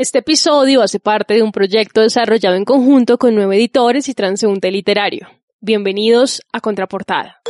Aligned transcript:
Este 0.00 0.20
episodio 0.20 0.80
hace 0.80 0.98
parte 0.98 1.34
de 1.34 1.42
un 1.42 1.52
proyecto 1.52 2.00
desarrollado 2.00 2.56
en 2.56 2.64
conjunto 2.64 3.18
con 3.18 3.34
nueve 3.34 3.56
editores 3.56 4.08
y 4.08 4.14
transeúnte 4.14 4.70
literario. 4.70 5.28
Bienvenidos 5.60 6.40
a 6.54 6.62
Contraportada. 6.62 7.42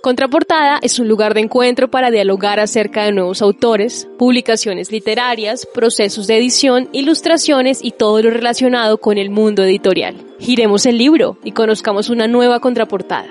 Contraportada 0.00 0.78
es 0.82 1.00
un 1.00 1.08
lugar 1.08 1.34
de 1.34 1.40
encuentro 1.40 1.90
para 1.90 2.12
dialogar 2.12 2.60
acerca 2.60 3.02
de 3.02 3.10
nuevos 3.10 3.42
autores, 3.42 4.06
publicaciones 4.20 4.92
literarias, 4.92 5.66
procesos 5.74 6.28
de 6.28 6.36
edición, 6.36 6.88
ilustraciones 6.92 7.80
y 7.82 7.90
todo 7.90 8.22
lo 8.22 8.30
relacionado 8.30 8.98
con 8.98 9.18
el 9.18 9.30
mundo 9.30 9.64
editorial. 9.64 10.14
Giremos 10.38 10.86
el 10.86 10.96
libro 10.96 11.38
y 11.42 11.50
conozcamos 11.50 12.08
una 12.08 12.28
nueva 12.28 12.60
contraportada. 12.60 13.30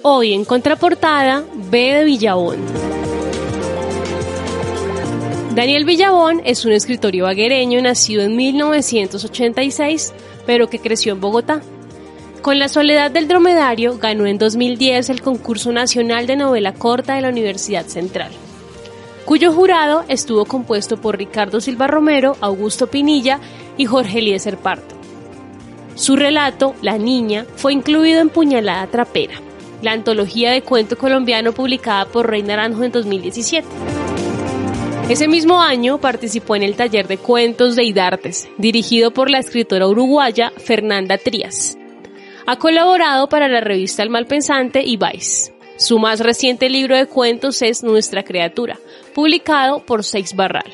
Hoy 0.00 0.32
en 0.32 0.46
Contraportada, 0.46 1.44
B 1.70 1.92
de 1.92 2.04
Villabón. 2.06 2.56
Daniel 5.54 5.84
Villabón 5.84 6.40
es 6.46 6.64
un 6.64 6.72
escritor 6.72 7.14
ibaguereño 7.14 7.82
nacido 7.82 8.22
en 8.22 8.36
1986, 8.36 10.14
pero 10.46 10.70
que 10.70 10.78
creció 10.78 11.12
en 11.12 11.20
Bogotá. 11.20 11.60
Con 12.40 12.58
La 12.58 12.68
Soledad 12.68 13.10
del 13.10 13.28
Dromedario 13.28 13.98
ganó 13.98 14.24
en 14.24 14.38
2010 14.38 15.10
el 15.10 15.20
concurso 15.20 15.70
nacional 15.70 16.26
de 16.26 16.36
novela 16.36 16.72
corta 16.72 17.16
de 17.16 17.20
la 17.20 17.28
Universidad 17.28 17.84
Central, 17.84 18.30
cuyo 19.26 19.52
jurado 19.52 20.06
estuvo 20.08 20.46
compuesto 20.46 20.96
por 20.96 21.18
Ricardo 21.18 21.60
Silva 21.60 21.86
Romero, 21.86 22.34
Augusto 22.40 22.86
Pinilla 22.86 23.38
y 23.76 23.84
Jorge 23.84 24.20
Eliezer 24.20 24.56
Parto. 24.56 24.94
Su 25.96 26.16
relato, 26.16 26.74
La 26.80 26.96
Niña, 26.96 27.44
fue 27.56 27.74
incluido 27.74 28.22
en 28.22 28.30
Puñalada 28.30 28.86
Trapera, 28.86 29.34
la 29.82 29.92
antología 29.92 30.50
de 30.50 30.62
cuento 30.62 30.96
colombiano 30.96 31.52
publicada 31.52 32.06
por 32.06 32.30
Rey 32.30 32.42
Naranjo 32.42 32.84
en 32.84 32.92
2017. 32.92 33.68
Ese 35.12 35.28
mismo 35.28 35.60
año 35.60 35.98
participó 35.98 36.56
en 36.56 36.62
el 36.62 36.74
taller 36.74 37.06
de 37.06 37.18
cuentos 37.18 37.76
de 37.76 37.84
Idartes, 37.84 38.48
dirigido 38.56 39.10
por 39.10 39.28
la 39.28 39.40
escritora 39.40 39.86
uruguaya 39.86 40.54
Fernanda 40.56 41.18
Trías. 41.18 41.76
Ha 42.46 42.56
colaborado 42.56 43.28
para 43.28 43.46
la 43.46 43.60
revista 43.60 44.02
El 44.02 44.08
Malpensante 44.08 44.80
y 44.82 44.96
Vice. 44.96 45.52
Su 45.76 45.98
más 45.98 46.20
reciente 46.20 46.70
libro 46.70 46.96
de 46.96 47.04
cuentos 47.04 47.60
es 47.60 47.82
Nuestra 47.82 48.22
Criatura, 48.22 48.78
publicado 49.14 49.84
por 49.84 50.02
Seix 50.02 50.34
Barral. 50.34 50.72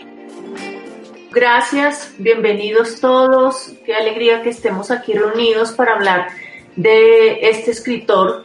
Gracias, 1.32 2.14
bienvenidos 2.18 3.00
todos. 3.00 3.72
Qué 3.84 3.96
alegría 3.96 4.42
que 4.42 4.50
estemos 4.50 4.92
aquí 4.92 5.14
reunidos 5.14 5.72
para 5.72 5.94
hablar 5.94 6.28
de 6.76 7.40
este 7.40 7.72
escritor, 7.72 8.44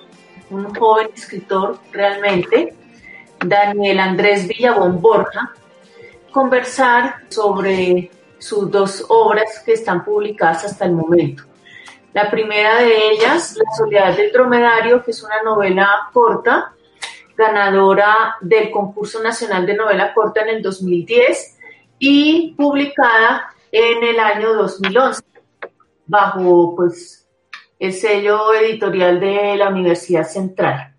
un 0.50 0.74
joven 0.74 1.10
escritor 1.16 1.78
realmente, 1.92 2.74
Daniel 3.46 4.00
Andrés 4.00 4.48
Villabón 4.48 5.00
Borja, 5.00 5.54
conversar 6.34 7.24
sobre 7.30 8.12
sus 8.38 8.70
dos 8.70 9.06
obras 9.08 9.64
que 9.66 9.74
están 9.74 10.04
publicadas 10.04 10.66
hasta 10.66 10.86
el 10.86 10.92
momento. 10.92 11.44
La 12.12 12.30
primera 12.30 12.80
de 12.80 13.12
ellas, 13.12 13.56
La 13.56 13.72
soledad 13.78 14.18
del 14.18 14.32
dromedario, 14.32 15.02
que 15.04 15.12
es 15.12 15.24
una 15.24 15.42
novela 15.42 16.10
corta, 16.12 16.74
ganadora 17.38 18.36
del 18.42 18.70
concurso 18.70 19.24
nacional 19.24 19.66
de 19.66 19.76
novela 19.76 20.14
corta 20.14 20.42
en 20.42 20.50
el 20.50 20.62
2010 20.62 21.58
y 22.00 22.54
publicada 22.56 23.54
en 23.72 24.04
el 24.04 24.20
año 24.20 24.54
2011 24.54 25.24
bajo 26.06 26.76
pues 26.76 27.28
el 27.80 27.94
sello 27.94 28.54
editorial 28.54 29.20
de 29.20 29.56
la 29.56 29.70
Universidad 29.70 30.28
Central. 30.28 30.96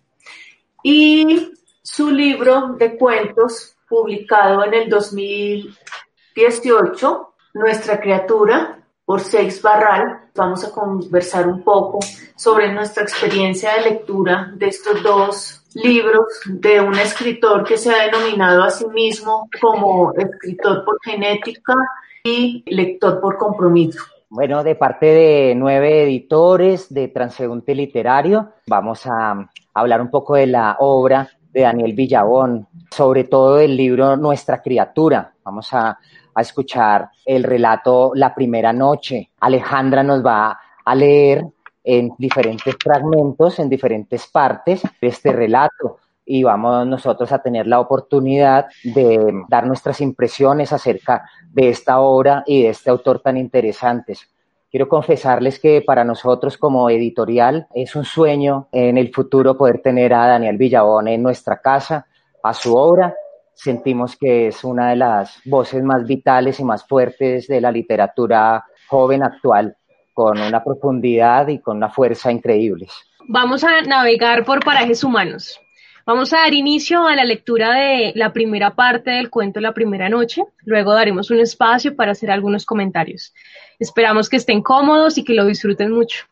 Y 0.83 1.51
su 1.81 2.11
libro 2.11 2.73
de 2.77 2.97
cuentos 2.97 3.74
publicado 3.95 4.65
en 4.65 4.73
el 4.73 4.89
2018, 4.89 7.33
Nuestra 7.53 8.01
criatura, 8.01 8.79
por 9.05 9.21
Seix 9.21 9.61
Barral. 9.61 10.31
Vamos 10.35 10.65
a 10.65 10.71
conversar 10.73 11.47
un 11.47 11.63
poco 11.63 11.99
sobre 12.35 12.73
nuestra 12.73 13.03
experiencia 13.03 13.75
de 13.75 13.91
lectura 13.91 14.51
de 14.53 14.67
estos 14.67 15.01
dos 15.01 15.63
libros 15.75 16.25
de 16.45 16.81
un 16.81 16.95
escritor 16.95 17.63
que 17.63 17.77
se 17.77 17.89
ha 17.89 18.07
denominado 18.07 18.63
a 18.63 18.69
sí 18.69 18.85
mismo 18.87 19.47
como 19.61 20.11
escritor 20.17 20.83
por 20.83 20.99
genética 21.01 21.75
y 22.21 22.65
lector 22.67 23.21
por 23.21 23.37
compromiso. 23.37 24.03
Bueno, 24.29 24.61
de 24.61 24.75
parte 24.75 25.05
de 25.05 25.55
nueve 25.55 26.03
editores 26.03 26.93
de 26.93 27.07
Transeúnte 27.07 27.73
Literario, 27.73 28.51
vamos 28.67 29.05
a 29.05 29.49
hablar 29.73 30.01
un 30.01 30.09
poco 30.09 30.35
de 30.35 30.47
la 30.47 30.75
obra 30.79 31.29
de 31.53 31.61
Daniel 31.61 31.93
Villabón, 31.93 32.67
sobre 32.91 33.25
todo 33.25 33.57
del 33.57 33.75
libro 33.75 34.15
Nuestra 34.17 34.61
criatura. 34.61 35.33
Vamos 35.43 35.73
a, 35.73 35.97
escuchar 36.37 37.09
el 37.25 37.43
relato 37.43 38.11
La 38.13 38.35
primera 38.35 38.73
noche. 38.73 39.31
Alejandra 39.39 40.03
nos 40.03 40.25
va 40.25 40.59
a 40.83 40.93
leer 40.93 41.45
en 41.81 42.11
diferentes 42.17 42.75
fragmentos, 42.77 43.57
en 43.59 43.69
diferentes 43.69 44.27
partes 44.27 44.83
de 44.99 45.07
este 45.07 45.31
relato 45.31 45.99
y 46.25 46.43
vamos 46.43 46.87
nosotros 46.87 47.31
a 47.31 47.39
tener 47.39 47.67
la 47.67 47.79
oportunidad 47.79 48.65
de 48.83 49.31
dar 49.47 49.65
nuestras 49.67 50.01
impresiones 50.01 50.73
acerca 50.73 51.29
de 51.53 51.69
esta 51.69 51.99
obra 51.99 52.43
y 52.45 52.63
de 52.63 52.69
este 52.69 52.89
autor 52.89 53.21
tan 53.21 53.37
interesantes. 53.37 54.27
Quiero 54.69 54.89
confesarles 54.89 55.59
que 55.59 55.81
para 55.81 56.03
nosotros 56.03 56.57
como 56.57 56.89
editorial 56.89 57.67
es 57.73 57.95
un 57.95 58.03
sueño 58.03 58.67
en 58.71 58.97
el 58.97 59.13
futuro 59.13 59.55
poder 59.55 59.81
tener 59.81 60.13
a 60.13 60.27
Daniel 60.27 60.57
Villabón 60.57 61.07
en 61.07 61.23
nuestra 61.23 61.61
casa, 61.61 62.07
a 62.45 62.53
su 62.53 62.75
obra. 62.75 63.13
Sentimos 63.53 64.17
que 64.17 64.47
es 64.47 64.63
una 64.63 64.89
de 64.89 64.97
las 64.97 65.39
voces 65.45 65.81
más 65.83 66.05
vitales 66.05 66.59
y 66.59 66.63
más 66.63 66.85
fuertes 66.87 67.47
de 67.47 67.61
la 67.61 67.71
literatura 67.71 68.65
joven 68.87 69.23
actual, 69.23 69.75
con 70.13 70.39
una 70.39 70.63
profundidad 70.63 71.47
y 71.47 71.59
con 71.59 71.77
una 71.77 71.89
fuerza 71.89 72.31
increíbles. 72.31 72.91
Vamos 73.27 73.63
a 73.63 73.81
navegar 73.81 74.45
por 74.45 74.63
parajes 74.63 75.03
humanos. 75.03 75.59
Vamos 76.05 76.33
a 76.33 76.37
dar 76.37 76.53
inicio 76.53 77.07
a 77.07 77.15
la 77.15 77.23
lectura 77.23 77.73
de 77.73 78.11
la 78.13 78.31
primera 78.31 78.75
parte 78.75 79.09
del 79.09 79.31
cuento 79.31 79.59
La 79.59 79.73
primera 79.73 80.07
noche. 80.07 80.43
Luego 80.63 80.93
daremos 80.93 81.31
un 81.31 81.39
espacio 81.39 81.95
para 81.95 82.11
hacer 82.11 82.29
algunos 82.29 82.65
comentarios. 82.65 83.33
Esperamos 83.79 84.29
que 84.29 84.37
estén 84.37 84.61
cómodos 84.61 85.17
y 85.17 85.23
que 85.23 85.33
lo 85.33 85.45
disfruten 85.45 85.91
mucho. 85.91 86.25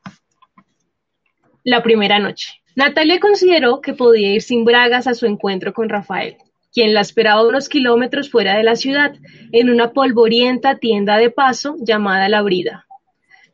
La 1.63 1.81
primera 1.81 2.19
noche. 2.19 2.62
Natalia 2.75 3.19
consideró 3.19 3.81
que 3.81 3.93
podía 3.93 4.33
ir 4.33 4.41
sin 4.41 4.65
bragas 4.65 5.05
a 5.07 5.13
su 5.13 5.25
encuentro 5.27 5.73
con 5.73 5.89
Rafael, 5.89 6.37
quien 6.71 6.93
la 6.93 7.01
esperaba 7.01 7.47
unos 7.47 7.69
kilómetros 7.69 8.31
fuera 8.31 8.57
de 8.57 8.63
la 8.63 8.75
ciudad, 8.75 9.15
en 9.51 9.69
una 9.69 9.91
polvorienta 9.91 10.79
tienda 10.79 11.17
de 11.17 11.29
paso 11.29 11.75
llamada 11.79 12.29
La 12.29 12.41
Brida. 12.41 12.87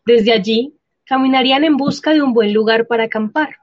Desde 0.05 0.31
allí, 0.31 0.73
caminarían 1.05 1.65
en 1.65 1.75
busca 1.75 2.13
de 2.13 2.21
un 2.21 2.33
buen 2.33 2.53
lugar 2.53 2.87
para 2.87 3.05
acampar. 3.05 3.57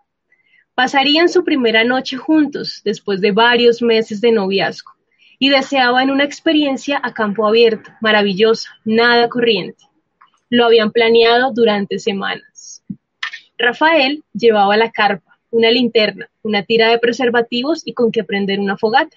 Pasarían 0.74 1.30
su 1.30 1.42
primera 1.42 1.84
noche 1.84 2.18
juntos 2.18 2.82
después 2.84 3.22
de 3.22 3.32
varios 3.32 3.80
meses 3.80 4.20
de 4.20 4.32
noviazgo 4.32 4.92
y 5.38 5.48
deseaban 5.48 6.10
una 6.10 6.24
experiencia 6.24 7.00
a 7.02 7.14
campo 7.14 7.46
abierto, 7.46 7.90
maravillosa, 8.02 8.70
nada 8.84 9.28
corriente. 9.30 9.84
Lo 10.50 10.66
habían 10.66 10.90
planeado 10.92 11.52
durante 11.52 11.98
semanas. 11.98 12.82
Rafael 13.58 14.22
llevaba 14.34 14.76
la 14.76 14.90
carpa, 14.90 15.25
una 15.56 15.70
linterna, 15.70 16.28
una 16.42 16.62
tira 16.62 16.90
de 16.90 16.98
preservativos 16.98 17.82
y 17.84 17.94
con 17.94 18.12
que 18.12 18.24
prender 18.24 18.60
una 18.60 18.76
fogata. 18.76 19.16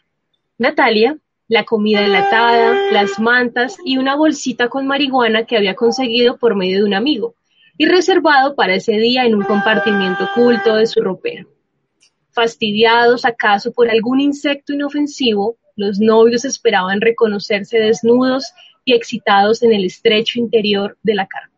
Natalia, 0.57 1.17
la 1.47 1.65
comida 1.65 2.05
enlatada, 2.05 2.75
las 2.91 3.19
mantas 3.19 3.77
y 3.83 3.97
una 3.97 4.15
bolsita 4.15 4.69
con 4.69 4.87
marihuana 4.87 5.45
que 5.45 5.57
había 5.57 5.75
conseguido 5.75 6.37
por 6.37 6.55
medio 6.55 6.79
de 6.79 6.83
un 6.85 6.93
amigo, 6.93 7.35
y 7.77 7.85
reservado 7.85 8.55
para 8.55 8.75
ese 8.75 8.93
día 8.93 9.25
en 9.25 9.35
un 9.35 9.43
compartimiento 9.43 10.25
oculto 10.25 10.75
de 10.75 10.85
su 10.85 11.01
ropero. 11.01 11.47
Fastidiados 12.31 13.25
acaso 13.25 13.71
por 13.71 13.89
algún 13.89 14.19
insecto 14.19 14.73
inofensivo, 14.73 15.57
los 15.75 15.99
novios 15.99 16.45
esperaban 16.45 17.01
reconocerse 17.01 17.79
desnudos 17.79 18.53
y 18.85 18.93
excitados 18.93 19.63
en 19.63 19.73
el 19.73 19.85
estrecho 19.85 20.39
interior 20.39 20.97
de 21.03 21.15
la 21.15 21.27
carpa. 21.27 21.49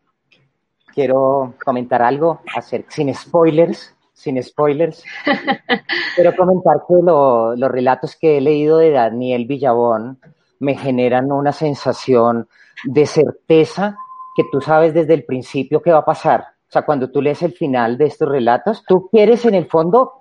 Quiero 0.94 1.54
comentar 1.64 2.02
algo, 2.02 2.40
hacer, 2.54 2.84
sin 2.88 3.14
spoilers, 3.14 3.94
sin 4.22 4.40
spoilers. 4.42 5.02
Quiero 6.14 6.36
comentar 6.36 6.76
que 6.86 6.94
los 7.02 7.70
relatos 7.70 8.16
que 8.16 8.38
he 8.38 8.40
leído 8.40 8.78
de 8.78 8.90
Daniel 8.90 9.46
Villabón 9.46 10.18
me 10.60 10.76
generan 10.76 11.32
una 11.32 11.52
sensación 11.52 12.48
de 12.84 13.04
certeza 13.06 13.96
que 14.36 14.44
tú 14.50 14.60
sabes 14.60 14.94
desde 14.94 15.14
el 15.14 15.24
principio 15.24 15.82
qué 15.82 15.90
va 15.90 15.98
a 15.98 16.04
pasar. 16.04 16.40
O 16.40 16.72
sea, 16.72 16.82
cuando 16.82 17.10
tú 17.10 17.20
lees 17.20 17.42
el 17.42 17.52
final 17.52 17.98
de 17.98 18.06
estos 18.06 18.28
relatos, 18.28 18.84
tú 18.86 19.08
quieres 19.10 19.44
en 19.44 19.54
el 19.54 19.66
fondo 19.66 20.12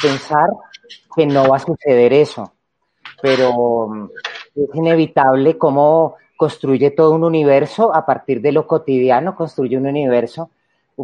pensar 0.00 0.48
que 1.14 1.26
no 1.26 1.48
va 1.48 1.56
a 1.56 1.60
suceder 1.60 2.12
eso, 2.12 2.52
pero 3.20 3.88
mm, 3.88 4.10
es 4.54 4.74
inevitable 4.74 5.58
cómo 5.58 6.14
construye 6.36 6.92
todo 6.92 7.10
un 7.10 7.24
universo 7.24 7.92
a 7.94 8.06
partir 8.06 8.40
de 8.40 8.52
lo 8.52 8.66
cotidiano, 8.66 9.34
construye 9.34 9.76
un 9.76 9.86
universo 9.86 10.50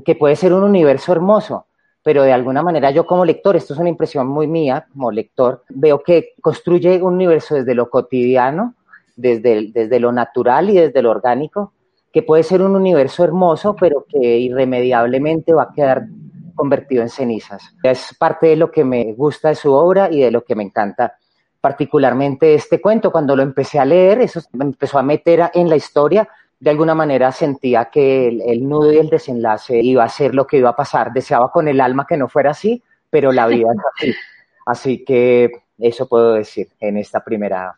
que 0.05 0.15
puede 0.15 0.37
ser 0.37 0.53
un 0.53 0.65
universo 0.65 1.13
hermoso, 1.13 1.67
pero 2.05 2.23
de 2.23 2.33
alguna 2.33 2.63
manera 2.63 2.91
yo 2.91 3.07
como 3.07 3.25
lector, 3.25 3.57
esto 3.57 3.73
es 3.73 3.81
una 3.81 3.89
impresión 3.89 4.29
muy 4.29 4.47
mía 4.47 4.87
como 4.93 5.11
lector, 5.11 5.65
veo 5.71 6.03
que 6.03 6.35
construye 6.41 7.03
un 7.03 7.15
universo 7.15 7.57
desde 7.57 7.75
lo 7.75 7.89
cotidiano, 7.89 8.75
desde, 9.17 9.73
desde 9.73 9.99
lo 9.99 10.13
natural 10.13 10.69
y 10.69 10.75
desde 10.75 11.01
lo 11.01 11.11
orgánico, 11.11 11.73
que 12.13 12.23
puede 12.23 12.43
ser 12.43 12.61
un 12.61 12.77
universo 12.77 13.25
hermoso, 13.25 13.75
pero 13.75 14.05
que 14.07 14.39
irremediablemente 14.39 15.55
va 15.55 15.65
a 15.65 15.73
quedar 15.73 16.07
convertido 16.55 17.03
en 17.03 17.09
cenizas. 17.09 17.75
Es 17.83 18.15
parte 18.19 18.49
de 18.49 18.57
lo 18.57 18.71
que 18.71 18.85
me 18.85 19.15
gusta 19.15 19.49
de 19.49 19.55
su 19.55 19.73
obra 19.73 20.11
y 20.11 20.21
de 20.21 20.31
lo 20.31 20.45
que 20.45 20.55
me 20.55 20.63
encanta 20.63 21.17
particularmente 21.61 22.55
este 22.55 22.83
cuento. 22.83 23.11
Cuando 23.11 23.35
lo 23.35 23.43
empecé 23.43 23.79
a 23.79 23.87
leer, 23.87 24.21
eso 24.21 24.43
me 24.53 24.67
empezó 24.67 24.99
a 24.99 25.03
meter 25.03 25.51
en 25.55 25.71
la 25.71 25.77
historia, 25.77 26.29
de 26.65 26.71
alguna 26.71 26.95
manera 26.95 27.31
sentía 27.31 27.91
que 27.93 28.27
el, 28.27 28.67
nudo 28.67 28.91
y 28.91 28.97
el 28.97 29.11
desenlace 29.11 29.83
iba 29.83 30.03
a 30.03 30.09
ser 30.09 30.35
lo 30.35 30.47
que 30.47 30.57
iba 30.57 30.71
a 30.71 30.77
pasar. 30.77 31.13
Deseaba 31.13 31.53
con 31.53 31.69
el 31.69 31.79
alma 31.79 32.07
que 32.09 32.17
no 32.17 32.27
fuera 32.27 32.53
así, 32.53 32.83
pero 33.11 33.33
la 33.33 33.47
vida 33.47 33.69
es 33.71 33.81
así. 33.95 34.15
Así 34.67 35.05
que 35.05 35.51
eso 35.79 36.09
puedo 36.09 36.33
decir 36.33 36.69
en 36.81 36.97
esta 36.97 37.23
primera 37.23 37.77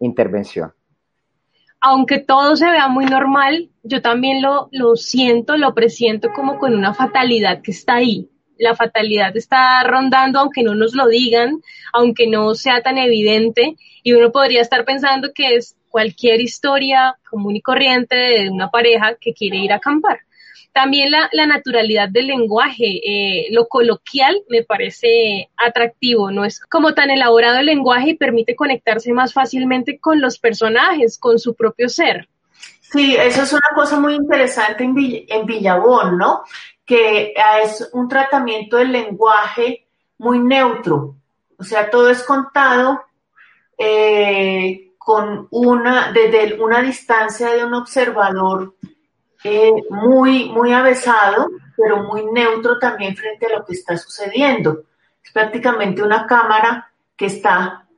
intervención. 0.00 0.74
Aunque 1.80 2.18
todo 2.18 2.54
se 2.54 2.70
vea 2.70 2.88
muy 2.88 3.06
normal, 3.06 3.70
yo 3.82 4.02
también 4.02 4.42
lo, 4.42 4.68
lo 4.72 4.94
siento, 4.96 5.56
lo 5.56 5.72
presiento 5.72 6.28
como 6.34 6.58
con 6.58 6.74
una 6.74 6.92
fatalidad 6.92 7.62
que 7.62 7.70
está 7.70 7.94
ahí. 7.94 8.28
La 8.58 8.76
fatalidad 8.76 9.34
está 9.38 9.82
rondando, 9.84 10.38
aunque 10.38 10.62
no 10.62 10.74
nos 10.74 10.94
lo 10.94 11.08
digan, 11.08 11.62
aunque 11.94 12.26
no 12.26 12.54
sea 12.54 12.82
tan 12.82 12.98
evidente, 12.98 13.74
y 14.02 14.12
uno 14.12 14.32
podría 14.32 14.60
estar 14.60 14.84
pensando 14.84 15.32
que 15.34 15.54
es 15.54 15.77
cualquier 15.88 16.40
historia 16.40 17.16
común 17.28 17.56
y 17.56 17.62
corriente 17.62 18.16
de 18.16 18.50
una 18.50 18.70
pareja 18.70 19.16
que 19.20 19.34
quiere 19.34 19.58
ir 19.58 19.72
a 19.72 19.76
acampar. 19.76 20.20
También 20.72 21.10
la, 21.10 21.46
naturalidad 21.46 22.08
del 22.08 22.28
lenguaje, 22.28 23.00
eh, 23.04 23.46
lo 23.50 23.66
coloquial 23.66 24.42
me 24.48 24.62
parece 24.62 25.50
atractivo, 25.56 26.30
no 26.30 26.44
es 26.44 26.60
como 26.60 26.94
tan 26.94 27.10
elaborado 27.10 27.58
el 27.58 27.66
lenguaje 27.66 28.10
y 28.10 28.16
permite 28.16 28.54
conectarse 28.54 29.12
más 29.12 29.32
fácilmente 29.32 29.98
con 29.98 30.20
los 30.20 30.38
personajes, 30.38 31.18
con 31.18 31.38
su 31.38 31.54
propio 31.54 31.88
ser. 31.88 32.28
Sí, 32.80 33.16
eso 33.16 33.42
es 33.42 33.52
una 33.52 33.70
cosa 33.74 33.98
muy 33.98 34.14
interesante 34.14 34.84
en, 34.84 35.46
Villabón, 35.46 36.16
¿no? 36.16 36.42
Que 36.84 37.34
es 37.62 37.90
un 37.92 38.08
tratamiento 38.08 38.76
del 38.76 38.92
lenguaje 38.92 39.86
muy 40.18 40.38
neutro, 40.38 41.16
o 41.58 41.64
sea, 41.64 41.90
todo 41.90 42.08
es 42.08 42.22
contado 42.22 43.02
eh, 43.76 44.87
con 45.08 45.48
una, 45.52 46.12
desde 46.12 46.62
una 46.62 46.82
distancia 46.82 47.48
de 47.54 47.64
un 47.64 47.72
observador 47.72 48.74
eh, 49.42 49.72
muy, 49.88 50.50
muy 50.50 50.74
avesado, 50.74 51.48
pero 51.74 52.02
muy 52.02 52.26
neutro 52.26 52.78
también 52.78 53.16
frente 53.16 53.46
a 53.46 53.56
lo 53.56 53.64
que 53.64 53.72
está 53.72 53.96
sucediendo. 53.96 54.82
Es 55.24 55.32
prácticamente 55.32 56.02
una 56.02 56.26
cámara 56.26 56.92
que 57.16 57.24
está 57.24 57.88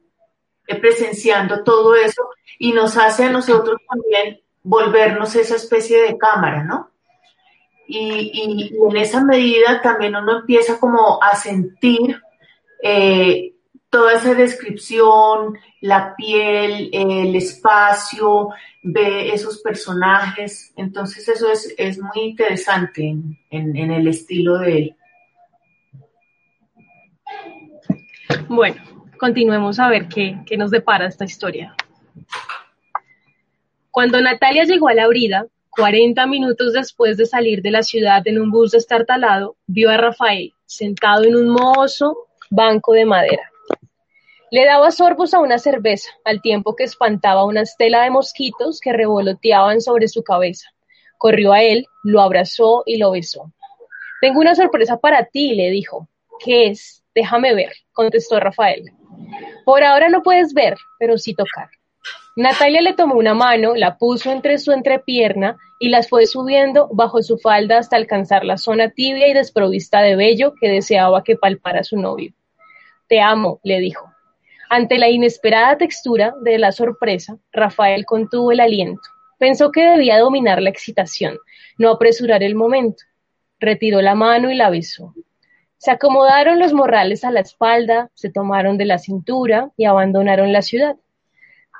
eh, 0.68 0.76
presenciando 0.76 1.64
todo 1.64 1.96
eso 1.96 2.28
y 2.60 2.72
nos 2.72 2.96
hace 2.96 3.24
a 3.24 3.32
nosotros 3.32 3.80
también 3.88 4.40
volvernos 4.62 5.34
esa 5.34 5.56
especie 5.56 6.02
de 6.02 6.16
cámara, 6.16 6.62
¿no? 6.62 6.90
Y, 7.88 8.72
en 8.88 8.96
esa 8.96 9.24
medida 9.24 9.82
también 9.82 10.14
uno 10.14 10.38
empieza 10.38 10.78
como 10.78 11.20
a 11.20 11.34
sentir 11.34 12.22
eh, 12.80 13.54
toda 13.88 14.12
esa 14.12 14.32
descripción, 14.34 15.58
la 15.80 16.14
piel, 16.16 16.90
el 16.92 17.34
espacio, 17.34 18.50
ve 18.82 19.32
esos 19.32 19.60
personajes. 19.60 20.72
Entonces 20.76 21.28
eso 21.28 21.46
es, 21.76 21.98
muy 21.98 22.30
interesante 22.30 23.14
en, 23.50 23.76
el 23.76 24.08
estilo 24.08 24.58
de 24.58 24.78
él. 24.78 24.96
Bueno, 28.48 28.82
continuemos 29.18 29.78
a 29.78 29.88
ver 29.88 30.08
qué, 30.08 30.38
qué 30.46 30.56
nos 30.56 30.70
depara 30.70 31.06
esta 31.06 31.24
historia. 31.24 31.74
Cuando 33.90 34.20
Natalia 34.20 34.64
llegó 34.64 34.88
a 34.88 34.94
la 34.94 35.08
brida, 35.08 35.46
40 35.70 36.26
minutos 36.26 36.72
después 36.72 37.16
de 37.16 37.26
salir 37.26 37.62
de 37.62 37.70
la 37.70 37.82
ciudad 37.82 38.26
en 38.26 38.40
un 38.40 38.50
bus 38.50 38.72
destartalado, 38.72 39.56
vio 39.66 39.90
a 39.90 39.96
Rafael 39.96 40.52
sentado 40.66 41.24
en 41.24 41.34
un 41.34 41.48
mohoso 41.48 42.28
banco 42.50 42.92
de 42.92 43.04
madera. 43.04 43.49
Le 44.50 44.64
daba 44.64 44.90
sorbos 44.90 45.32
a 45.32 45.38
una 45.38 45.58
cerveza, 45.58 46.10
al 46.24 46.42
tiempo 46.42 46.74
que 46.74 46.82
espantaba 46.82 47.44
una 47.44 47.62
estela 47.62 48.02
de 48.02 48.10
mosquitos 48.10 48.80
que 48.80 48.92
revoloteaban 48.92 49.80
sobre 49.80 50.08
su 50.08 50.24
cabeza. 50.24 50.68
Corrió 51.18 51.52
a 51.52 51.62
él, 51.62 51.86
lo 52.02 52.20
abrazó 52.20 52.82
y 52.84 52.96
lo 52.96 53.12
besó. 53.12 53.52
Tengo 54.20 54.40
una 54.40 54.56
sorpresa 54.56 54.98
para 54.98 55.26
ti, 55.26 55.54
le 55.54 55.70
dijo. 55.70 56.08
¿Qué 56.44 56.66
es? 56.66 57.04
Déjame 57.14 57.54
ver, 57.54 57.72
contestó 57.92 58.40
Rafael. 58.40 58.90
Por 59.64 59.84
ahora 59.84 60.08
no 60.08 60.22
puedes 60.22 60.52
ver, 60.52 60.76
pero 60.98 61.16
sí 61.16 61.34
tocar. 61.34 61.68
Natalia 62.34 62.80
le 62.80 62.94
tomó 62.94 63.14
una 63.14 63.34
mano, 63.34 63.74
la 63.76 63.98
puso 63.98 64.32
entre 64.32 64.58
su 64.58 64.72
entrepierna 64.72 65.58
y 65.78 65.90
las 65.90 66.08
fue 66.08 66.26
subiendo 66.26 66.88
bajo 66.92 67.22
su 67.22 67.38
falda 67.38 67.78
hasta 67.78 67.96
alcanzar 67.96 68.44
la 68.44 68.56
zona 68.56 68.90
tibia 68.90 69.28
y 69.28 69.34
desprovista 69.34 70.00
de 70.00 70.16
vello 70.16 70.54
que 70.60 70.68
deseaba 70.68 71.22
que 71.22 71.36
palpara 71.36 71.84
su 71.84 71.96
novio. 71.96 72.32
Te 73.08 73.20
amo, 73.20 73.60
le 73.62 73.78
dijo. 73.78 74.09
Ante 74.72 74.98
la 74.98 75.08
inesperada 75.08 75.76
textura 75.76 76.32
de 76.42 76.56
la 76.56 76.70
sorpresa, 76.70 77.36
Rafael 77.50 78.06
contuvo 78.06 78.52
el 78.52 78.60
aliento. 78.60 79.02
Pensó 79.36 79.72
que 79.72 79.82
debía 79.82 80.20
dominar 80.20 80.62
la 80.62 80.70
excitación, 80.70 81.38
no 81.76 81.90
apresurar 81.90 82.44
el 82.44 82.54
momento. 82.54 83.02
Retiró 83.58 84.00
la 84.00 84.14
mano 84.14 84.48
y 84.48 84.54
la 84.54 84.70
besó. 84.70 85.12
Se 85.78 85.90
acomodaron 85.90 86.60
los 86.60 86.72
morrales 86.72 87.24
a 87.24 87.32
la 87.32 87.40
espalda, 87.40 88.10
se 88.14 88.30
tomaron 88.30 88.78
de 88.78 88.84
la 88.84 88.98
cintura 88.98 89.72
y 89.76 89.86
abandonaron 89.86 90.52
la 90.52 90.62
ciudad. 90.62 90.94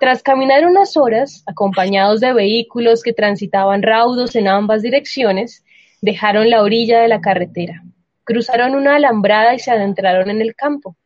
Tras 0.00 0.25
caminar 0.25 0.66
unas 0.66 0.96
horas, 0.96 1.44
acompañados 1.46 2.19
de 2.19 2.32
vehículos 2.32 3.04
que 3.04 3.12
transitaban 3.12 3.84
raudos 3.84 4.34
en 4.34 4.48
ambas 4.48 4.82
direcciones, 4.82 5.64
dejaron 6.02 6.50
la 6.50 6.60
orilla 6.60 7.02
de 7.02 7.08
la 7.08 7.20
carretera. 7.20 7.84
Cruzaron 8.25 8.75
una 8.75 8.96
alambrada 8.96 9.54
y 9.54 9.60
se 9.60 9.70
adentraron 9.70 10.28
en 10.28 10.42
el 10.42 10.56
campo. 10.56 10.96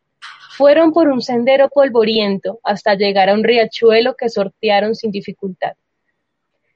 Fueron 0.56 0.92
por 0.92 1.08
un 1.08 1.20
sendero 1.20 1.68
polvoriento 1.68 2.60
hasta 2.62 2.94
llegar 2.94 3.28
a 3.28 3.34
un 3.34 3.42
riachuelo 3.42 4.14
que 4.14 4.28
sortearon 4.28 4.94
sin 4.94 5.10
dificultad. 5.10 5.72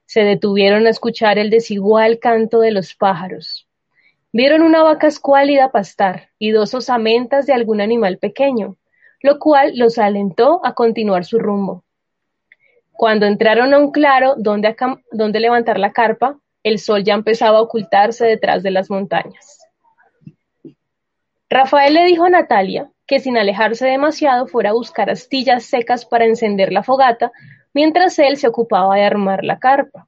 Se 0.05 0.19
detuvieron 0.19 0.85
a 0.85 0.89
escuchar 0.89 1.39
el 1.39 1.49
desigual 1.49 2.19
canto 2.19 2.59
de 2.59 2.71
los 2.71 2.93
pájaros. 2.93 3.69
Vieron 4.33 4.63
una 4.63 4.83
vaca 4.83 5.07
escuálida 5.07 5.71
pastar 5.71 6.27
y 6.37 6.51
dos 6.51 6.73
osamentas 6.73 7.45
de 7.45 7.53
algún 7.53 7.79
animal 7.79 8.17
pequeño, 8.17 8.75
lo 9.21 9.39
cual 9.39 9.71
los 9.77 9.97
alentó 9.97 10.59
a 10.65 10.73
continuar 10.73 11.23
su 11.23 11.39
rumbo. 11.39 11.85
Cuando 12.91 13.27
entraron 13.27 13.73
a 13.73 13.79
un 13.79 13.91
claro 13.91 14.35
donde, 14.35 14.75
donde 15.13 15.39
levantar 15.39 15.79
la 15.79 15.93
carpa, 15.93 16.37
el 16.63 16.79
sol 16.79 17.05
ya 17.05 17.13
empezaba 17.13 17.59
a 17.59 17.61
ocultarse 17.61 18.25
detrás 18.25 18.61
de 18.61 18.71
las 18.71 18.89
montañas. 18.89 19.59
Rafael 21.49 21.93
le 21.93 22.03
dijo 22.03 22.25
a 22.25 22.29
Natalia 22.29 22.91
que 23.09 23.19
sin 23.19 23.39
alejarse 23.39 23.87
demasiado 23.87 24.45
fuera 24.45 24.69
a 24.69 24.73
buscar 24.73 25.09
astillas 25.09 25.63
secas 25.65 26.05
para 26.05 26.25
encender 26.25 26.71
la 26.71 26.83
fogata, 26.83 27.31
mientras 27.73 28.19
él 28.19 28.37
se 28.37 28.47
ocupaba 28.47 28.95
de 28.97 29.01
armar 29.01 29.43
la 29.43 29.57
carpa. 29.57 30.07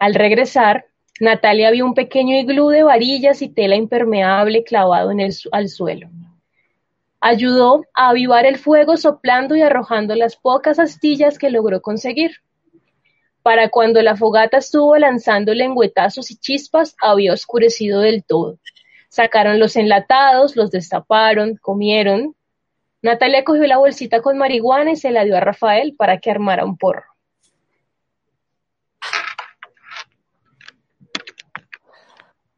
Al 0.00 0.14
regresar, 0.14 0.86
Natalia 1.20 1.70
vio 1.70 1.86
un 1.86 1.94
pequeño 1.94 2.34
iglú 2.36 2.70
de 2.70 2.82
varillas 2.82 3.40
y 3.40 3.48
tela 3.48 3.76
impermeable 3.76 4.64
clavado 4.64 5.12
en 5.12 5.20
el, 5.20 5.32
al 5.52 5.68
suelo. 5.68 6.08
Ayudó 7.20 7.84
a 7.94 8.08
avivar 8.08 8.46
el 8.46 8.58
fuego 8.58 8.96
soplando 8.96 9.54
y 9.54 9.62
arrojando 9.62 10.16
las 10.16 10.34
pocas 10.34 10.80
astillas 10.80 11.38
que 11.38 11.50
logró 11.50 11.82
conseguir. 11.82 12.32
Para 13.42 13.68
cuando 13.68 14.02
la 14.02 14.16
fogata 14.16 14.58
estuvo 14.58 14.96
lanzando 14.96 15.54
lengüetazos 15.54 16.32
y 16.32 16.36
chispas, 16.36 16.96
había 17.00 17.32
oscurecido 17.32 18.00
del 18.00 18.24
todo. 18.24 18.58
Sacaron 19.08 19.58
los 19.58 19.76
enlatados, 19.76 20.56
los 20.56 20.70
destaparon, 20.70 21.56
comieron. 21.56 22.34
Natalia 23.02 23.44
cogió 23.44 23.66
la 23.66 23.78
bolsita 23.78 24.20
con 24.20 24.38
marihuana 24.38 24.92
y 24.92 24.96
se 24.96 25.10
la 25.10 25.24
dio 25.24 25.36
a 25.36 25.40
Rafael 25.40 25.94
para 25.96 26.18
que 26.18 26.30
armara 26.30 26.64
un 26.64 26.76
porro. 26.76 27.04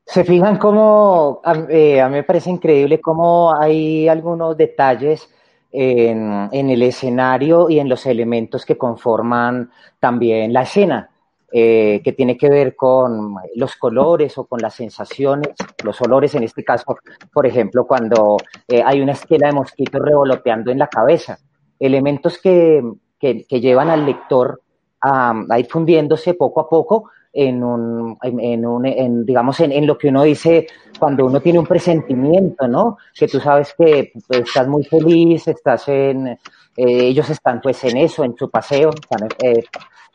Se 0.07 0.25
fijan 0.25 0.57
cómo, 0.57 1.43
eh, 1.69 2.01
a 2.01 2.09
mí 2.09 2.15
me 2.15 2.23
parece 2.23 2.49
increíble 2.49 2.99
cómo 2.99 3.55
hay 3.55 4.09
algunos 4.09 4.57
detalles 4.57 5.29
en, 5.71 6.49
en, 6.51 6.71
el 6.71 6.83
escenario 6.83 7.69
y 7.69 7.79
en 7.79 7.91
los 7.91 8.07
elementos 8.07 8.65
que 8.65 8.79
conforman 8.79 9.71
también 10.01 10.55
la 10.55 10.63
escena. 10.63 11.11
Eh, 11.51 12.03
que 12.05 12.13
tiene 12.13 12.37
que 12.37 12.51
ver 12.51 12.77
con 12.77 13.37
los 13.55 13.75
colores 13.77 14.37
o 14.37 14.45
con 14.45 14.61
las 14.61 14.75
sensaciones, 14.75 15.55
los 15.83 15.99
olores 16.03 16.35
en 16.35 16.43
este 16.43 16.63
caso, 16.63 16.99
por 17.33 17.47
ejemplo, 17.47 17.87
cuando 17.87 18.37
eh, 18.69 18.83
hay 18.85 19.01
una 19.01 19.13
esquela 19.13 19.47
de 19.47 19.55
mosquitos 19.55 19.99
revoloteando 19.99 20.71
en 20.71 20.79
la 20.79 20.89
cabeza, 20.89 21.39
elementos 21.81 22.37
que, 22.37 22.83
que, 23.19 23.61
llevan 23.63 23.89
al 23.89 24.05
lector 24.05 24.61
a, 25.01 25.35
ir 25.59 25.67
fundiéndose 25.71 26.35
poco 26.35 26.61
a 26.61 26.69
poco 26.69 27.11
en 27.33 27.65
un, 27.65 28.19
en, 28.23 28.67
un 28.67 28.85
en, 28.85 29.25
digamos, 29.25 29.59
en, 29.61 29.73
en, 29.73 29.87
lo 29.87 29.97
que 29.97 30.09
uno 30.09 30.25
dice 30.25 30.67
cuando 30.99 31.25
uno 31.25 31.41
tiene 31.41 31.61
un 31.61 31.67
presentimiento, 31.67 32.69
¿no? 32.69 32.99
Que 33.15 33.27
tú 33.27 33.41
sabes 33.41 33.75
que 33.79 34.13
pues, 34.27 34.41
estás 34.41 34.69
muy 34.69 34.85
feliz, 34.85 35.49
estás 35.49 35.89
en, 35.89 36.27
eh, 36.29 36.37
ellos 36.77 37.29
están 37.31 37.61
pues 37.61 37.83
en 37.85 37.97
eso, 37.97 38.23
en 38.23 38.37
su 38.37 38.51
paseo, 38.51 38.91
están 38.91 39.29
eh, 39.43 39.65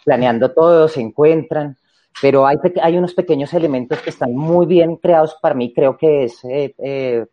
planeando 0.03 0.51
todo, 0.51 0.87
se 0.87 1.01
encuentran, 1.01 1.77
pero 2.21 2.45
hay, 2.45 2.57
hay 2.81 2.97
unos 2.97 3.13
pequeños 3.13 3.53
elementos 3.53 3.99
que 3.99 4.09
están 4.09 4.35
muy 4.35 4.65
bien 4.65 4.97
creados 4.97 5.37
para 5.41 5.55
mí, 5.55 5.73
creo 5.73 5.97
que 5.97 6.25
es, 6.25 6.43
eh, 6.45 6.75
eh, 6.77 7.25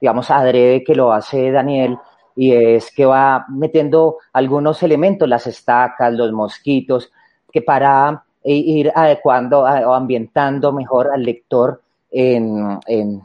digamos, 0.00 0.30
adrede 0.30 0.84
que 0.84 0.94
lo 0.94 1.12
hace 1.12 1.50
Daniel, 1.50 1.98
y 2.36 2.52
es 2.52 2.92
que 2.92 3.04
va 3.04 3.46
metiendo 3.48 4.18
algunos 4.32 4.82
elementos, 4.82 5.28
las 5.28 5.46
estacas, 5.48 6.12
los 6.12 6.30
mosquitos, 6.30 7.10
que 7.50 7.62
para 7.62 8.24
ir 8.44 8.92
adecuando 8.94 9.60
o 9.62 9.92
ambientando 9.92 10.72
mejor 10.72 11.10
al 11.12 11.22
lector 11.22 11.82
en, 12.10 12.78
en, 12.86 13.22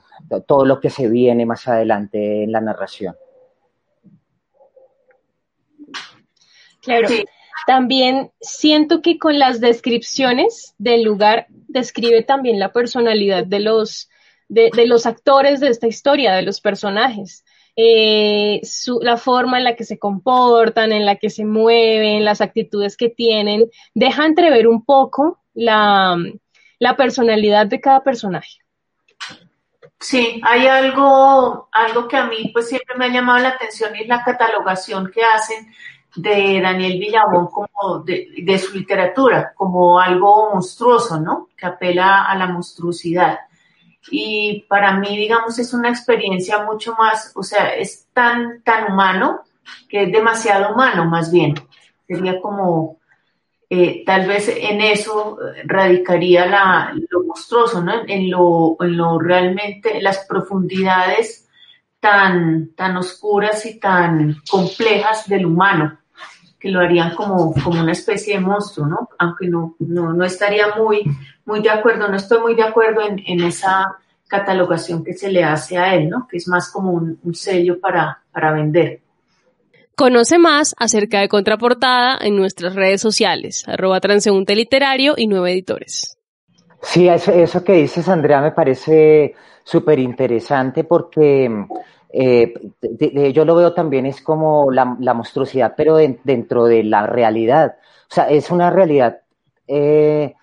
todo 0.47 0.65
lo 0.65 0.79
que 0.79 0.89
se 0.89 1.07
viene 1.07 1.45
más 1.45 1.67
adelante 1.67 2.43
en 2.43 2.51
la 2.51 2.61
narración. 2.61 3.15
Claro. 6.81 7.07
También 7.65 8.31
siento 8.41 9.01
que 9.01 9.17
con 9.17 9.39
las 9.39 9.59
descripciones 9.59 10.75
del 10.77 11.03
lugar 11.03 11.47
describe 11.49 12.23
también 12.23 12.59
la 12.59 12.71
personalidad 12.71 13.45
de 13.45 13.59
los, 13.59 14.09
de, 14.49 14.69
de 14.75 14.85
los 14.85 15.05
actores 15.05 15.59
de 15.59 15.69
esta 15.69 15.87
historia, 15.87 16.33
de 16.33 16.41
los 16.43 16.61
personajes 16.61 17.43
eh, 17.75 18.61
su, 18.63 18.99
la 19.01 19.17
forma 19.17 19.57
en 19.57 19.63
la 19.63 19.75
que 19.75 19.83
se 19.83 19.97
comportan, 19.97 20.91
en 20.91 21.05
la 21.05 21.15
que 21.15 21.29
se 21.29 21.45
mueven, 21.45 22.23
las 22.23 22.41
actitudes 22.41 22.95
que 22.97 23.09
tienen, 23.09 23.69
deja 23.95 24.25
entrever 24.25 24.67
un 24.67 24.85
poco 24.85 25.41
la, 25.53 26.17
la 26.79 26.95
personalidad 26.95 27.65
de 27.65 27.81
cada 27.81 28.03
personaje. 28.03 28.59
Sí, 29.99 30.41
hay 30.43 30.67
algo, 30.67 31.69
algo 31.71 32.07
que 32.07 32.17
a 32.17 32.25
mí 32.25 32.51
pues 32.53 32.67
siempre 32.67 32.95
me 32.97 33.05
ha 33.05 33.09
llamado 33.09 33.39
la 33.39 33.49
atención 33.49 33.95
y 33.95 34.01
es 34.01 34.07
la 34.07 34.23
catalogación 34.23 35.09
que 35.11 35.23
hacen 35.23 35.73
de 36.15 36.61
Daniel 36.61 36.99
Villabón 36.99 37.47
como 37.47 38.03
de, 38.03 38.59
su 38.59 38.77
literatura, 38.77 39.53
como 39.55 39.99
algo 39.99 40.51
monstruoso, 40.53 41.19
¿no? 41.19 41.49
Que 41.57 41.65
apela 41.65 42.25
a 42.25 42.35
la 42.35 42.47
monstruosidad 42.47 43.39
y 44.11 44.65
para 44.67 44.97
mí, 44.97 45.15
digamos, 45.17 45.57
es 45.59 45.73
una 45.73 45.89
experiencia 45.89 46.63
mucho 46.63 46.95
más, 46.97 47.31
o 47.35 47.43
sea, 47.43 47.73
es 47.75 48.07
tan, 48.13 48.61
tan 48.63 48.91
humano 48.91 49.41
que 49.87 50.03
es 50.03 50.11
demasiado 50.11 50.73
humano 50.73 51.05
más 51.05 51.31
bien. 51.31 51.55
Sería 52.07 52.41
como, 52.41 52.99
eh, 53.69 54.03
tal 54.05 54.27
vez 54.27 54.49
en 54.49 54.81
eso 54.81 55.39
radicaría 55.63 56.91
lo 57.09 57.23
monstruoso, 57.23 57.81
¿no? 57.81 58.03
En 58.05 58.29
lo, 58.29 58.75
en 58.81 58.97
lo 58.97 59.19
realmente, 59.19 60.01
las 60.01 60.25
profundidades 60.25 61.47
tan, 61.99 62.73
tan 62.75 62.97
oscuras 62.97 63.65
y 63.65 63.79
tan 63.79 64.35
complejas 64.49 65.27
del 65.29 65.45
humano 65.45 65.99
que 66.63 66.69
lo 66.69 66.79
harían 66.79 67.13
como, 67.13 67.53
como 67.61 67.81
una 67.81 67.91
especie 67.91 68.35
de 68.35 68.39
monstruo, 68.39 68.87
¿no? 68.87 69.09
Aunque 69.19 69.49
no, 69.49 69.75
no, 69.79 70.13
no 70.13 70.23
estaría 70.23 70.73
muy, 70.77 71.03
muy 71.43 71.61
de 71.61 71.69
acuerdo, 71.69 72.07
no 72.07 72.15
estoy 72.15 72.39
muy 72.39 72.55
de 72.55 72.63
acuerdo 72.63 73.01
en, 73.01 73.21
en 73.27 73.41
esa 73.43 73.97
catalogación 74.29 75.03
que 75.03 75.11
se 75.11 75.29
le 75.29 75.43
hace 75.43 75.77
a 75.77 75.93
él, 75.93 76.07
¿no? 76.07 76.25
Que 76.25 76.37
es 76.37 76.47
más 76.47 76.71
como 76.71 76.93
un, 76.93 77.19
un 77.21 77.35
sello 77.35 77.81
para, 77.81 78.23
para 78.31 78.53
vender. 78.53 79.01
Conoce 79.97 80.39
más 80.39 80.73
acerca 80.79 81.19
de 81.19 81.27
Contraportada 81.27 82.17
en 82.21 82.37
nuestras 82.37 82.75
redes 82.75 83.01
sociales, 83.01 83.67
arroba 83.67 83.99
transeúnte 83.99 84.55
literario 84.55 85.15
y 85.17 85.27
nueve 85.27 85.51
editores. 85.51 86.17
Sí, 86.81 87.09
eso, 87.09 87.33
eso 87.33 87.61
que 87.61 87.73
dices, 87.73 88.07
Andrea, 88.07 88.39
me 88.39 88.51
parece 88.51 89.35
súper 89.65 89.99
interesante 89.99 90.85
porque 90.85 91.51
eh, 92.15 92.53
de, 92.79 93.33
yo 93.33 93.43
lo 93.43 93.55
veo 93.55 93.73
también 93.73 94.05
es 94.05 94.21
como 94.21 94.71
la, 94.71 94.85
monstruosidad, 94.85 95.73
pero 95.75 95.95
de, 95.95 96.19
dentro 96.23 96.65
de 96.65 96.83
la 96.83 97.07
realidad. 97.07 97.75
O 98.03 98.13
sea, 98.13 98.29
es 98.29 98.51
una 98.51 98.69
realidad, 98.69 99.21
eh, 99.67 100.35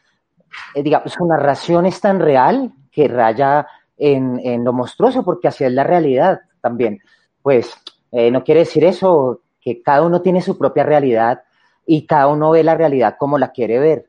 eh, 0.75 0.83
digamos, 0.83 1.13
su 1.13 1.25
narración 1.25 1.87
es 1.87 2.01
tan 2.01 2.19
real 2.19 2.73
que 2.91 3.07
raya 3.07 3.69
en, 3.97 4.65
lo 4.65 4.73
monstruoso, 4.73 5.25
porque 5.25 5.47
así 5.47 5.63
es 5.63 5.73
la 5.73 5.85
realidad 5.85 6.41
también. 6.61 7.01
Pues 7.41 7.73
eh, 8.11 8.33
no 8.33 8.43
quiere 8.43 8.61
decir 8.61 8.85
eso, 8.85 9.43
que 9.61 9.81
cada 9.81 10.03
uno 10.03 10.23
tiene 10.23 10.41
su 10.41 10.59
propia 10.59 10.83
realidad 10.83 11.45
y 11.87 12.05
cada 12.05 12.27
uno 12.27 12.51
ve 12.51 12.65
la 12.65 12.75
realidad 12.75 13.15
como 13.17 13.39
la 13.39 13.53
quiere 13.53 13.79
ver. 13.79 14.07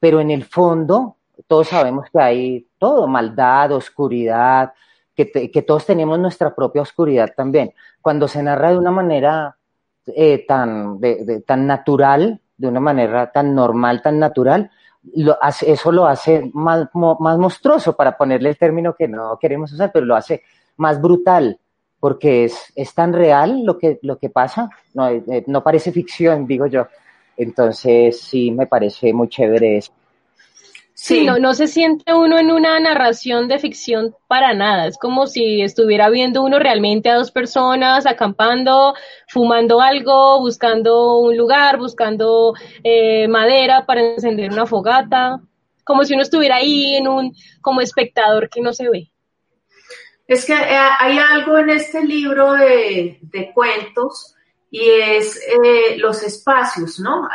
Pero 0.00 0.20
en 0.20 0.32
el 0.32 0.44
fondo, 0.44 1.16
todos 1.46 1.68
sabemos 1.68 2.08
que 2.12 2.20
hay 2.20 2.66
todo, 2.78 3.06
maldad, 3.06 3.70
oscuridad, 3.70 4.72
que, 5.14 5.62
todos 5.66 5.86
tenemos 5.86 6.18
nuestra 6.18 6.54
propia 6.54 6.82
oscuridad 6.82 7.32
también. 7.36 7.72
Cuando 8.00 8.28
se 8.28 8.42
narra 8.42 8.70
de 8.70 8.78
una 8.78 8.90
manera 8.90 9.56
eh, 10.06 10.44
tan, 10.46 10.98
de, 11.00 11.24
de, 11.24 11.40
tan 11.40 11.66
natural, 11.66 12.40
de 12.56 12.68
una 12.68 12.80
manera 12.80 13.30
tan 13.30 13.54
normal, 13.54 14.02
tan 14.02 14.18
natural, 14.18 14.70
lo 15.14 15.36
hace, 15.42 15.70
eso 15.72 15.92
lo 15.92 16.06
hace 16.06 16.50
más, 16.54 16.88
más 16.94 17.38
monstruoso, 17.38 17.94
para 17.94 18.16
ponerle 18.16 18.50
el 18.50 18.58
término 18.58 18.94
que 18.94 19.08
no 19.08 19.38
queremos 19.38 19.72
usar, 19.72 19.90
pero 19.92 20.06
lo 20.06 20.16
hace 20.16 20.42
más 20.76 21.00
brutal, 21.00 21.58
porque 22.00 22.44
es, 22.44 22.72
es 22.74 22.94
tan 22.94 23.12
real 23.12 23.64
lo 23.64 23.78
que, 23.78 23.98
lo 24.02 24.18
que 24.18 24.30
pasa, 24.30 24.70
no, 24.94 25.08
eh, 25.08 25.44
no 25.46 25.62
parece 25.62 25.92
ficción, 25.92 26.46
digo 26.46 26.66
yo. 26.66 26.86
Entonces, 27.36 28.20
sí, 28.20 28.50
me 28.50 28.66
parece 28.66 29.12
muy 29.12 29.28
chévere 29.28 29.78
eso. 29.78 29.92
Sí, 31.04 31.22
no, 31.22 31.38
no 31.38 31.52
se 31.52 31.66
siente 31.66 32.14
uno 32.14 32.38
en 32.38 32.50
una 32.50 32.80
narración 32.80 33.46
de 33.46 33.58
ficción 33.58 34.16
para 34.26 34.54
nada. 34.54 34.86
Es 34.86 34.96
como 34.96 35.26
si 35.26 35.60
estuviera 35.60 36.08
viendo 36.08 36.42
uno 36.42 36.58
realmente 36.58 37.10
a 37.10 37.16
dos 37.16 37.30
personas 37.30 38.06
acampando, 38.06 38.94
fumando 39.28 39.82
algo, 39.82 40.40
buscando 40.40 41.18
un 41.18 41.36
lugar, 41.36 41.76
buscando 41.76 42.54
eh, 42.82 43.28
madera 43.28 43.84
para 43.84 44.00
encender 44.00 44.50
una 44.50 44.64
fogata. 44.64 45.42
Como 45.84 46.04
si 46.04 46.14
uno 46.14 46.22
estuviera 46.22 46.56
ahí 46.56 46.96
en 46.96 47.06
un, 47.06 47.34
como 47.60 47.82
espectador 47.82 48.48
que 48.48 48.62
no 48.62 48.72
se 48.72 48.88
ve. 48.88 49.10
Es 50.26 50.46
que 50.46 50.54
eh, 50.54 50.78
hay 51.00 51.18
algo 51.18 51.58
en 51.58 51.68
este 51.68 52.02
libro 52.02 52.54
de, 52.54 53.18
de 53.20 53.52
cuentos 53.52 54.33
y 54.76 54.90
es 54.90 55.36
eh, 55.36 55.96
los 55.98 56.20
espacios, 56.24 56.98
¿no? 56.98 57.28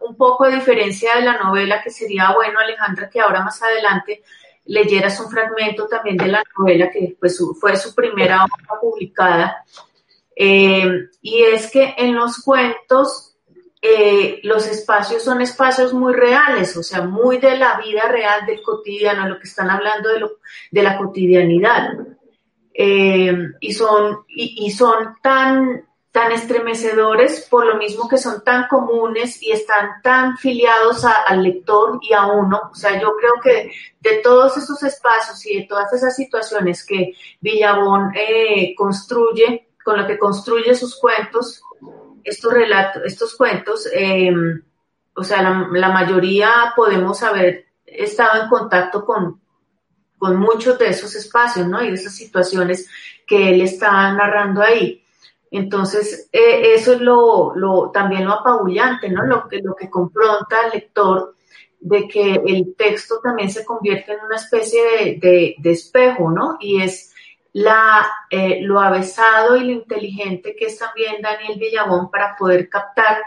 Un 0.00 0.16
poco 0.18 0.44
de 0.44 0.56
diferencia 0.56 1.14
de 1.14 1.22
la 1.22 1.38
novela 1.38 1.82
que 1.82 1.88
sería 1.88 2.34
bueno, 2.34 2.58
Alejandra, 2.60 3.08
que 3.08 3.22
ahora 3.22 3.42
más 3.42 3.62
adelante 3.62 4.22
leyeras 4.66 5.18
un 5.18 5.30
fragmento 5.30 5.86
también 5.86 6.18
de 6.18 6.28
la 6.28 6.42
novela 6.58 6.90
que 6.90 7.16
fue 7.18 7.30
su 7.30 7.94
primera 7.94 8.44
obra 8.44 8.78
publicada. 8.78 9.64
Eh, 10.36 11.08
y 11.22 11.42
es 11.44 11.70
que 11.70 11.94
en 11.96 12.14
los 12.14 12.42
cuentos 12.42 13.34
eh, 13.80 14.40
los 14.42 14.66
espacios 14.66 15.24
son 15.24 15.40
espacios 15.40 15.94
muy 15.94 16.12
reales, 16.12 16.76
o 16.76 16.82
sea, 16.82 17.00
muy 17.00 17.38
de 17.38 17.56
la 17.56 17.80
vida 17.80 18.08
real, 18.08 18.44
del 18.44 18.60
cotidiano, 18.60 19.26
lo 19.26 19.38
que 19.38 19.48
están 19.48 19.70
hablando 19.70 20.10
de, 20.70 20.82
la 20.82 20.98
cotidianidad. 20.98 21.94
Y, 22.76 23.72
son, 23.72 24.26
y 24.28 24.70
son 24.70 25.14
tan 25.22 25.86
tan 26.14 26.30
estremecedores 26.30 27.44
por 27.50 27.66
lo 27.66 27.76
mismo 27.76 28.08
que 28.08 28.18
son 28.18 28.44
tan 28.44 28.68
comunes 28.68 29.42
y 29.42 29.50
están 29.50 30.00
tan 30.00 30.36
filiados 30.36 31.04
al 31.04 31.42
lector 31.42 31.98
y 32.02 32.12
a 32.12 32.26
uno. 32.26 32.70
O 32.70 32.74
sea, 32.76 33.00
yo 33.00 33.16
creo 33.16 33.32
que 33.42 33.72
de 33.98 34.18
todos 34.18 34.56
esos 34.56 34.80
espacios 34.84 35.44
y 35.44 35.58
de 35.58 35.66
todas 35.66 35.92
esas 35.92 36.14
situaciones 36.14 36.86
que 36.86 37.14
Villabón 37.40 38.12
eh, 38.14 38.76
construye, 38.76 39.70
con 39.84 39.98
lo 39.98 40.06
que 40.06 40.16
construye 40.16 40.76
sus 40.76 41.00
cuentos, 41.00 41.60
estos 42.22 42.52
relatos, 42.52 43.02
estos 43.04 43.34
cuentos, 43.34 43.88
eh, 43.92 44.32
o 45.16 45.24
sea, 45.24 45.42
la, 45.42 45.68
la, 45.72 45.88
mayoría 45.88 46.74
podemos 46.76 47.24
haber 47.24 47.66
estado 47.84 48.40
en 48.40 48.48
contacto 48.48 49.04
con, 49.04 49.40
con 50.16 50.36
muchos 50.36 50.78
de 50.78 50.90
esos 50.90 51.12
espacios, 51.16 51.66
¿no? 51.66 51.82
Y 51.82 51.88
de 51.88 51.94
esas 51.94 52.14
situaciones 52.14 52.88
que 53.26 53.50
él 53.50 53.62
está 53.62 54.12
narrando 54.12 54.62
ahí. 54.62 55.03
Entonces, 55.56 56.28
eh, 56.32 56.74
eso 56.74 56.94
es 56.94 57.00
lo, 57.00 57.90
también 57.92 58.24
lo 58.24 58.32
apabullante, 58.32 59.08
¿no? 59.08 59.24
Lo 59.24 59.48
que, 59.48 59.58
lo 59.58 59.74
que 59.74 59.90
confronta 59.90 60.56
al 60.64 60.72
lector 60.72 61.36
de 61.80 62.08
que 62.08 62.42
el 62.46 62.74
texto 62.76 63.20
también 63.22 63.50
se 63.50 63.64
convierte 63.64 64.12
en 64.12 64.20
una 64.24 64.36
especie 64.36 65.18
de 65.20 65.56
espejo, 65.64 66.30
¿no? 66.30 66.56
Y 66.60 66.82
es 66.82 67.14
la, 67.54 68.04
eh, 68.30 68.58
lo 68.62 68.80
avesado 68.80 69.56
y 69.56 69.64
lo 69.64 69.70
inteligente 69.70 70.56
que 70.56 70.66
es 70.66 70.76
también 70.76 71.22
Daniel 71.22 71.56
Villabón 71.56 72.10
para 72.10 72.36
poder 72.36 72.68
captar 72.68 73.18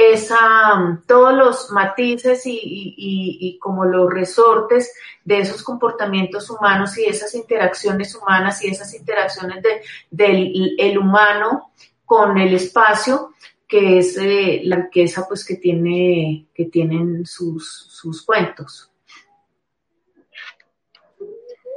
esa, 0.00 1.02
todos 1.06 1.34
los 1.34 1.70
matices 1.70 2.46
y, 2.46 2.52
y, 2.52 3.38
y, 3.40 3.58
como 3.58 3.84
los 3.84 4.10
resortes 4.10 4.94
de 5.24 5.40
esos 5.40 5.62
comportamientos 5.62 6.48
humanos 6.48 6.96
y 6.96 7.04
esas 7.04 7.34
interacciones 7.34 8.14
humanas 8.14 8.64
y 8.64 8.68
esas 8.68 8.94
interacciones 8.94 9.62
de, 9.62 9.82
del 10.10 10.74
el 10.78 10.98
humano 10.98 11.72
con 12.04 12.38
el 12.38 12.54
espacio, 12.54 13.34
que 13.68 13.98
es 13.98 14.16
eh, 14.16 14.62
la 14.64 14.76
riqueza 14.76 15.26
pues 15.28 15.44
que 15.44 15.56
tiene, 15.56 16.46
que 16.54 16.64
tienen 16.66 17.26
sus, 17.26 17.86
sus 17.88 18.24
cuentos. 18.24 18.90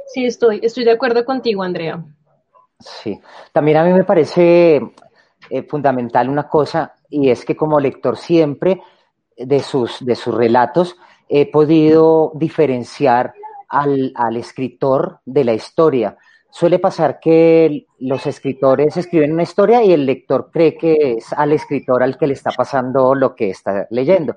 Sí, 0.06 0.24
estoy, 0.24 0.60
estoy 0.62 0.84
de 0.84 0.92
acuerdo 0.92 1.24
contigo, 1.24 1.62
Andrea. 1.62 2.04
Sí, 2.78 3.20
también 3.52 3.76
a 3.78 3.84
mí 3.84 3.92
me 3.92 4.04
parece 4.04 4.80
eh, 5.50 5.62
fundamental 5.68 6.28
una 6.28 6.48
cosa 6.48 6.94
y 7.14 7.30
es 7.30 7.44
que 7.44 7.56
como 7.56 7.78
lector 7.78 8.16
siempre 8.16 8.80
de 9.36 9.60
sus, 9.60 10.04
de 10.04 10.14
sus 10.16 10.34
relatos 10.34 10.96
he 11.28 11.50
podido 11.50 12.32
diferenciar 12.34 13.34
al, 13.68 14.12
al 14.14 14.36
escritor 14.36 15.20
de 15.24 15.44
la 15.44 15.54
historia. 15.54 16.16
Suele 16.50 16.78
pasar 16.78 17.18
que 17.18 17.86
los 17.98 18.26
escritores 18.26 18.96
escriben 18.96 19.32
una 19.32 19.42
historia 19.42 19.82
y 19.82 19.92
el 19.92 20.06
lector 20.06 20.50
cree 20.52 20.76
que 20.76 21.14
es 21.18 21.32
al 21.32 21.52
escritor 21.52 22.02
al 22.02 22.16
que 22.16 22.26
le 22.26 22.34
está 22.34 22.50
pasando 22.50 23.14
lo 23.14 23.34
que 23.34 23.50
está 23.50 23.86
leyendo. 23.90 24.36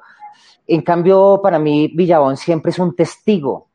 En 0.65 0.81
cambio, 0.81 1.39
para 1.41 1.59
mí, 1.59 1.91
Villabón 1.95 2.37
siempre 2.37 2.71
es 2.71 2.79
un 2.79 2.95
testigo. 2.95 3.67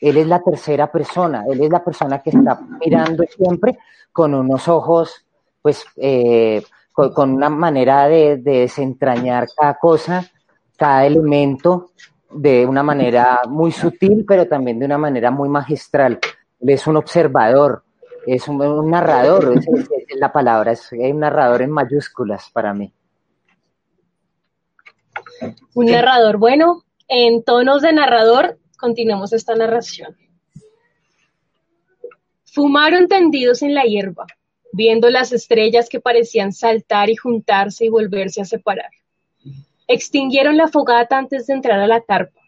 Él 0.00 0.16
es 0.16 0.26
la 0.26 0.42
tercera 0.42 0.90
persona, 0.90 1.44
él 1.48 1.62
es 1.62 1.70
la 1.70 1.82
persona 1.82 2.20
que 2.20 2.30
está 2.30 2.60
mirando 2.84 3.24
siempre 3.24 3.78
con 4.12 4.34
unos 4.34 4.68
ojos, 4.68 5.24
pues, 5.62 5.84
eh, 5.96 6.62
con, 6.94 7.32
una 7.32 7.50
manera 7.50 8.06
de, 8.06 8.36
desentrañar 8.36 9.48
cada 9.54 9.74
cosa, 9.74 10.30
cada 10.76 11.04
elemento, 11.04 11.90
de 12.30 12.64
una 12.64 12.82
manera 12.82 13.40
muy 13.48 13.72
sutil, 13.72 14.24
pero 14.26 14.46
también 14.46 14.78
de 14.78 14.86
una 14.86 14.98
manera 14.98 15.30
muy 15.30 15.48
magistral. 15.48 16.18
Él 16.60 16.70
es 16.70 16.86
un 16.86 16.96
observador, 16.96 17.82
es 18.26 18.46
un, 18.46 18.90
narrador, 18.90 19.56
es, 19.58 19.66
la 20.16 20.32
palabra, 20.32 20.72
es 20.72 20.92
un 20.92 21.18
narrador 21.18 21.62
en 21.62 21.70
mayúsculas 21.70 22.48
para 22.50 22.72
mí. 22.72 22.92
Un 25.74 25.86
narrador. 25.86 26.38
Bueno, 26.38 26.84
en 27.08 27.42
tonos 27.42 27.82
de 27.82 27.92
narrador, 27.92 28.58
continuemos 28.78 29.32
esta 29.32 29.54
narración. 29.56 30.16
Fumaron 32.44 33.08
tendidos 33.08 33.62
en 33.62 33.74
la 33.74 33.82
hierba, 33.82 34.26
viendo 34.74 35.08
las 35.08 35.32
estrellas 35.32 35.88
que 35.88 36.00
parecían 36.00 36.52
saltar 36.52 37.08
y 37.08 37.14
juntarse 37.14 37.84
y 37.84 37.88
volverse 37.88 38.40
a 38.40 38.44
separar. 38.44 38.90
Extinguieron 39.86 40.56
la 40.56 40.66
fogata 40.66 41.16
antes 41.16 41.46
de 41.46 41.54
entrar 41.54 41.78
a 41.78 41.86
la 41.86 42.00
carpa. 42.00 42.40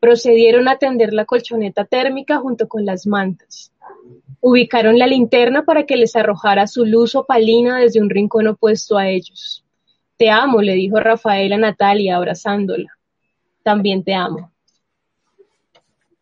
Procedieron 0.00 0.66
a 0.66 0.78
tender 0.78 1.12
la 1.12 1.24
colchoneta 1.24 1.84
térmica 1.84 2.38
junto 2.38 2.66
con 2.66 2.84
las 2.84 3.06
mantas. 3.06 3.72
Ubicaron 4.40 4.98
la 4.98 5.06
linterna 5.06 5.64
para 5.64 5.86
que 5.86 5.96
les 5.96 6.16
arrojara 6.16 6.66
su 6.66 6.84
luz 6.84 7.14
opalina 7.14 7.78
desde 7.78 8.00
un 8.00 8.10
rincón 8.10 8.48
opuesto 8.48 8.98
a 8.98 9.08
ellos. 9.08 9.64
Te 10.16 10.30
amo, 10.30 10.62
le 10.62 10.72
dijo 10.72 10.98
Rafael 10.98 11.52
a 11.52 11.58
Natalia 11.58 12.16
abrazándola. 12.16 12.90
También 13.62 14.02
te 14.02 14.14
amo. 14.14 14.50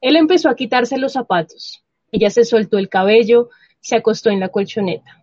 Él 0.03 0.17
empezó 0.17 0.51
a 0.51 0.57
quitarse 0.57 0.99
los 0.99 1.15
zapatos. 1.15 1.83
Ella 2.13 2.29
se 2.29 2.45
soltó 2.45 2.77
el 2.77 2.91
cabello, 2.91 3.49
se 3.81 3.97
acostó 3.97 4.29
en 4.29 4.41
la 4.41 4.51
colchoneta. 4.51 5.20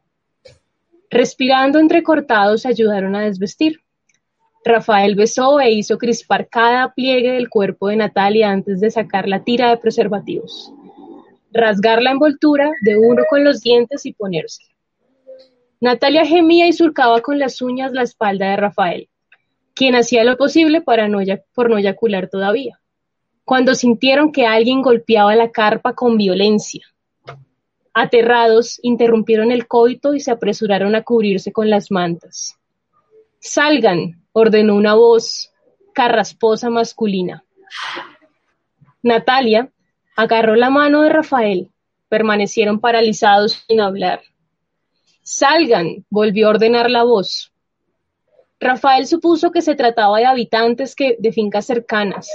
Respirando 1.10 1.80
entrecortados, 1.80 2.64
se 2.64 2.68
ayudaron 2.68 3.16
a 3.16 3.22
desvestir. 3.22 3.82
Rafael 4.66 5.16
besó 5.16 5.60
e 5.62 5.72
hizo 5.72 5.98
crispar 5.98 6.50
cada 6.50 6.94
pliegue 6.94 7.32
del 7.32 7.50
cuerpo 7.50 7.88
de 7.88 7.96
Natalia 7.96 8.52
antes 8.52 8.82
de 8.82 8.92
sacar 8.92 9.28
la 9.28 9.44
tira 9.44 9.70
de 9.70 9.78
preservativos, 9.78 10.74
rasgar 11.52 12.02
la 12.02 12.12
envoltura 12.12 12.72
de 12.82 12.98
uno 12.98 13.24
con 13.30 13.46
los 13.46 13.62
dientes 13.62 14.06
y 14.06 14.14
ponerse. 14.14 14.64
Natalia 15.80 16.26
gemía 16.26 16.68
y 16.68 16.74
surcaba 16.74 17.22
con 17.22 17.40
las 17.40 17.62
uñas 17.62 17.94
la 17.94 18.02
espalda 18.02 18.50
de 18.50 18.58
Rafael, 18.58 19.10
quien 19.74 19.96
hacía 19.96 20.26
lo 20.26 20.36
posible 20.36 20.82
para 20.82 21.08
no, 21.08 21.20
por 21.54 21.70
no 21.70 21.78
eyacular 21.78 22.30
todavía, 22.30 22.82
cuando 23.46 23.76
sintieron 23.76 24.34
que 24.34 24.46
alguien 24.46 24.82
golpeaba 24.82 25.36
la 25.36 25.52
carpa 25.52 25.94
con 25.94 26.18
violencia. 26.18 26.84
Aterrados, 28.00 28.80
interrumpieron 28.84 29.52
el 29.52 29.68
coito 29.68 30.14
y 30.14 30.20
se 30.20 30.30
apresuraron 30.30 30.94
a 30.94 31.02
cubrirse 31.02 31.52
con 31.52 31.72
las 31.72 31.90
mantas. 31.90 32.56
Salgan, 33.40 34.24
ordenó 34.34 34.76
una 34.76 34.94
voz 34.94 35.52
carrasposa 35.96 36.70
masculina. 36.70 37.44
Natalia 39.02 39.72
agarró 40.16 40.56
la 40.56 40.70
mano 40.70 41.02
de 41.02 41.10
Rafael. 41.10 41.72
Permanecieron 42.08 42.80
paralizados 42.80 43.66
sin 43.68 43.82
hablar. 43.82 44.22
Salgan, 45.24 46.06
volvió 46.12 46.46
a 46.46 46.50
ordenar 46.52 46.92
la 46.92 47.02
voz. 47.02 47.52
Rafael 48.60 49.08
supuso 49.08 49.52
que 49.52 49.64
se 49.64 49.74
trataba 49.74 50.20
de 50.20 50.26
habitantes 50.26 50.94
que, 50.94 51.16
de 51.18 51.32
fincas 51.32 51.66
cercanas, 51.66 52.30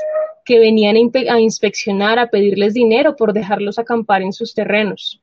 que 0.45 0.59
venían 0.59 0.97
a, 0.97 1.35
a 1.35 1.39
inspeccionar, 1.41 2.19
a 2.19 2.31
pedirles 2.31 2.75
dinero 2.75 3.15
por 3.15 3.33
dejarlos 3.33 3.79
acampar 3.79 4.23
en 4.23 4.33
sus 4.33 4.55
terrenos. 4.55 5.22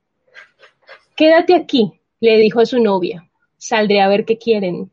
Quédate 1.20 1.54
aquí, 1.54 2.00
le 2.18 2.38
dijo 2.38 2.60
a 2.60 2.64
su 2.64 2.80
novia. 2.80 3.28
Saldré 3.58 4.00
a 4.00 4.08
ver 4.08 4.24
qué 4.24 4.38
quieren. 4.38 4.90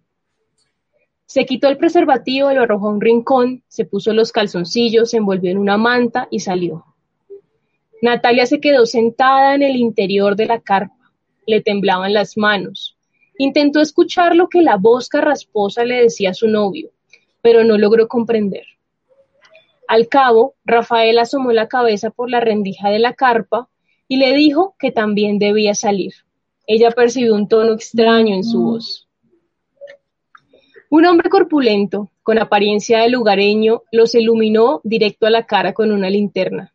Se 1.25 1.45
quitó 1.45 1.69
el 1.69 1.77
preservativo, 1.77 2.51
lo 2.51 2.63
arrojó 2.63 2.89
a 2.89 2.91
un 2.91 2.99
rincón, 2.99 3.63
se 3.69 3.85
puso 3.85 4.11
los 4.11 4.33
calzoncillos, 4.33 5.11
se 5.11 5.15
envolvió 5.15 5.51
en 5.51 5.57
una 5.57 5.77
manta 5.77 6.27
y 6.29 6.41
salió. 6.41 6.83
Natalia 8.01 8.45
se 8.45 8.59
quedó 8.59 8.85
sentada 8.85 9.55
en 9.55 9.63
el 9.63 9.77
interior 9.77 10.35
de 10.35 10.47
la 10.47 10.59
carpa 10.59 11.13
le 11.45 11.61
temblaban 11.61 12.11
las 12.11 12.35
manos. 12.35 12.97
Intentó 13.37 13.79
escuchar 13.79 14.35
lo 14.35 14.49
que 14.49 14.61
la 14.61 14.75
voz 14.75 15.07
carrasposa 15.07 15.85
le 15.85 16.01
decía 16.01 16.31
a 16.31 16.33
su 16.33 16.49
novio, 16.49 16.91
pero 17.41 17.63
no 17.63 17.77
logró 17.77 18.09
comprender. 18.09 18.65
Al 19.87 20.09
cabo, 20.09 20.55
Rafael 20.65 21.19
asomó 21.19 21.53
la 21.53 21.69
cabeza 21.69 22.09
por 22.09 22.29
la 22.29 22.41
rendija 22.41 22.89
de 22.89 22.99
la 22.99 23.13
carpa 23.13 23.69
y 24.07 24.17
le 24.17 24.33
dijo 24.33 24.75
que 24.79 24.91
también 24.91 25.39
debía 25.39 25.75
salir. 25.75 26.13
Ella 26.65 26.91
percibió 26.91 27.33
un 27.33 27.47
tono 27.47 27.73
extraño 27.73 28.35
en 28.35 28.43
su 28.43 28.61
voz. 28.61 29.07
Un 30.89 31.05
hombre 31.05 31.29
corpulento, 31.29 32.09
con 32.23 32.39
apariencia 32.39 32.99
de 32.99 33.09
lugareño, 33.09 33.83
los 33.91 34.15
iluminó 34.15 34.81
directo 34.83 35.27
a 35.27 35.29
la 35.29 35.45
cara 35.45 35.73
con 35.73 35.91
una 35.91 36.09
linterna. 36.09 36.73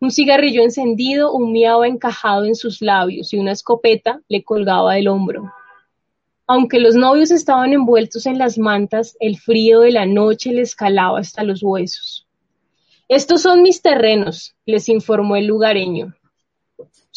Un 0.00 0.10
cigarrillo 0.10 0.62
encendido 0.62 1.32
humeaba 1.32 1.88
encajado 1.88 2.44
en 2.44 2.54
sus 2.54 2.82
labios 2.82 3.32
y 3.32 3.38
una 3.38 3.52
escopeta 3.52 4.20
le 4.28 4.44
colgaba 4.44 4.94
del 4.94 5.08
hombro. 5.08 5.50
Aunque 6.46 6.78
los 6.78 6.94
novios 6.94 7.30
estaban 7.30 7.72
envueltos 7.72 8.26
en 8.26 8.38
las 8.38 8.58
mantas, 8.58 9.16
el 9.18 9.38
frío 9.38 9.80
de 9.80 9.92
la 9.92 10.06
noche 10.06 10.52
les 10.52 10.74
calaba 10.74 11.18
hasta 11.18 11.42
los 11.42 11.62
huesos. 11.62 12.26
Estos 13.08 13.42
son 13.42 13.62
mis 13.62 13.82
terrenos, 13.82 14.54
les 14.66 14.88
informó 14.88 15.36
el 15.36 15.46
lugareño. 15.46 16.14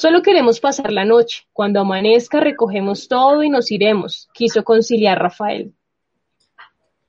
Solo 0.02 0.24
queremos 0.24 0.60
pasar 0.60 0.92
la 0.92 1.06
noche. 1.06 1.44
Cuando 1.54 1.80
amanezca 1.80 2.40
recogemos 2.40 3.08
todo 3.08 3.44
y 3.44 3.52
nos 3.52 3.70
iremos, 3.70 4.30
quiso 4.34 4.64
conciliar 4.64 5.20
Rafael. 5.20 5.76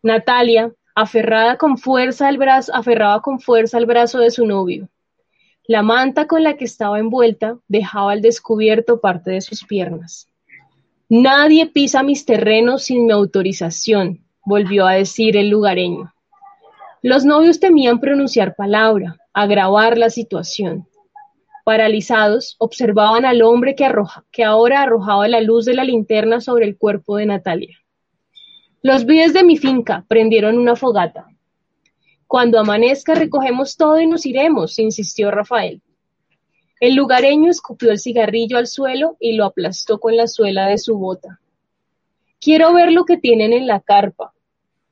Natalia, 0.02 0.74
aferrada 0.94 1.56
con 1.56 1.78
fuerza 1.78 2.28
al 2.28 2.36
brazo, 2.36 2.70
aferraba 2.74 3.22
con 3.22 3.40
fuerza 3.40 3.78
al 3.78 3.86
brazo 3.86 4.18
de 4.18 4.30
su 4.30 4.44
novio. 4.44 4.90
La 5.66 5.82
manta 5.82 6.26
con 6.26 6.42
la 6.42 6.58
que 6.58 6.66
estaba 6.66 6.98
envuelta 6.98 7.56
dejaba 7.66 8.12
al 8.12 8.20
descubierto 8.20 9.00
parte 9.00 9.30
de 9.30 9.40
sus 9.40 9.64
piernas. 9.64 10.28
Nadie 11.08 11.68
pisa 11.68 12.02
mis 12.02 12.26
terrenos 12.26 12.82
sin 12.82 13.06
mi 13.06 13.12
autorización, 13.12 14.22
volvió 14.44 14.86
a 14.86 14.92
decir 14.92 15.38
el 15.38 15.48
lugareño. 15.48 16.12
Los 17.00 17.24
novios 17.24 17.58
temían 17.58 18.00
pronunciar 18.00 18.54
palabra, 18.54 19.16
agravar 19.32 19.96
la 19.96 20.10
situación. 20.10 20.86
Paralizados, 21.64 22.56
observaban 22.58 23.24
al 23.24 23.42
hombre 23.42 23.74
que, 23.74 23.88
que 24.30 24.44
ahora 24.44 24.82
arrojaba 24.82 25.28
la 25.28 25.40
luz 25.40 25.64
de 25.64 25.74
la 25.74 25.84
linterna 25.84 26.40
sobre 26.40 26.66
el 26.66 26.76
cuerpo 26.76 27.16
de 27.16 27.26
Natalia. 27.26 27.78
Los 28.82 29.06
vides 29.06 29.32
de 29.32 29.44
mi 29.44 29.56
finca 29.56 30.04
prendieron 30.08 30.58
una 30.58 30.74
fogata. 30.74 31.26
Cuando 32.26 32.58
amanezca 32.58 33.14
recogemos 33.14 33.76
todo 33.76 34.00
y 34.00 34.06
nos 34.06 34.26
iremos, 34.26 34.78
insistió 34.78 35.30
Rafael. 35.30 35.82
El 36.80 36.96
lugareño 36.96 37.48
escupió 37.48 37.92
el 37.92 38.00
cigarrillo 38.00 38.58
al 38.58 38.66
suelo 38.66 39.16
y 39.20 39.36
lo 39.36 39.44
aplastó 39.44 40.00
con 40.00 40.16
la 40.16 40.26
suela 40.26 40.66
de 40.66 40.78
su 40.78 40.98
bota. 40.98 41.38
Quiero 42.40 42.72
ver 42.72 42.90
lo 42.90 43.04
que 43.04 43.18
tienen 43.18 43.52
en 43.52 43.68
la 43.68 43.78
carpa, 43.78 44.34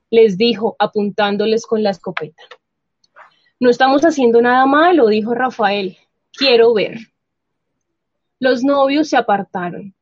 les 0.09 0.37
dijo, 0.37 0.77
apuntándoles 0.79 1.65
con 1.65 1.83
la 1.83 1.89
escopeta. 1.89 2.43
No 3.59 3.69
estamos 3.69 4.03
haciendo 4.03 4.41
nada 4.41 4.65
malo, 4.65 5.07
dijo 5.07 5.33
Rafael. 5.33 5.97
Quiero 6.33 6.73
ver. 6.73 6.97
Los 8.39 8.63
novios 8.63 9.09
se 9.09 9.17
apartaron. 9.17 9.93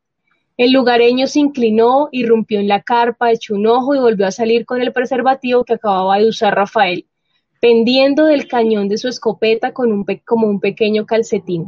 El 0.57 0.71
lugareño 0.71 1.27
se 1.27 1.39
inclinó, 1.39 2.09
irrumpió 2.11 2.59
en 2.59 2.67
la 2.67 2.81
carpa, 2.81 3.31
echó 3.31 3.55
un 3.55 3.67
ojo 3.67 3.95
y 3.95 3.99
volvió 3.99 4.27
a 4.27 4.31
salir 4.31 4.65
con 4.65 4.81
el 4.81 4.91
preservativo 4.91 5.63
que 5.63 5.73
acababa 5.73 6.17
de 6.17 6.27
usar 6.27 6.55
Rafael 6.55 7.05
pendiendo 7.59 8.25
del 8.25 8.47
cañón 8.47 8.87
de 8.87 8.97
su 8.97 9.07
escopeta 9.07 9.73
con 9.73 9.91
un 9.91 10.05
como 10.25 10.47
un 10.47 10.59
pequeño 10.59 11.05
calcetín. 11.05 11.65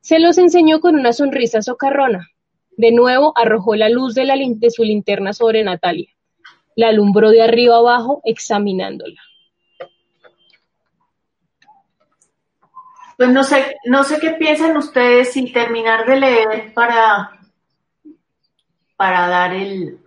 Se 0.00 0.20
los 0.20 0.38
enseñó 0.38 0.80
con 0.80 0.94
una 0.94 1.12
sonrisa 1.12 1.62
socarrona. 1.62 2.28
De 2.76 2.92
nuevo 2.92 3.32
arrojó 3.36 3.74
la 3.74 3.88
luz 3.88 4.14
de, 4.14 4.24
de 4.56 4.70
su 4.70 4.84
linterna 4.84 5.32
sobre 5.32 5.64
Natalia. 5.64 6.08
La 6.76 6.88
alumbró 6.88 7.30
de 7.30 7.42
arriba 7.42 7.76
abajo, 7.76 8.20
examinándola. 8.24 9.20
Pues 13.16 13.30
no 13.30 13.44
sé, 13.44 13.76
no 13.84 14.04
sé 14.04 14.20
qué 14.20 14.32
piensan 14.32 14.76
ustedes 14.76 15.32
sin 15.32 15.52
terminar 15.52 16.06
de 16.06 16.20
leer 16.20 16.74
para, 16.74 17.30
para 18.96 19.28
dar 19.28 19.54
el... 19.54 19.98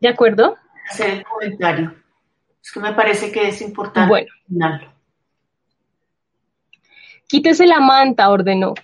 ¿De 0.00 0.08
acuerdo? 0.08 0.56
Hacer 0.88 1.10
el 1.10 1.24
comentario. 1.24 1.94
Es 2.62 2.72
que 2.72 2.80
me 2.80 2.92
parece 2.92 3.30
que 3.30 3.48
es 3.48 3.60
importante 3.62 4.08
bueno. 4.08 4.30
Quítese 7.26 7.66
la 7.66 7.80
manta, 7.80 8.28
ordenó. 8.28 8.74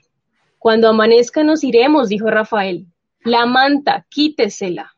Cuando 0.58 0.88
amanezca 0.88 1.42
nos 1.42 1.64
iremos, 1.64 2.08
dijo 2.08 2.30
Rafael. 2.30 2.86
La 3.20 3.44
manta, 3.44 4.06
quítesela. 4.08 4.95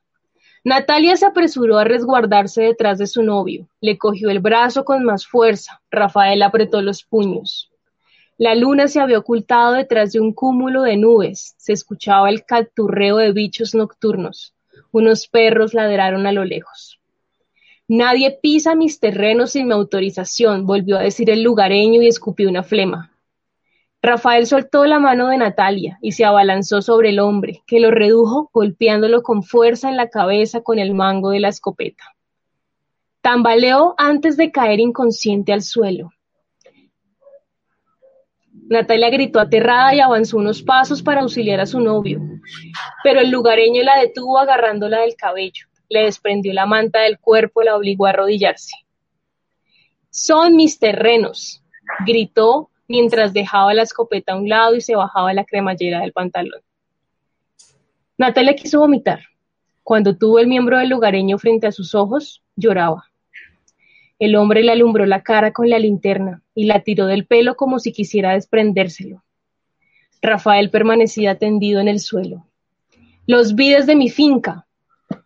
Natalia 0.68 1.16
se 1.16 1.24
apresuró 1.24 1.78
a 1.78 1.84
resguardarse 1.84 2.60
detrás 2.60 2.98
de 2.98 3.06
su 3.06 3.22
novio. 3.22 3.66
Le 3.80 3.96
cogió 3.96 4.28
el 4.28 4.40
brazo 4.40 4.84
con 4.84 5.02
más 5.02 5.26
fuerza. 5.26 5.80
Rafael 5.90 6.42
apretó 6.42 6.82
los 6.82 7.02
puños. 7.02 7.70
La 8.36 8.54
luna 8.54 8.86
se 8.86 9.00
había 9.00 9.18
ocultado 9.18 9.72
detrás 9.72 10.12
de 10.12 10.20
un 10.20 10.34
cúmulo 10.34 10.82
de 10.82 10.98
nubes. 10.98 11.54
Se 11.56 11.72
escuchaba 11.72 12.28
el 12.28 12.44
caturreo 12.44 13.16
de 13.16 13.32
bichos 13.32 13.74
nocturnos. 13.74 14.52
Unos 14.92 15.26
perros 15.26 15.72
ladraron 15.72 16.26
a 16.26 16.32
lo 16.32 16.44
lejos. 16.44 17.00
Nadie 17.88 18.38
pisa 18.42 18.74
mis 18.74 19.00
terrenos 19.00 19.52
sin 19.52 19.68
mi 19.68 19.72
autorización, 19.72 20.66
volvió 20.66 20.98
a 20.98 21.02
decir 21.02 21.30
el 21.30 21.42
lugareño 21.42 22.02
y 22.02 22.08
escupió 22.08 22.46
una 22.46 22.62
flema. 22.62 23.10
Rafael 24.00 24.46
soltó 24.46 24.86
la 24.86 25.00
mano 25.00 25.28
de 25.28 25.38
Natalia 25.38 25.98
y 26.00 26.12
se 26.12 26.24
abalanzó 26.24 26.82
sobre 26.82 27.10
el 27.10 27.18
hombre, 27.18 27.62
que 27.66 27.80
lo 27.80 27.90
redujo 27.90 28.48
golpeándolo 28.52 29.22
con 29.22 29.42
fuerza 29.42 29.88
en 29.88 29.96
la 29.96 30.08
cabeza 30.08 30.60
con 30.62 30.78
el 30.78 30.94
mango 30.94 31.30
de 31.30 31.40
la 31.40 31.48
escopeta. 31.48 32.04
Tambaleó 33.20 33.94
antes 33.98 34.36
de 34.36 34.52
caer 34.52 34.78
inconsciente 34.78 35.52
al 35.52 35.62
suelo. 35.62 36.12
Natalia 38.68 39.10
gritó 39.10 39.40
aterrada 39.40 39.94
y 39.94 40.00
avanzó 40.00 40.36
unos 40.36 40.62
pasos 40.62 41.02
para 41.02 41.22
auxiliar 41.22 41.58
a 41.58 41.66
su 41.66 41.80
novio, 41.80 42.20
pero 43.02 43.20
el 43.20 43.30
lugareño 43.30 43.82
la 43.82 43.98
detuvo 43.98 44.38
agarrándola 44.38 45.00
del 45.00 45.16
cabello, 45.16 45.66
le 45.88 46.02
desprendió 46.02 46.52
la 46.52 46.66
manta 46.66 47.00
del 47.00 47.18
cuerpo 47.18 47.62
y 47.62 47.64
la 47.64 47.76
obligó 47.76 48.06
a 48.06 48.10
arrodillarse. 48.10 48.76
Son 50.10 50.54
mis 50.54 50.78
terrenos, 50.78 51.64
gritó 52.06 52.70
mientras 52.88 53.32
dejaba 53.32 53.74
la 53.74 53.82
escopeta 53.82 54.32
a 54.32 54.36
un 54.36 54.48
lado 54.48 54.74
y 54.74 54.80
se 54.80 54.96
bajaba 54.96 55.32
la 55.34 55.44
cremallera 55.44 56.00
del 56.00 56.12
pantalón. 56.12 56.60
Natalia 58.16 58.56
quiso 58.56 58.80
vomitar. 58.80 59.20
Cuando 59.84 60.16
tuvo 60.16 60.38
el 60.38 60.48
miembro 60.48 60.78
del 60.78 60.88
lugareño 60.88 61.38
frente 61.38 61.66
a 61.66 61.72
sus 61.72 61.94
ojos, 61.94 62.42
lloraba. 62.56 63.04
El 64.18 64.34
hombre 64.34 64.62
le 64.62 64.72
alumbró 64.72 65.06
la 65.06 65.22
cara 65.22 65.52
con 65.52 65.70
la 65.70 65.78
linterna 65.78 66.42
y 66.54 66.64
la 66.64 66.80
tiró 66.80 67.06
del 67.06 67.26
pelo 67.26 67.54
como 67.54 67.78
si 67.78 67.92
quisiera 67.92 68.32
desprendérselo. 68.32 69.22
Rafael 70.20 70.70
permanecía 70.70 71.38
tendido 71.38 71.80
en 71.80 71.86
el 71.86 72.00
suelo. 72.00 72.46
Los 73.26 73.54
vides 73.54 73.86
de 73.86 73.94
mi 73.94 74.08
finca. 74.08 74.66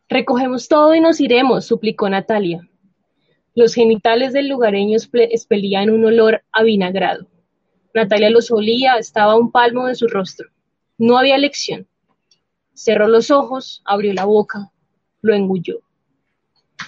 Recogemos 0.08 0.68
todo 0.68 0.94
y 0.94 1.00
nos 1.00 1.20
iremos, 1.20 1.64
suplicó 1.64 2.10
Natalia. 2.10 2.68
Los 3.54 3.74
genitales 3.74 4.34
del 4.34 4.48
lugareño 4.48 4.98
expelían 5.14 5.88
un 5.88 6.04
olor 6.04 6.42
avinagrado. 6.52 7.31
Natalia 7.94 8.30
los 8.30 8.50
olía, 8.50 8.96
estaba 8.96 9.32
a 9.32 9.36
un 9.36 9.50
palmo 9.50 9.86
de 9.86 9.94
su 9.94 10.08
rostro. 10.08 10.48
No 10.98 11.18
había 11.18 11.36
elección. 11.36 11.86
Cerró 12.74 13.06
los 13.06 13.30
ojos, 13.30 13.82
abrió 13.84 14.12
la 14.14 14.24
boca, 14.24 14.70
lo 15.20 15.34
engulló. 15.34 15.80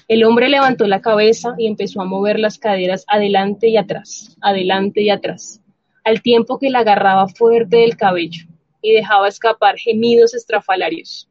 El 0.09 0.25
hombre 0.25 0.49
levantó 0.49 0.87
la 0.87 1.01
cabeza 1.01 1.55
y 1.59 1.67
empezó 1.67 2.01
a 2.01 2.07
mover 2.07 2.39
las 2.39 2.59
caderas 2.59 3.05
adelante 3.09 3.69
y 3.69 3.77
atrás, 3.77 4.37
adelante 4.41 5.03
y 5.03 5.11
atrás, 5.11 5.61
al 6.05 6.23
tiempo 6.23 6.59
que 6.59 6.71
la 6.71 6.81
agarraba 6.81 7.29
fuerte 7.29 7.79
del 7.79 7.97
cabello 7.97 8.47
y 8.83 8.93
dejaba 8.93 9.29
escapar 9.29 9.79
gemidos 9.79 10.35
estrafalarios. 10.35 11.31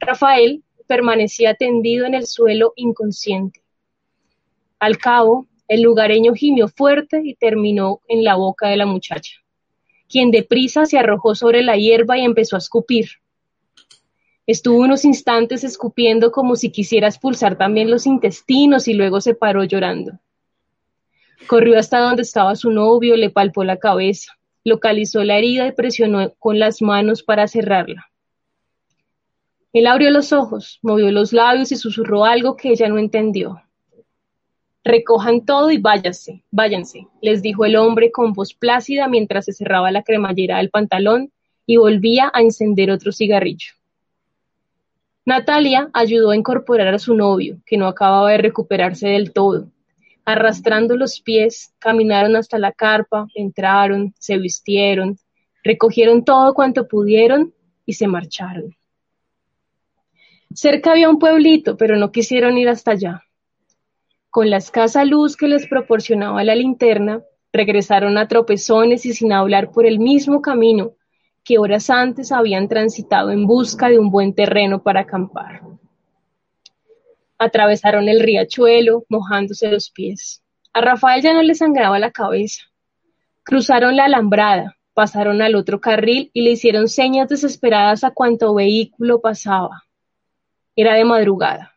Rafael 0.00 0.62
permanecía 0.86 1.54
tendido 1.54 2.04
en 2.04 2.14
el 2.14 2.26
suelo 2.26 2.72
inconsciente. 2.76 3.62
Al 4.78 4.98
cabo, 4.98 5.46
el 5.68 5.82
lugareño 5.82 6.34
gimió 6.34 6.68
fuerte 6.68 7.22
y 7.24 7.34
terminó 7.34 8.00
en 8.08 8.24
la 8.24 8.36
boca 8.36 8.68
de 8.68 8.76
la 8.76 8.86
muchacha, 8.86 9.32
quien 10.08 10.30
deprisa 10.30 10.86
se 10.86 10.98
arrojó 10.98 11.34
sobre 11.34 11.62
la 11.62 11.76
hierba 11.76 12.18
y 12.18 12.24
empezó 12.24 12.56
a 12.56 12.58
escupir. 12.58 13.06
Estuvo 14.46 14.78
unos 14.78 15.04
instantes 15.06 15.64
escupiendo 15.64 16.30
como 16.30 16.56
si 16.56 16.70
quisiera 16.70 17.08
expulsar 17.08 17.56
también 17.56 17.90
los 17.90 18.06
intestinos 18.06 18.88
y 18.88 18.94
luego 18.94 19.22
se 19.22 19.34
paró 19.34 19.64
llorando. 19.64 20.20
Corrió 21.46 21.78
hasta 21.78 21.98
donde 21.98 22.22
estaba 22.22 22.54
su 22.54 22.70
novio, 22.70 23.16
le 23.16 23.30
palpó 23.30 23.64
la 23.64 23.78
cabeza, 23.78 24.32
localizó 24.62 25.24
la 25.24 25.38
herida 25.38 25.66
y 25.66 25.72
presionó 25.72 26.34
con 26.38 26.58
las 26.58 26.82
manos 26.82 27.22
para 27.22 27.48
cerrarla. 27.48 28.10
Él 29.72 29.86
abrió 29.86 30.10
los 30.10 30.32
ojos, 30.32 30.78
movió 30.82 31.10
los 31.10 31.32
labios 31.32 31.72
y 31.72 31.76
susurró 31.76 32.24
algo 32.24 32.56
que 32.56 32.70
ella 32.70 32.88
no 32.88 32.98
entendió. 32.98 33.63
Recojan 34.84 35.46
todo 35.46 35.70
y 35.70 35.78
váyanse, 35.78 36.44
váyanse, 36.50 37.06
les 37.22 37.40
dijo 37.40 37.64
el 37.64 37.76
hombre 37.76 38.12
con 38.12 38.34
voz 38.34 38.52
plácida 38.52 39.08
mientras 39.08 39.46
se 39.46 39.54
cerraba 39.54 39.90
la 39.90 40.02
cremallera 40.02 40.58
del 40.58 40.68
pantalón 40.68 41.32
y 41.64 41.78
volvía 41.78 42.30
a 42.34 42.42
encender 42.42 42.90
otro 42.90 43.10
cigarrillo. 43.10 43.72
Natalia 45.24 45.88
ayudó 45.94 46.30
a 46.30 46.36
incorporar 46.36 46.92
a 46.92 46.98
su 46.98 47.14
novio, 47.14 47.56
que 47.64 47.78
no 47.78 47.86
acababa 47.86 48.30
de 48.32 48.38
recuperarse 48.38 49.08
del 49.08 49.32
todo. 49.32 49.70
Arrastrando 50.26 50.96
los 50.96 51.22
pies, 51.22 51.72
caminaron 51.78 52.36
hasta 52.36 52.58
la 52.58 52.72
carpa, 52.72 53.26
entraron, 53.34 54.14
se 54.18 54.36
vistieron, 54.36 55.18
recogieron 55.62 56.24
todo 56.24 56.52
cuanto 56.52 56.86
pudieron 56.86 57.54
y 57.86 57.94
se 57.94 58.06
marcharon. 58.06 58.76
Cerca 60.52 60.92
había 60.92 61.08
un 61.08 61.18
pueblito, 61.18 61.78
pero 61.78 61.96
no 61.96 62.12
quisieron 62.12 62.58
ir 62.58 62.68
hasta 62.68 62.90
allá. 62.90 63.22
Con 64.34 64.50
la 64.50 64.56
escasa 64.56 65.04
luz 65.04 65.36
que 65.36 65.46
les 65.46 65.68
proporcionaba 65.68 66.42
la 66.42 66.56
linterna, 66.56 67.22
regresaron 67.52 68.18
a 68.18 68.26
tropezones 68.26 69.06
y 69.06 69.12
sin 69.12 69.32
hablar 69.32 69.70
por 69.70 69.86
el 69.86 70.00
mismo 70.00 70.42
camino 70.42 70.96
que 71.44 71.56
horas 71.60 71.88
antes 71.88 72.32
habían 72.32 72.66
transitado 72.66 73.30
en 73.30 73.46
busca 73.46 73.88
de 73.88 74.00
un 74.00 74.10
buen 74.10 74.34
terreno 74.34 74.82
para 74.82 75.02
acampar. 75.02 75.60
Atravesaron 77.38 78.08
el 78.08 78.18
riachuelo, 78.18 79.04
mojándose 79.08 79.70
los 79.70 79.88
pies. 79.92 80.42
A 80.72 80.80
Rafael 80.80 81.22
ya 81.22 81.32
no 81.32 81.42
le 81.44 81.54
sangraba 81.54 82.00
la 82.00 82.10
cabeza. 82.10 82.64
Cruzaron 83.44 83.94
la 83.94 84.06
alambrada, 84.06 84.76
pasaron 84.94 85.42
al 85.42 85.54
otro 85.54 85.80
carril 85.80 86.32
y 86.34 86.42
le 86.42 86.50
hicieron 86.50 86.88
señas 86.88 87.28
desesperadas 87.28 88.02
a 88.02 88.10
cuanto 88.10 88.52
vehículo 88.52 89.20
pasaba. 89.20 89.84
Era 90.74 90.94
de 90.94 91.04
madrugada. 91.04 91.73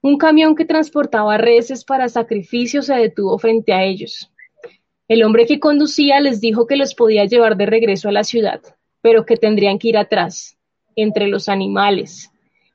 Un 0.00 0.16
camión 0.16 0.54
que 0.54 0.64
transportaba 0.64 1.38
reses 1.38 1.84
para 1.84 2.08
sacrificio 2.08 2.82
se 2.82 2.94
detuvo 2.94 3.36
frente 3.38 3.72
a 3.72 3.82
ellos. 3.82 4.30
El 5.08 5.24
hombre 5.24 5.46
que 5.46 5.58
conducía 5.58 6.20
les 6.20 6.40
dijo 6.40 6.66
que 6.66 6.76
los 6.76 6.94
podía 6.94 7.24
llevar 7.24 7.56
de 7.56 7.66
regreso 7.66 8.08
a 8.08 8.12
la 8.12 8.24
ciudad, 8.24 8.60
pero 9.00 9.26
que 9.26 9.36
tendrían 9.36 9.78
que 9.78 9.88
ir 9.88 9.98
atrás, 9.98 10.56
entre 10.94 11.26
los 11.26 11.48
animales, 11.48 12.30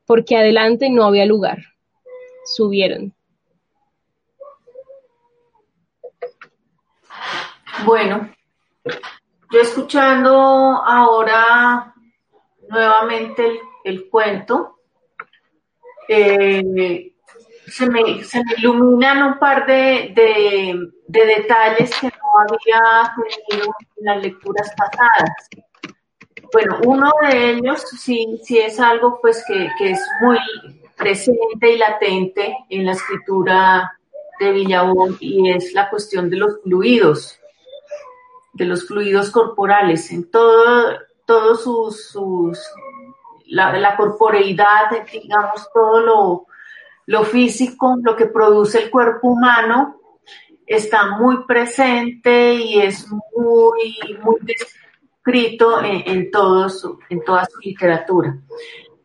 porque 0.05 0.35
adelante 0.35 0.89
no 0.89 1.05
había 1.05 1.25
lugar. 1.25 1.59
Subieron. 2.45 3.13
Bueno, 7.85 8.29
yo 9.51 9.61
escuchando 9.61 10.33
ahora 10.33 11.93
nuevamente 12.69 13.59
el, 13.83 14.09
cuento, 14.09 14.79
eh, 16.07 17.12
se 17.73 17.89
me, 17.89 18.23
se 18.23 18.37
me 18.37 18.53
iluminan 18.57 19.23
un 19.23 19.39
par 19.39 19.65
de, 19.65 20.13
detalles 21.07 21.91
que 21.99 22.07
no 22.07 22.39
había 22.39 23.15
tenido 23.49 23.75
en 23.97 24.05
las 24.05 24.21
lecturas 24.21 24.71
pasadas. 24.77 25.49
Bueno, 26.51 26.77
uno 26.85 27.11
de 27.23 27.49
ellos 27.49 27.83
sí, 27.99 28.39
sí 28.43 28.59
es 28.59 28.79
algo 28.79 29.19
pues 29.19 29.43
que, 29.47 29.71
es 29.79 29.99
muy 30.21 30.37
presente 30.95 31.71
y 31.71 31.77
latente 31.79 32.55
en 32.69 32.85
la 32.85 32.91
escritura 32.91 33.97
de 34.39 34.51
Villabón 34.51 35.17
y 35.19 35.49
es 35.49 35.73
la 35.73 35.89
cuestión 35.89 36.29
de 36.29 36.37
los 36.37 36.61
fluidos, 36.61 37.39
de 38.53 38.65
los 38.65 38.85
fluidos 38.87 39.31
corporales, 39.31 40.11
en 40.11 40.29
todo, 40.29 40.99
todos 41.25 41.63
sus 41.63 42.61
la, 43.47 43.75
la 43.79 43.95
corporeidad, 43.95 44.91
digamos, 45.11 45.67
todo 45.73 45.99
lo, 46.01 46.47
lo 47.05 47.23
físico, 47.23 47.95
lo 48.01 48.15
que 48.15 48.27
produce 48.27 48.83
el 48.83 48.89
cuerpo 48.89 49.29
humano, 49.29 49.99
está 50.65 51.17
muy 51.17 51.45
presente 51.45 52.53
y 52.53 52.79
es 52.79 53.07
muy, 53.11 53.97
muy 54.23 54.39
descrito 54.41 55.79
en, 55.83 56.03
en, 56.05 56.19
en 56.19 56.31
toda 56.31 56.69
su 56.69 57.59
literatura. 57.61 58.37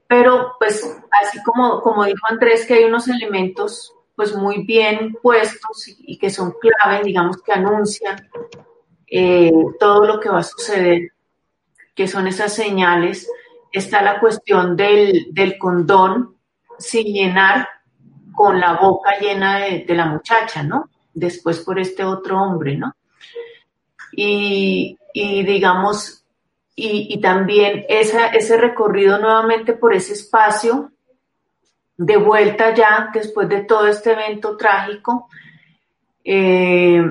Pero, 0.09 0.55
pues, 0.59 0.99
así 1.23 1.43
como, 1.43 1.83
como 1.83 2.05
dijo 2.05 2.25
Andrés, 2.29 2.65
que 2.67 2.75
hay 2.75 2.85
unos 2.85 3.09
elementos 3.09 3.95
pues 4.19 4.35
muy 4.35 4.65
bien 4.65 5.17
puestos 5.23 5.87
y, 5.87 6.19
que 6.19 6.29
son 6.29 6.53
claves, 6.61 7.05
digamos, 7.05 7.41
que 7.41 7.53
anuncian 7.53 8.29
eh, 9.07 9.53
todo 9.79 10.07
lo 10.07 10.19
que 10.19 10.29
va 10.29 10.41
a 10.41 10.43
suceder, 10.43 11.13
que 11.95 12.09
son 12.09 12.27
esas 12.27 12.53
señales. 12.53 13.31
Está 13.71 14.03
la 14.03 14.19
cuestión 14.19 14.77
del, 14.77 15.57
condón 15.61 16.37
sin 16.81 17.05
llenar 17.07 17.69
con 18.38 18.61
la 18.61 18.74
boca 18.74 19.18
llena 19.18 19.59
de, 19.59 19.94
la 19.96 20.07
muchacha, 20.07 20.62
¿no? 20.62 20.88
Después 21.12 21.59
por 21.59 21.81
este 21.81 22.05
otro 22.05 22.40
hombre, 22.40 22.77
¿no? 22.77 22.94
Y, 24.12 24.96
y 25.12 25.42
digamos, 25.42 26.22
y, 26.77 27.20
también 27.20 27.85
ese 27.88 28.57
recorrido 28.57 29.18
nuevamente 29.18 29.72
por 29.72 29.92
ese 29.92 30.12
espacio 30.12 30.92
de 31.96 32.16
vuelta 32.16 32.72
ya 32.72 33.11
después 33.12 33.48
de 33.48 33.64
todo 33.64 33.88
este 33.88 34.12
evento 34.12 34.57
trágico, 34.57 35.29
eh, 36.22 37.03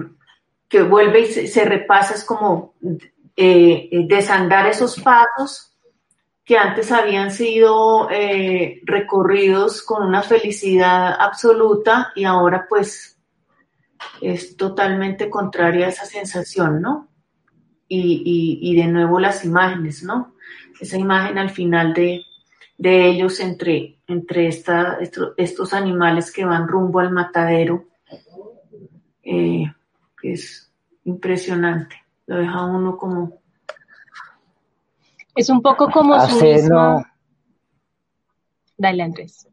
que 0.70 0.82
vuelve 0.84 1.20
y 1.20 1.48
se, 1.48 1.66
repasa, 1.66 2.14
es 2.14 2.24
como 2.24 2.76
eh, 3.36 3.90
desandar 4.08 4.68
esos 4.68 4.98
pasos 5.02 5.67
que 6.48 6.58
antes 6.58 6.92
habían 6.92 7.30
sido 7.30 8.10
eh, 8.10 8.82
recorridos 8.86 9.84
con 9.84 10.02
una 10.02 10.24
felicidad 10.24 11.14
absoluta 11.20 12.14
y 12.16 12.24
ahora 12.24 12.66
pues 12.68 13.20
es 14.22 14.56
totalmente 14.58 15.30
contraria 15.30 15.88
a 15.88 15.90
esa 15.90 16.06
sensación, 16.06 16.82
¿no? 16.82 17.10
y, 17.90 18.76
de 18.76 18.88
nuevo 18.88 19.20
las 19.20 19.46
imágenes, 19.46 20.04
¿no? 20.04 20.36
Esa 20.80 20.98
imagen 20.98 21.38
al 21.38 21.50
final 21.50 21.94
de, 21.94 22.24
ellos 22.80 23.40
entre, 23.40 24.00
entre 24.08 24.48
estos, 24.48 25.74
animales 25.74 26.32
que 26.32 26.46
van 26.46 26.68
rumbo 26.68 27.00
al 27.00 27.12
matadero, 27.12 27.88
eh, 29.24 29.66
es 30.24 30.72
impresionante, 31.04 31.96
lo 32.26 32.38
deja 32.38 32.66
uno 32.66 32.98
como... 32.98 33.42
Es 35.38 35.50
un 35.50 35.62
poco 35.62 35.90
como 35.90 36.20
su 36.28 36.44
misma... 36.44 37.14
Dale, 38.78 39.04
Andrés. 39.04 39.48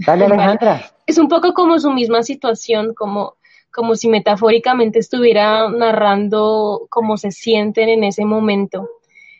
Dale, 0.00 0.26
Alejandra. 0.26 0.90
Es 1.06 1.18
un 1.18 1.28
poco 1.28 1.54
como 1.54 1.78
su 1.78 1.90
misma 1.90 2.22
situación, 2.22 2.94
como 2.94 3.38
como 3.78 3.94
si 3.94 4.08
metafóricamente 4.08 4.98
estuviera 4.98 5.68
narrando 5.68 6.86
cómo 6.90 7.16
se 7.16 7.30
sienten 7.30 7.88
en 7.88 8.04
ese 8.04 8.24
momento. 8.24 8.88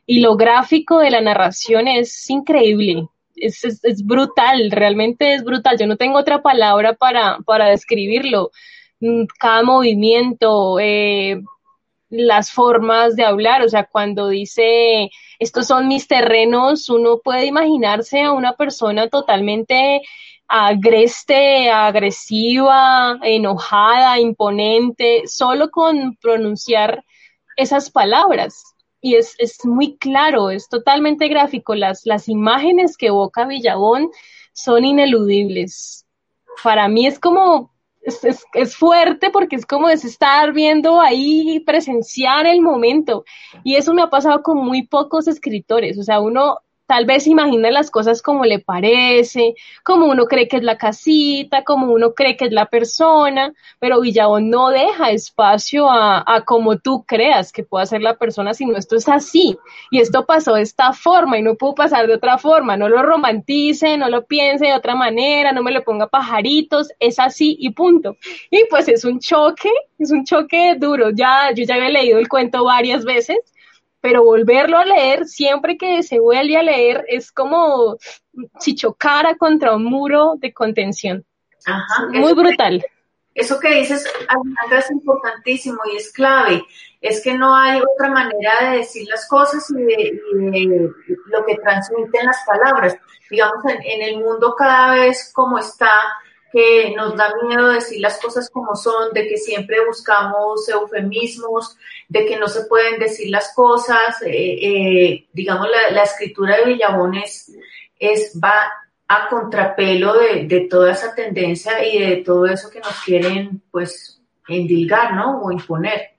Y 0.07 0.21
lo 0.21 0.37
gráfico 0.37 1.01
de 1.01 1.11
la 1.11 1.21
narración 1.21 1.89
es 1.89 2.31
increíble, 2.31 3.09
es, 3.35 3.61
brutal, 4.05 4.71
realmente 4.71 5.35
es 5.35 5.45
brutal. 5.45 5.77
Yo 5.79 5.87
no 5.87 5.97
tengo 5.97 6.19
otra 6.19 6.41
palabra 6.41 6.95
para, 6.95 7.39
para 7.45 7.67
describirlo. 7.67 8.51
Mm, 9.01 9.25
cada 9.39 9.63
movimiento, 9.63 10.79
eh, 10.81 11.43
las 12.11 12.51
formas 12.51 13.17
de 13.17 13.25
hablar, 13.25 13.63
o 13.63 13.69
sea, 13.69 13.85
cuando 13.85 14.29
dice, 14.29 15.11
estos 15.39 15.67
son 15.67 15.89
mis 15.89 16.09
terrenos, 16.09 16.89
uno 16.89 17.21
puede 17.23 17.47
imaginarse 17.47 18.23
a 18.23 18.33
una 18.33 18.57
persona 18.57 19.09
totalmente 19.09 20.03
agreste, 20.49 21.71
agresiva, 21.71 23.19
enojada, 23.23 24.19
imponente, 24.19 25.25
solo 25.27 25.71
con 25.71 26.17
pronunciar 26.17 27.05
esas 27.57 27.91
palabras. 27.91 28.63
Y 29.01 29.15
es, 29.17 29.35
es 29.39 29.65
muy 29.65 29.97
claro, 29.99 30.51
es 30.51 30.69
totalmente 30.69 31.29
gráfico. 31.29 31.75
Las, 31.75 32.07
las 32.07 32.29
imágenes 32.29 32.97
que 32.97 33.09
evoca 33.09 33.47
Villabón 33.47 34.11
son 34.53 34.85
ineludibles. 34.85 36.07
Para 36.65 36.89
mí 36.89 37.07
es 37.07 37.19
como, 37.21 37.73
es, 38.03 38.25
es, 38.25 38.45
es, 38.55 38.77
fuerte 38.77 39.31
porque 39.31 39.57
es 39.57 39.67
como 39.67 39.89
es 39.89 40.05
estar 40.05 40.53
viendo 40.53 41.01
ahí, 41.01 41.61
presenciar 41.61 42.47
el 42.47 42.63
momento. 42.63 43.25
Y 43.65 43.77
eso 43.77 43.95
me 43.95 44.03
ha 44.03 44.11
pasado 44.11 44.43
con 44.43 44.59
muy 44.59 44.87
pocos 44.87 45.29
escritores. 45.29 45.99
O 45.99 46.03
sea, 46.03 46.21
uno 46.21 46.59
tal 46.89 47.05
vez 47.05 47.27
imagina 47.27 47.71
las 47.71 47.91
cosas 47.91 48.23
como 48.23 48.47
le 48.47 48.61
parece, 48.61 49.55
como 49.85 50.07
uno 50.07 50.25
cree 50.25 50.49
que 50.49 50.57
es 50.57 50.63
la 50.63 50.79
casita, 50.79 51.63
como 51.63 51.93
uno 51.93 52.15
cree 52.15 52.39
que 52.39 52.47
es 52.47 52.53
la 52.53 52.65
persona, 52.65 53.53
pero 53.79 54.01
Villabón 54.01 54.49
no 54.49 54.71
deja 54.71 55.11
espacio 55.11 55.91
a, 55.91 56.25
como 56.47 56.79
tú 56.79 57.05
creas 57.07 57.53
que 57.53 57.63
pueda 57.63 57.85
ser 57.85 58.01
la 58.01 58.17
persona, 58.17 58.55
sino 58.55 58.75
esto 58.79 58.97
es 58.97 59.07
así, 59.07 59.59
y 59.91 60.01
esto 60.01 60.25
pasó 60.25 60.55
de 60.55 60.63
esta 60.63 60.95
forma 60.95 61.37
y 61.37 61.43
no 61.43 61.57
pudo 61.57 61.75
pasar 61.75 62.07
de 62.07 62.15
otra 62.15 62.39
forma, 62.39 62.79
no 62.79 62.89
lo 62.89 63.03
romantice, 63.03 63.99
no 63.99 64.09
lo 64.09 64.25
piense 64.25 64.65
de 64.65 64.73
otra 64.73 64.95
manera, 64.95 65.53
no 65.53 65.63
me 65.63 65.73
le 65.73 65.83
ponga 65.83 66.07
pajaritos, 66.07 66.89
es 66.99 67.19
así 67.19 67.55
y 67.61 67.69
punto. 67.71 68.17
Y 68.51 68.65
pues 68.71 68.89
es 68.89 69.05
un 69.05 69.21
choque, 69.21 69.71
es 69.99 70.11
un 70.11 70.25
choque 70.25 70.75
duro, 70.79 71.11
ya, 71.11 71.53
yo 71.55 71.65
ya 71.65 71.75
había 71.75 71.91
leído 71.91 72.19
el 72.19 72.31
cuento 72.31 72.65
varias 72.65 73.05
veces, 73.05 73.37
pero 74.01 74.23
volverlo 74.23 74.79
a 74.79 74.85
leer, 74.85 75.27
siempre 75.27 75.77
que 75.77 76.03
se 76.03 76.21
vuelve 76.21 76.57
a 76.57 76.63
leer, 76.63 77.05
es 77.09 77.33
como 77.33 77.97
si 78.59 78.75
chocara 78.75 79.37
contra 79.37 79.75
un 79.75 79.85
muro 79.85 80.35
de 80.37 80.53
contención. 80.53 81.25
Muy 82.13 82.33
brutal. 82.33 82.85
eso 83.35 83.59
que 83.61 83.75
dices, 83.75 84.05
Alejandra, 84.29 84.79
es 84.79 84.91
importantísimo 84.91 85.79
y 85.93 85.97
es 85.97 86.13
clave. 86.13 86.65
Es 87.01 87.23
que 87.23 87.35
no 87.35 87.55
hay 87.55 87.81
otra 87.81 88.11
manera 88.11 88.71
de 88.71 88.79
decir 88.79 89.07
las 89.09 89.29
cosas 89.29 89.65
y 89.71 89.83
de, 89.83 90.91
lo 91.27 91.45
que 91.47 91.57
transmiten 91.57 92.27
las 92.27 92.39
palabras. 92.47 92.97
Digamos, 93.31 93.65
en, 93.67 93.83
en 93.83 94.03
el 94.03 94.25
mundo 94.25 94.55
cada 94.57 94.95
vez 94.95 95.31
como 95.33 95.59
está, 95.59 95.91
que 96.53 96.95
nos 96.97 97.17
da 97.17 97.35
miedo 97.43 97.69
decir 97.69 98.01
las 98.01 98.19
cosas 98.19 98.49
como 98.51 98.75
son, 98.75 99.13
de 99.13 99.29
que 99.29 99.37
siempre 99.37 99.85
buscamos 99.87 100.69
eufemismos, 100.69 101.77
de 102.09 102.25
que 102.27 102.39
no 102.39 102.49
se 102.49 102.65
pueden 102.65 102.99
decir 102.99 103.31
las 103.31 103.53
cosas. 103.55 104.23
Eh, 104.23 104.59
eh, 104.63 105.29
digamos, 105.33 105.69
la, 105.93 106.03
escritura 106.03 106.57
de 106.57 106.67
Villabón 106.67 107.15
es, 107.17 107.53
va 108.43 108.71
a 109.09 109.29
contrapelo 109.29 110.15
de, 110.15 110.67
toda 110.71 110.93
esa 110.93 111.15
tendencia 111.15 111.85
y 111.85 111.99
de 111.99 112.17
todo 112.19 112.47
eso 112.47 112.71
que 112.71 112.81
nos 112.81 113.01
quieren, 113.05 113.63
pues, 113.71 114.21
endilgar, 114.49 115.15
¿no? 115.15 115.43
O 115.43 115.53
imponer. 115.53 116.13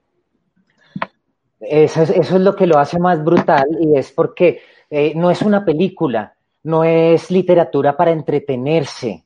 Eso 1.60 2.04
es, 2.04 2.10
eso 2.12 2.36
es 2.36 2.41
lo 2.41 2.56
que 2.56 2.67
lo 2.67 2.78
hace 2.78 2.99
más 2.99 3.23
brutal 3.23 3.67
y 3.82 3.97
es 3.97 4.12
porque 4.12 4.62
eh, 4.89 5.13
no 5.15 5.30
es 5.30 5.41
una 5.41 5.65
película, 5.65 6.36
no 6.63 6.86
es 6.86 7.30
literatura 7.30 7.97
para 7.97 8.12
entretenerse, 8.12 9.25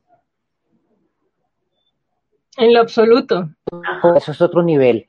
en 2.57 2.73
lo 2.73 2.81
absoluto. 2.81 3.49
Eso 4.15 4.31
es 4.31 4.41
otro 4.41 4.61
nivel. 4.61 5.07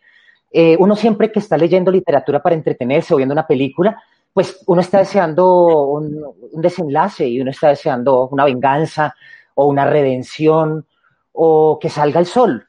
Eh, 0.56 0.76
uno 0.78 0.94
siempre 0.94 1.32
que 1.32 1.40
está 1.40 1.56
leyendo 1.58 1.90
literatura 1.90 2.40
para 2.40 2.54
entretenerse 2.54 3.12
o 3.12 3.16
viendo 3.16 3.32
una 3.32 3.44
película, 3.44 4.00
pues 4.32 4.62
uno 4.68 4.80
está 4.80 4.98
deseando 4.98 5.82
un, 5.82 6.22
desenlace 6.62 7.26
y 7.26 7.40
uno 7.40 7.50
está 7.50 7.70
deseando 7.70 8.28
una 8.28 8.44
venganza 8.44 9.16
o 9.56 9.66
una 9.66 9.84
redención 9.84 10.86
o 11.32 11.76
que 11.80 11.88
salga 11.88 12.20
el 12.20 12.26
sol. 12.26 12.68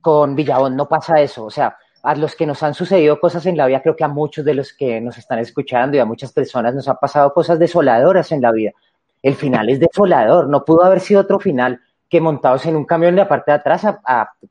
Con 0.00 0.36
Villabón 0.36 0.76
no 0.76 0.88
pasa 0.88 1.20
eso. 1.20 1.46
O 1.46 1.50
sea, 1.50 1.76
a 2.04 2.14
los 2.14 2.36
que 2.36 2.46
nos 2.46 2.62
han 2.62 2.74
sucedido 2.74 3.18
cosas 3.18 3.44
en 3.46 3.56
la 3.56 3.66
vida, 3.66 3.82
creo 3.82 3.96
que 3.96 4.04
a 4.04 4.08
muchos 4.08 4.44
de 4.44 4.54
los 4.54 4.72
que 4.72 5.00
nos 5.00 5.18
están 5.18 5.40
escuchando 5.40 5.96
y 5.96 6.00
a 6.00 6.04
muchas 6.04 6.32
personas 6.32 6.76
nos 6.76 6.86
han 6.86 6.98
pasado 7.00 7.34
cosas 7.34 7.58
desoladoras 7.58 8.30
en 8.30 8.40
la 8.40 8.52
vida. 8.52 8.70
El 9.20 9.34
final 9.34 9.68
es 9.68 9.80
desolador, 9.80 10.48
no 10.48 10.64
pudo 10.64 10.84
haber 10.84 11.00
sido 11.00 11.22
otro 11.22 11.40
final 11.40 11.80
que 12.10 12.20
montados 12.20 12.66
en 12.66 12.74
un 12.74 12.84
camión 12.84 13.14
de 13.14 13.22
la 13.22 13.28
parte 13.28 13.52
de 13.52 13.58
atrás 13.58 13.86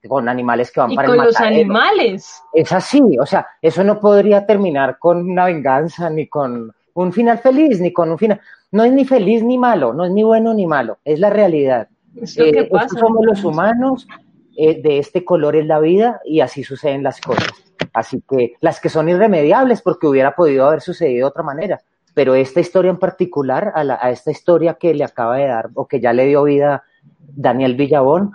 con 0.07 0.29
animales 0.29 0.71
que 0.71 0.79
van 0.79 0.95
para 0.95 1.09
el 1.09 1.17
con 1.17 1.25
los 1.25 1.39
animales. 1.41 2.41
Es 2.53 2.71
así, 2.71 3.01
o 3.19 3.25
sea, 3.25 3.45
eso 3.61 3.83
no 3.83 3.99
podría 3.99 4.45
terminar 4.45 4.97
con 4.97 5.29
una 5.29 5.45
venganza, 5.45 6.09
ni 6.09 6.27
con 6.27 6.73
un 6.93 7.13
final 7.13 7.37
feliz, 7.39 7.81
ni 7.81 7.91
con 7.91 8.11
un 8.11 8.17
final... 8.17 8.39
No 8.71 8.85
es 8.85 8.93
ni 8.93 9.03
feliz 9.03 9.43
ni 9.43 9.57
malo, 9.57 9.93
no 9.93 10.05
es 10.05 10.11
ni 10.11 10.23
bueno 10.23 10.53
ni 10.53 10.65
malo, 10.67 10.99
es 11.03 11.19
la 11.19 11.29
realidad. 11.29 11.89
Es 12.15 12.37
lo 12.37 12.45
que 12.45 12.59
eh, 12.59 12.69
pasa. 12.71 12.97
Somos 12.97 13.25
los 13.25 13.43
humanos, 13.43 14.07
eh, 14.55 14.81
de 14.81 14.99
este 14.99 15.25
color 15.25 15.57
es 15.57 15.65
la 15.65 15.79
vida 15.79 16.21
y 16.23 16.39
así 16.39 16.63
suceden 16.63 17.03
las 17.03 17.19
cosas. 17.19 17.49
Así 17.91 18.23
que 18.29 18.53
las 18.61 18.79
que 18.79 18.87
son 18.87 19.09
irremediables 19.09 19.81
porque 19.81 20.07
hubiera 20.07 20.33
podido 20.33 20.65
haber 20.65 20.79
sucedido 20.79 21.25
de 21.25 21.29
otra 21.31 21.43
manera, 21.43 21.81
pero 22.13 22.35
esta 22.35 22.61
historia 22.61 22.91
en 22.91 22.99
particular, 22.99 23.73
a, 23.75 23.81
a 23.81 24.11
esta 24.11 24.31
historia 24.31 24.75
que 24.75 24.93
le 24.93 25.03
acaba 25.03 25.35
de 25.37 25.47
dar 25.47 25.69
o 25.73 25.87
que 25.87 25.99
ya 25.99 26.13
le 26.13 26.25
dio 26.25 26.43
vida 26.43 26.83
Daniel 27.17 27.75
Villabón 27.75 28.33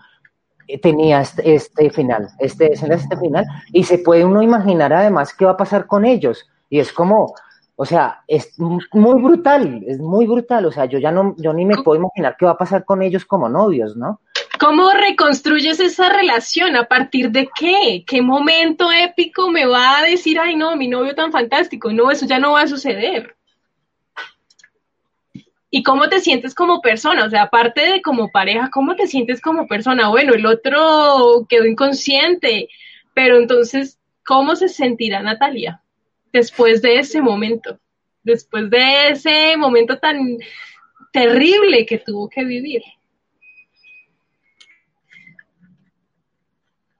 eh, 0.67 0.79
tenía 0.79 1.21
este, 1.21 1.55
este, 1.55 1.91
final, 1.91 2.29
este 2.39 2.73
este 2.73 3.17
final, 3.17 3.45
y 3.73 3.85
se 3.85 3.99
puede 3.99 4.25
uno 4.25 4.43
imaginar 4.43 4.93
además 4.93 5.35
qué 5.35 5.45
va 5.45 5.53
a 5.53 5.57
pasar 5.57 5.87
con 5.87 6.05
ellos. 6.05 6.49
Y 6.71 6.79
es 6.79 6.93
como, 6.93 7.35
o 7.77 7.85
sea, 7.85 8.23
es 8.27 8.55
muy 8.59 9.23
brutal, 9.23 9.85
es 9.87 9.99
muy 9.99 10.27
brutal. 10.27 10.65
O 10.67 10.73
sea, 10.73 10.87
yo 10.87 10.99
ya 10.99 11.13
no, 11.13 11.35
yo 11.39 11.53
ni 11.53 11.65
me 11.65 11.83
puedo 11.83 12.01
imaginar 12.01 12.37
qué 12.39 12.47
va 12.47 12.53
a 12.53 12.59
pasar 12.59 12.85
con 12.85 13.03
ellos 13.03 13.25
como 13.25 13.49
novios, 13.49 13.97
¿no? 13.97 14.21
¿Cómo 14.59 14.91
reconstruyes 14.93 15.81
esa 15.81 16.09
relación? 16.09 16.77
¿A 16.77 16.85
partir 16.85 17.31
de 17.31 17.49
qué? 17.55 18.05
¿Qué 18.07 18.23
momento 18.23 18.91
épico 18.93 19.51
me 19.51 19.67
va 19.67 19.99
a 19.99 20.03
decir, 20.05 20.39
ay 20.39 20.57
no, 20.57 20.77
mi 20.77 20.89
novio 20.89 21.15
tan 21.15 21.33
fantástico? 21.33 21.93
No, 21.93 22.11
eso 22.11 22.25
ya 22.27 22.39
no 22.39 22.53
va 22.53 22.63
a 22.63 22.69
suceder. 22.69 23.37
¿Y 25.77 25.83
cómo 25.83 26.09
te 26.09 26.21
sientes 26.21 26.55
como 26.55 26.81
persona? 26.81 27.25
O 27.25 27.31
sea, 27.31 27.43
aparte 27.43 27.81
de 27.81 28.01
como 28.01 28.31
pareja, 28.31 28.71
¿cómo 28.73 28.95
te 28.95 29.09
sientes 29.09 29.41
como 29.41 29.67
persona? 29.67 30.09
Bueno, 30.09 30.33
el 30.33 30.47
otro 30.47 31.45
quedó 31.49 31.65
inconsciente, 31.65 32.69
pero 33.13 33.39
entonces, 33.39 33.99
¿cómo 34.25 34.55
se 34.55 34.69
sentirá 34.69 35.21
Natalia 35.21 35.83
después 36.33 36.81
de 36.81 37.01
ese 37.01 37.21
momento? 37.21 37.81
Después 38.23 38.71
de 38.71 39.09
ese 39.09 39.57
momento 39.57 39.99
tan 39.99 40.39
terrible 41.13 41.85
que 41.87 41.99
tuvo 41.99 42.29
que 42.29 42.45
vivir. 42.45 42.85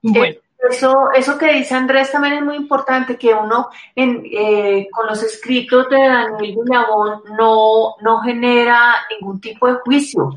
Bueno. 0.01 0.35
Eso, 0.69 1.09
eso 1.13 1.37
que 1.37 1.53
dice 1.53 1.75
Andrés 1.75 2.11
también 2.11 2.35
es 2.35 2.43
muy 2.43 2.55
importante, 2.55 3.17
que 3.17 3.33
uno 3.33 3.69
en, 3.95 4.23
eh, 4.25 4.87
con 4.91 5.07
los 5.07 5.21
escritos 5.23 5.89
de 5.89 5.97
Daniel 5.97 6.57
Villabón 6.63 7.21
no, 7.37 7.95
no 8.01 8.19
genera 8.21 8.95
ningún 9.09 9.39
tipo 9.39 9.67
de 9.67 9.75
juicio 9.75 10.29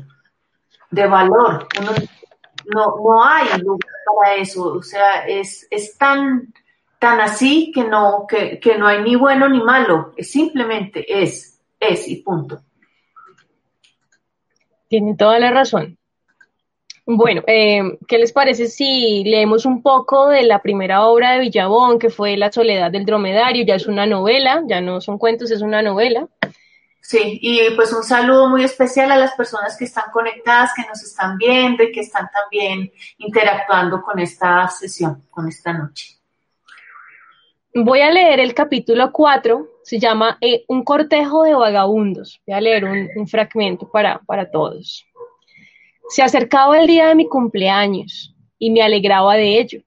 de 0.91 1.07
valor. 1.07 1.67
no, 2.73 2.95
no 3.03 3.23
hay 3.23 3.47
lugar 3.61 3.89
para 4.05 4.35
eso. 4.35 4.73
O 4.73 4.83
sea, 4.83 5.25
es, 5.27 5.67
es 5.69 5.97
tan, 5.97 6.53
tan 6.99 7.21
así 7.21 7.71
que 7.73 7.83
no, 7.83 8.25
que, 8.27 8.59
que 8.59 8.77
no 8.77 8.87
hay 8.87 9.01
ni 9.03 9.15
bueno 9.15 9.47
ni 9.47 9.61
malo. 9.61 10.13
Es 10.17 10.31
simplemente 10.31 11.05
es, 11.21 11.59
es 11.79 12.07
y 12.07 12.17
punto. 12.17 12.61
Tiene 14.87 15.15
toda 15.15 15.39
la 15.39 15.51
razón. 15.51 15.98
Bueno, 17.11 17.41
eh, 17.47 17.97
¿qué 18.07 18.19
les 18.19 18.31
parece 18.31 18.67
si 18.67 19.23
leemos 19.23 19.65
un 19.65 19.81
poco 19.81 20.27
de 20.27 20.43
la 20.43 20.61
primera 20.61 21.05
obra 21.05 21.31
de 21.31 21.39
Villabón, 21.39 21.97
que 21.97 22.11
fue 22.11 22.37
La 22.37 22.51
soledad 22.51 22.91
del 22.91 23.03
dromedario? 23.03 23.65
Ya 23.65 23.73
es 23.73 23.87
una 23.87 24.05
novela, 24.05 24.61
ya 24.67 24.79
no 24.79 25.01
son 25.01 25.17
cuentos, 25.17 25.49
es 25.49 25.63
una 25.63 25.81
novela. 25.81 26.27
Sí, 27.01 27.39
y 27.41 27.61
pues 27.75 27.91
un 27.93 28.03
saludo 28.03 28.47
muy 28.47 28.63
especial 28.63 29.11
a 29.11 29.17
las 29.17 29.33
personas 29.33 29.75
que 29.75 29.85
están 29.85 30.11
conectadas, 30.13 30.69
que 30.75 30.83
nos 30.87 31.01
están 31.01 31.35
viendo 31.39 31.81
y 31.81 31.91
que 31.91 32.01
están 32.01 32.29
también 32.31 32.91
interactuando 33.17 34.03
con 34.03 34.19
esta 34.19 34.67
sesión, 34.67 35.23
con 35.31 35.47
esta 35.47 35.73
noche. 35.73 36.15
Voy 37.73 38.01
a 38.01 38.11
leer 38.11 38.39
el 38.39 38.53
capítulo 38.53 39.11
4, 39.11 39.67
se 39.81 39.97
llama 39.97 40.37
eh, 40.41 40.63
Un 40.67 40.83
cortejo 40.83 41.41
de 41.41 41.55
vagabundos. 41.55 42.39
Voy 42.45 42.55
a 42.55 42.61
leer 42.61 42.85
un, 42.85 43.09
un 43.15 43.27
fragmento 43.27 43.89
para, 43.89 44.19
para 44.27 44.51
todos. 44.51 45.07
Se 46.09 46.23
acercaba 46.23 46.79
el 46.79 46.87
día 46.87 47.09
de 47.09 47.15
mi 47.15 47.27
cumpleaños 47.27 48.35
y 48.57 48.71
me 48.71 48.81
alegraba 48.81 49.35
de 49.35 49.59
ello, 49.59 49.83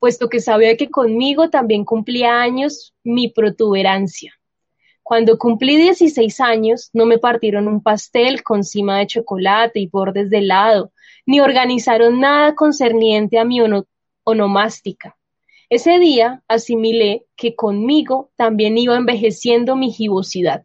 puesto 0.00 0.28
que 0.28 0.40
sabía 0.40 0.76
que 0.76 0.90
conmigo 0.90 1.48
también 1.48 1.84
cumplía 1.84 2.40
años 2.40 2.92
mi 3.04 3.28
protuberancia. 3.28 4.34
Cuando 5.04 5.38
cumplí 5.38 5.76
16 5.76 6.40
años, 6.40 6.90
no 6.92 7.06
me 7.06 7.18
partieron 7.18 7.68
un 7.68 7.84
pastel 7.84 8.42
con 8.42 8.64
cima 8.64 8.98
de 8.98 9.06
chocolate 9.06 9.78
y 9.78 9.86
bordes 9.86 10.28
de 10.28 10.38
helado, 10.38 10.92
ni 11.24 11.38
organizaron 11.38 12.18
nada 12.18 12.56
concerniente 12.56 13.38
a 13.38 13.44
mi 13.44 13.60
onomástica. 14.24 15.16
Ese 15.68 16.00
día 16.00 16.42
asimilé 16.48 17.26
que 17.36 17.54
conmigo 17.54 18.32
también 18.34 18.76
iba 18.76 18.96
envejeciendo 18.96 19.76
mi 19.76 19.92
gibosidad. 19.92 20.64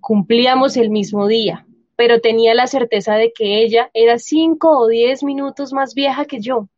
Cumplíamos 0.00 0.76
el 0.76 0.90
mismo 0.90 1.28
día, 1.28 1.64
pero 1.96 2.20
tenía 2.20 2.54
la 2.54 2.66
certeza 2.66 3.14
de 3.14 3.32
que 3.32 3.62
ella 3.62 3.90
era 3.94 4.18
cinco 4.18 4.78
o 4.78 4.88
diez 4.88 5.22
minutos 5.22 5.72
más 5.72 5.94
vieja 5.94 6.24
que 6.24 6.40
yo, 6.40 6.68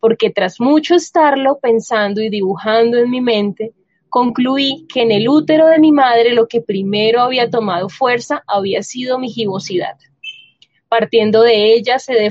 porque 0.00 0.30
tras 0.30 0.60
mucho 0.60 0.94
estarlo 0.94 1.58
pensando 1.60 2.20
y 2.20 2.28
dibujando 2.28 2.98
en 2.98 3.10
mi 3.10 3.20
mente, 3.20 3.72
concluí 4.08 4.86
que 4.92 5.02
en 5.02 5.10
el 5.10 5.28
útero 5.28 5.66
de 5.68 5.78
mi 5.78 5.92
madre 5.92 6.34
lo 6.34 6.46
que 6.46 6.60
primero 6.60 7.22
había 7.22 7.48
tomado 7.48 7.88
fuerza 7.88 8.42
había 8.46 8.82
sido 8.82 9.18
mi 9.18 9.30
gibosidad. 9.30 9.96
Partiendo 10.88 11.42
de 11.42 11.72
ella 11.72 11.98
se, 11.98 12.30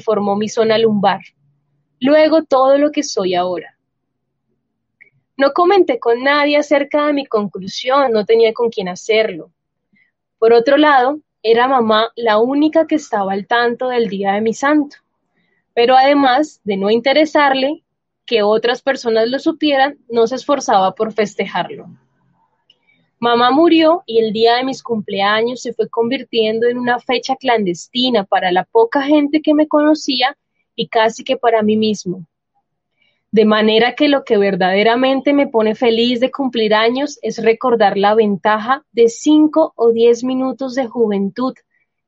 formó 0.00 0.36
mi 0.36 0.48
zona 0.48 0.78
lumbar, 0.78 1.20
luego 2.00 2.44
todo 2.44 2.78
lo 2.78 2.90
que 2.90 3.02
soy 3.02 3.34
ahora. 3.34 3.76
No 5.36 5.52
comenté 5.52 5.98
con 5.98 6.22
nadie 6.22 6.56
acerca 6.56 7.06
de 7.06 7.12
mi 7.12 7.26
conclusión, 7.26 8.12
no 8.12 8.24
tenía 8.24 8.52
con 8.52 8.70
quién 8.70 8.88
hacerlo. 8.88 9.50
Por 10.38 10.52
otro 10.52 10.76
lado, 10.76 11.20
era 11.42 11.68
mamá 11.68 12.12
la 12.16 12.38
única 12.38 12.86
que 12.86 12.96
estaba 12.96 13.32
al 13.32 13.46
tanto 13.46 13.88
del 13.88 14.08
día 14.08 14.32
de 14.32 14.40
mi 14.40 14.54
santo, 14.54 14.96
pero 15.74 15.96
además 15.96 16.60
de 16.64 16.76
no 16.76 16.90
interesarle 16.90 17.82
que 18.26 18.42
otras 18.42 18.82
personas 18.82 19.28
lo 19.28 19.38
supieran, 19.38 19.98
no 20.08 20.26
se 20.26 20.36
esforzaba 20.36 20.94
por 20.94 21.12
festejarlo. 21.12 21.86
Mamá 23.18 23.50
murió 23.50 24.02
y 24.06 24.18
el 24.18 24.32
día 24.32 24.56
de 24.56 24.64
mis 24.64 24.82
cumpleaños 24.82 25.60
se 25.62 25.74
fue 25.74 25.88
convirtiendo 25.88 26.66
en 26.66 26.78
una 26.78 26.98
fecha 26.98 27.36
clandestina 27.36 28.24
para 28.24 28.50
la 28.50 28.64
poca 28.64 29.02
gente 29.02 29.42
que 29.42 29.52
me 29.52 29.68
conocía 29.68 30.36
y 30.74 30.88
casi 30.88 31.22
que 31.24 31.36
para 31.36 31.62
mí 31.62 31.76
mismo. 31.76 32.24
De 33.32 33.44
manera 33.44 33.94
que 33.94 34.08
lo 34.08 34.24
que 34.24 34.38
verdaderamente 34.38 35.32
me 35.32 35.46
pone 35.46 35.76
feliz 35.76 36.18
de 36.18 36.32
cumplir 36.32 36.74
años 36.74 37.18
es 37.22 37.42
recordar 37.42 37.96
la 37.96 38.14
ventaja 38.14 38.84
de 38.90 39.08
cinco 39.08 39.72
o 39.76 39.92
diez 39.92 40.24
minutos 40.24 40.74
de 40.74 40.88
juventud 40.88 41.54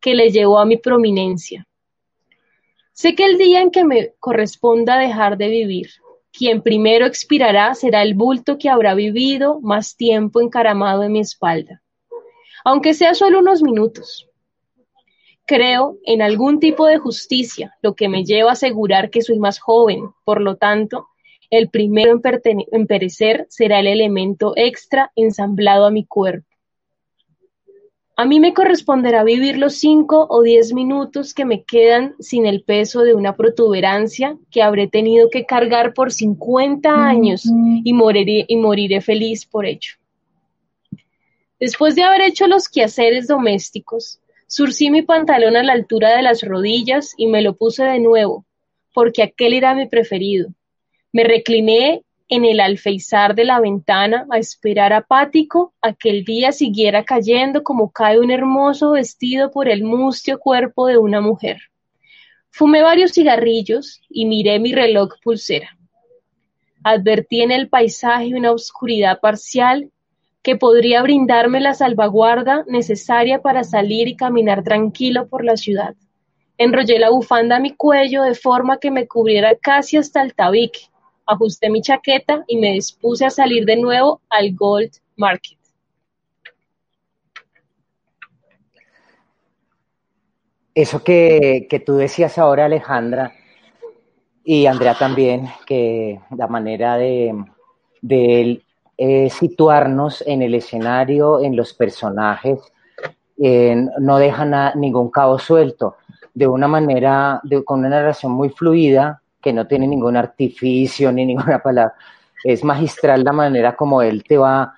que 0.00 0.14
le 0.16 0.30
llevó 0.30 0.58
a 0.58 0.64
mi 0.64 0.78
prominencia. 0.78 1.68
Sé 2.92 3.14
que 3.14 3.24
el 3.24 3.38
día 3.38 3.62
en 3.62 3.70
que 3.70 3.84
me 3.84 4.14
corresponda 4.18 4.98
dejar 4.98 5.38
de 5.38 5.48
vivir, 5.48 5.90
quien 6.32 6.60
primero 6.60 7.06
expirará 7.06 7.74
será 7.74 8.02
el 8.02 8.14
bulto 8.14 8.58
que 8.58 8.68
habrá 8.68 8.94
vivido 8.94 9.60
más 9.60 9.96
tiempo 9.96 10.40
encaramado 10.40 11.04
en 11.04 11.12
mi 11.12 11.20
espalda, 11.20 11.82
aunque 12.64 12.94
sea 12.94 13.14
solo 13.14 13.38
unos 13.38 13.62
minutos. 13.62 14.28
Creo 15.46 15.98
en 16.04 16.20
algún 16.20 16.58
tipo 16.58 16.86
de 16.86 16.98
justicia, 16.98 17.76
lo 17.80 17.94
que 17.94 18.08
me 18.08 18.24
lleva 18.24 18.50
a 18.50 18.54
asegurar 18.54 19.10
que 19.10 19.22
soy 19.22 19.38
más 19.38 19.60
joven, 19.60 20.10
por 20.24 20.40
lo 20.40 20.56
tanto, 20.56 21.08
el 21.52 21.68
primero 21.68 22.18
en, 22.44 22.86
perecer 22.86 23.46
será 23.50 23.80
el 23.80 23.86
elemento 23.86 24.54
extra 24.56 25.12
ensamblado 25.14 25.84
a 25.84 25.90
mi 25.90 26.06
cuerpo. 26.06 26.48
A 28.16 28.24
mí 28.24 28.40
me 28.40 28.54
corresponderá 28.54 29.22
vivir 29.22 29.58
los 29.58 29.74
cinco 29.74 30.26
o 30.30 30.40
diez 30.40 30.72
minutos 30.72 31.34
que 31.34 31.44
me 31.44 31.62
quedan 31.62 32.14
sin 32.20 32.46
el 32.46 32.62
peso 32.62 33.02
de 33.02 33.14
una 33.14 33.36
protuberancia 33.36 34.38
que 34.50 34.62
habré 34.62 34.88
tenido 34.88 35.28
que 35.28 35.44
cargar 35.44 35.92
por 35.92 36.10
cincuenta 36.10 37.06
años 37.06 37.44
y 37.44 37.92
moriré, 37.92 38.46
y 38.48 38.56
moriré 38.56 39.02
feliz 39.02 39.44
por 39.44 39.66
ello. 39.66 39.92
Después 41.60 41.94
de 41.94 42.04
haber 42.04 42.22
hecho 42.22 42.46
los 42.46 42.66
quehaceres 42.66 43.26
domésticos, 43.26 44.20
surcí 44.46 44.90
mi 44.90 45.02
pantalón 45.02 45.56
a 45.56 45.62
la 45.62 45.74
altura 45.74 46.16
de 46.16 46.22
las 46.22 46.40
rodillas 46.42 47.12
y 47.18 47.26
me 47.26 47.42
lo 47.42 47.56
puse 47.56 47.84
de 47.84 47.98
nuevo, 47.98 48.46
porque 48.94 49.22
aquel 49.22 49.52
era 49.52 49.74
mi 49.74 49.86
preferido. 49.86 50.48
Me 51.12 51.24
recliné 51.24 52.04
en 52.30 52.46
el 52.46 52.58
alféizar 52.60 53.34
de 53.34 53.44
la 53.44 53.60
ventana 53.60 54.26
a 54.30 54.38
esperar 54.38 54.94
apático 54.94 55.74
a 55.82 55.92
que 55.92 56.08
el 56.08 56.24
día 56.24 56.50
siguiera 56.52 57.04
cayendo 57.04 57.62
como 57.62 57.92
cae 57.92 58.18
un 58.18 58.30
hermoso 58.30 58.92
vestido 58.92 59.50
por 59.50 59.68
el 59.68 59.84
mustio 59.84 60.38
cuerpo 60.38 60.86
de 60.86 60.96
una 60.96 61.20
mujer. 61.20 61.58
Fumé 62.48 62.80
varios 62.80 63.12
cigarrillos 63.12 64.00
y 64.08 64.24
miré 64.24 64.58
mi 64.58 64.72
reloj 64.72 65.10
pulsera. 65.22 65.76
Advertí 66.82 67.42
en 67.42 67.50
el 67.50 67.68
paisaje 67.68 68.34
una 68.34 68.52
oscuridad 68.52 69.20
parcial 69.20 69.90
que 70.42 70.56
podría 70.56 71.02
brindarme 71.02 71.60
la 71.60 71.74
salvaguarda 71.74 72.64
necesaria 72.66 73.42
para 73.42 73.64
salir 73.64 74.08
y 74.08 74.16
caminar 74.16 74.64
tranquilo 74.64 75.28
por 75.28 75.44
la 75.44 75.58
ciudad. 75.58 75.94
Enrollé 76.56 76.98
la 76.98 77.10
bufanda 77.10 77.56
a 77.56 77.60
mi 77.60 77.74
cuello 77.74 78.22
de 78.22 78.34
forma 78.34 78.78
que 78.78 78.90
me 78.90 79.06
cubriera 79.06 79.54
casi 79.60 79.98
hasta 79.98 80.22
el 80.22 80.34
tabique 80.34 80.88
ajusté 81.26 81.70
mi 81.70 81.82
chaqueta 81.82 82.44
y 82.46 82.56
me 82.58 82.72
dispuse 82.72 83.24
a 83.24 83.30
salir 83.30 83.64
de 83.64 83.76
nuevo 83.76 84.20
al 84.28 84.54
Gold 84.54 84.90
Market. 85.16 85.58
Eso 90.74 91.04
que, 91.04 91.82
tú 91.84 91.96
decías 91.96 92.38
ahora, 92.38 92.64
Alejandra, 92.64 93.32
y 94.44 94.66
Andrea 94.66 94.94
también, 94.94 95.48
que 95.66 96.18
la 96.36 96.46
manera 96.46 96.96
de, 96.96 97.44
eh, 98.96 99.30
situarnos 99.30 100.24
en 100.26 100.42
el 100.42 100.54
escenario, 100.54 101.42
en 101.42 101.56
los 101.56 101.74
personajes, 101.74 102.58
no 103.36 104.18
deja 104.18 104.74
ningún 104.74 105.10
cabo 105.10 105.38
suelto, 105.38 105.96
de 106.32 106.46
una 106.46 106.68
manera, 106.68 107.42
con 107.64 107.80
una 107.80 107.90
narración 107.90 108.32
muy 108.32 108.48
fluida, 108.48 109.21
que 109.42 109.52
no 109.52 109.66
tiene 109.66 109.86
ningún 109.86 110.16
artificio 110.16 111.12
ni 111.12 111.26
ninguna 111.26 111.58
palabra. 111.58 111.94
Es 112.44 112.64
magistral 112.64 113.22
la 113.24 113.32
manera 113.32 113.76
como 113.76 114.02
él 114.02 114.24
te 114.24 114.38
va, 114.38 114.74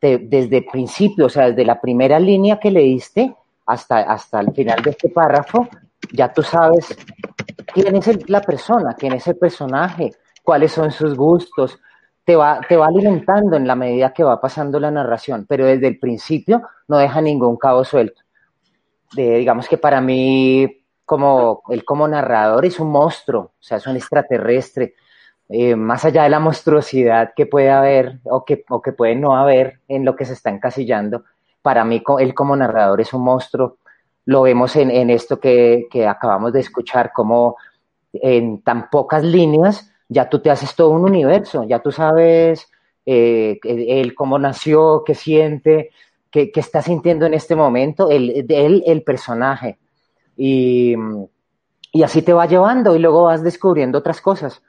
desde 0.00 0.58
el 0.58 0.66
principio, 0.66 1.26
o 1.26 1.28
sea, 1.28 1.50
desde 1.50 1.64
la 1.64 1.80
primera 1.80 2.18
línea 2.18 2.58
que 2.58 2.70
leíste 2.70 3.34
hasta, 3.66 4.00
hasta 4.00 4.40
el 4.40 4.52
final 4.52 4.82
de 4.82 4.90
este 4.90 5.08
párrafo, 5.08 5.68
ya 6.12 6.32
tú 6.32 6.42
sabes 6.42 6.96
quién 7.72 7.96
es 7.96 8.28
la 8.28 8.40
persona, 8.40 8.94
quién 8.94 9.14
es 9.14 9.26
el 9.26 9.36
personaje, 9.36 10.12
cuáles 10.42 10.72
son 10.72 10.90
sus 10.90 11.14
gustos. 11.16 11.78
Te 12.24 12.34
va, 12.34 12.60
te 12.68 12.76
va 12.76 12.86
alimentando 12.86 13.56
en 13.56 13.66
la 13.66 13.76
medida 13.76 14.12
que 14.12 14.24
va 14.24 14.40
pasando 14.40 14.80
la 14.80 14.90
narración, 14.90 15.46
pero 15.48 15.64
desde 15.66 15.86
el 15.86 15.98
principio 15.98 16.62
no 16.88 16.98
deja 16.98 17.20
ningún 17.20 17.56
cabo 17.56 17.84
suelto. 17.84 18.22
de, 19.14 19.38
digamos 19.38 19.68
que 19.68 19.78
para 19.78 20.00
mí, 20.00 20.75
como 21.06 21.62
él 21.70 21.84
como 21.84 22.06
narrador 22.06 22.66
es 22.66 22.78
un 22.78 22.90
monstruo, 22.90 23.52
o 23.58 23.62
sea, 23.62 23.78
es 23.78 23.86
un 23.86 23.96
extraterrestre, 23.96 24.94
eh, 25.48 25.76
más 25.76 26.04
allá 26.04 26.24
de 26.24 26.28
la 26.28 26.40
monstruosidad 26.40 27.32
que 27.34 27.46
puede 27.46 27.70
haber 27.70 28.18
o 28.24 28.44
que, 28.44 28.64
o 28.68 28.82
que 28.82 28.92
puede 28.92 29.14
no 29.14 29.36
haber 29.36 29.80
en 29.88 30.04
lo 30.04 30.16
que 30.16 30.24
se 30.24 30.32
está 30.32 30.50
encasillando, 30.50 31.24
para 31.62 31.84
mí 31.84 32.02
él 32.18 32.34
como 32.34 32.56
narrador 32.56 33.00
es 33.00 33.12
un 33.14 33.22
monstruo. 33.22 33.78
Lo 34.24 34.42
vemos 34.42 34.74
en, 34.76 34.90
en 34.90 35.08
esto 35.08 35.38
que, 35.38 35.86
que, 35.90 36.06
acabamos 36.06 36.52
de 36.52 36.60
escuchar, 36.60 37.12
como 37.12 37.56
en 38.12 38.60
tan 38.62 38.90
pocas 38.90 39.22
líneas 39.22 39.92
ya 40.08 40.28
tú 40.28 40.40
te 40.40 40.50
haces 40.50 40.74
todo 40.74 40.90
un 40.90 41.04
universo, 41.04 41.64
ya 41.64 41.80
tú 41.80 41.90
sabes 41.92 42.68
eh, 43.04 43.58
él 43.62 44.14
cómo 44.14 44.38
nació, 44.38 45.02
qué 45.04 45.14
siente, 45.14 45.90
qué, 46.30 46.50
qué, 46.50 46.60
está 46.60 46.82
sintiendo 46.82 47.26
en 47.26 47.34
este 47.34 47.54
momento, 47.54 48.10
él, 48.10 48.46
él 48.48 48.82
el 48.86 49.02
personaje. 49.02 49.78
Y, 50.36 50.94
y 51.92 52.02
así 52.02 52.22
te 52.22 52.32
va 52.32 52.46
llevando 52.46 52.94
y 52.94 52.98
luego 52.98 53.24
vas 53.24 53.42
descubriendo 53.42 53.98
otras 53.98 54.20
cosas 54.20 54.62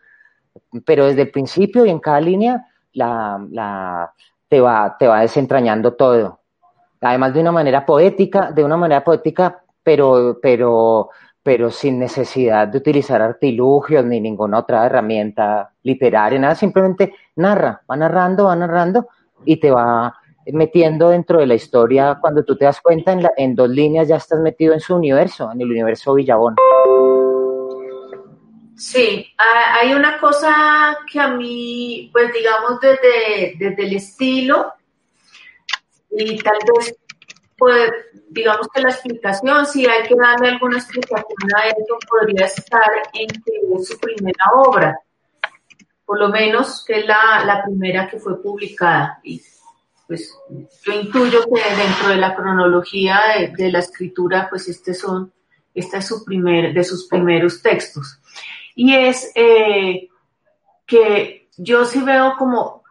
pero 0.85 1.05
desde 1.05 1.23
el 1.23 1.31
principio 1.31 1.85
y 1.85 1.89
en 1.89 1.99
cada 1.99 2.19
línea 2.19 2.67
la, 2.93 3.45
la, 3.51 4.13
te, 4.47 4.59
va, 4.59 4.95
te 4.97 5.07
va 5.07 5.21
desentrañando 5.21 5.93
todo. 5.93 6.39
Además 7.01 7.33
de 7.33 7.41
una 7.41 7.51
manera 7.51 7.85
poética, 7.85 8.51
de 8.51 8.63
una 8.63 8.77
manera 8.77 9.03
poética, 9.03 9.61
pero, 9.83 10.39
pero, 10.41 11.09
pero 11.43 11.69
sin 11.69 11.99
necesidad 11.99 12.67
de 12.67 12.79
utilizar 12.79 13.21
artilugios 13.21 14.03
ni 14.05 14.19
ninguna 14.19 14.59
otra 14.59 14.85
herramienta 14.85 15.71
literaria, 15.83 16.39
nada, 16.39 16.55
simplemente 16.55 17.13
narra, 17.35 17.81
va 17.89 17.95
narrando, 17.95 18.45
va 18.45 18.55
narrando 18.55 19.07
y 19.45 19.57
te 19.57 19.69
va 19.69 20.15
metiendo 20.53 21.09
dentro 21.09 21.39
de 21.39 21.47
la 21.47 21.55
historia. 21.55 22.17
Cuando 22.19 22.43
tú 22.43 22.55
te 22.55 22.65
das 22.65 22.81
cuenta, 22.81 23.11
en, 23.11 23.23
la, 23.23 23.31
en 23.37 23.55
dos 23.55 23.69
líneas 23.69 24.07
ya 24.07 24.17
estás 24.17 24.39
metido 24.39 24.73
en 24.73 24.79
su 24.79 24.95
universo, 24.95 25.51
en 25.51 25.61
el 25.61 25.69
universo 25.69 26.13
Villabón. 26.13 26.55
Sí, 28.77 29.27
hay 29.37 29.93
una 29.93 30.19
cosa 30.19 30.99
que 31.11 31.19
a 31.19 31.29
mí, 31.29 32.11
pues 32.13 32.31
digamos 32.31 32.79
desde, 32.79 33.55
desde 33.57 33.83
el 33.83 33.95
estilo 33.95 34.71
y 36.11 36.37
tal 36.37 36.57
vez, 36.75 36.95
pues 37.57 37.91
digamos 38.29 38.67
que 38.71 38.81
la 38.81 38.89
explicación, 38.89 39.65
si 39.65 39.87
hay 39.87 40.07
que 40.07 40.13
darle 40.15 40.49
alguna 40.49 40.77
explicación 40.77 41.25
a 41.55 41.67
eso, 41.69 41.97
podría 42.07 42.45
estar 42.45 42.91
en 43.13 43.27
que 43.27 43.51
es 43.75 43.87
su 43.87 43.97
primera 43.99 44.45
obra, 44.53 44.99
por 46.05 46.19
lo 46.19 46.29
menos 46.29 46.85
que 46.85 46.99
es 46.99 47.07
la, 47.07 47.43
la 47.45 47.63
primera 47.63 48.07
que 48.07 48.19
fue 48.19 48.39
publicada. 48.39 49.19
Y 49.23 49.41
pues 50.07 50.33
yo 50.85 50.93
intuyo 50.93 51.41
que 51.53 51.75
dentro 51.75 52.09
de 52.09 52.15
la 52.15 52.33
cronología 52.33 53.19
de, 53.37 53.63
de 53.63 53.71
la 53.71 53.79
escritura, 53.79 54.47
pues 54.49 54.69
este 54.69 54.93
son, 54.93 55.33
este 55.73 55.97
es 55.97 56.07
su 56.07 56.23
primer, 56.23 56.73
de 56.73 56.83
sus 56.83 57.07
primeros 57.07 57.61
textos. 57.61 58.19
Y 58.75 58.95
es 58.95 59.31
eh, 59.35 60.07
que 60.85 61.49
yo 61.57 61.83
sí 61.85 62.01
veo 62.01 62.35
como 62.37 62.83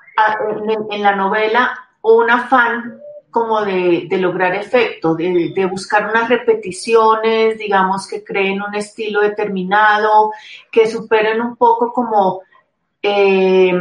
en, 0.90 1.02
la 1.02 1.14
novela 1.14 1.78
un 2.02 2.30
afán 2.30 3.00
como 3.30 3.64
de, 3.64 4.08
lograr 4.18 4.54
efecto, 4.54 5.14
de, 5.14 5.52
de, 5.54 5.66
buscar 5.66 6.10
unas 6.10 6.28
repeticiones, 6.28 7.58
digamos, 7.58 8.08
que 8.08 8.24
creen 8.24 8.62
un 8.62 8.74
estilo 8.74 9.20
determinado, 9.20 10.32
que 10.72 10.86
superen 10.86 11.40
un 11.40 11.56
poco 11.56 11.92
como 11.92 12.42
eh, 13.02 13.72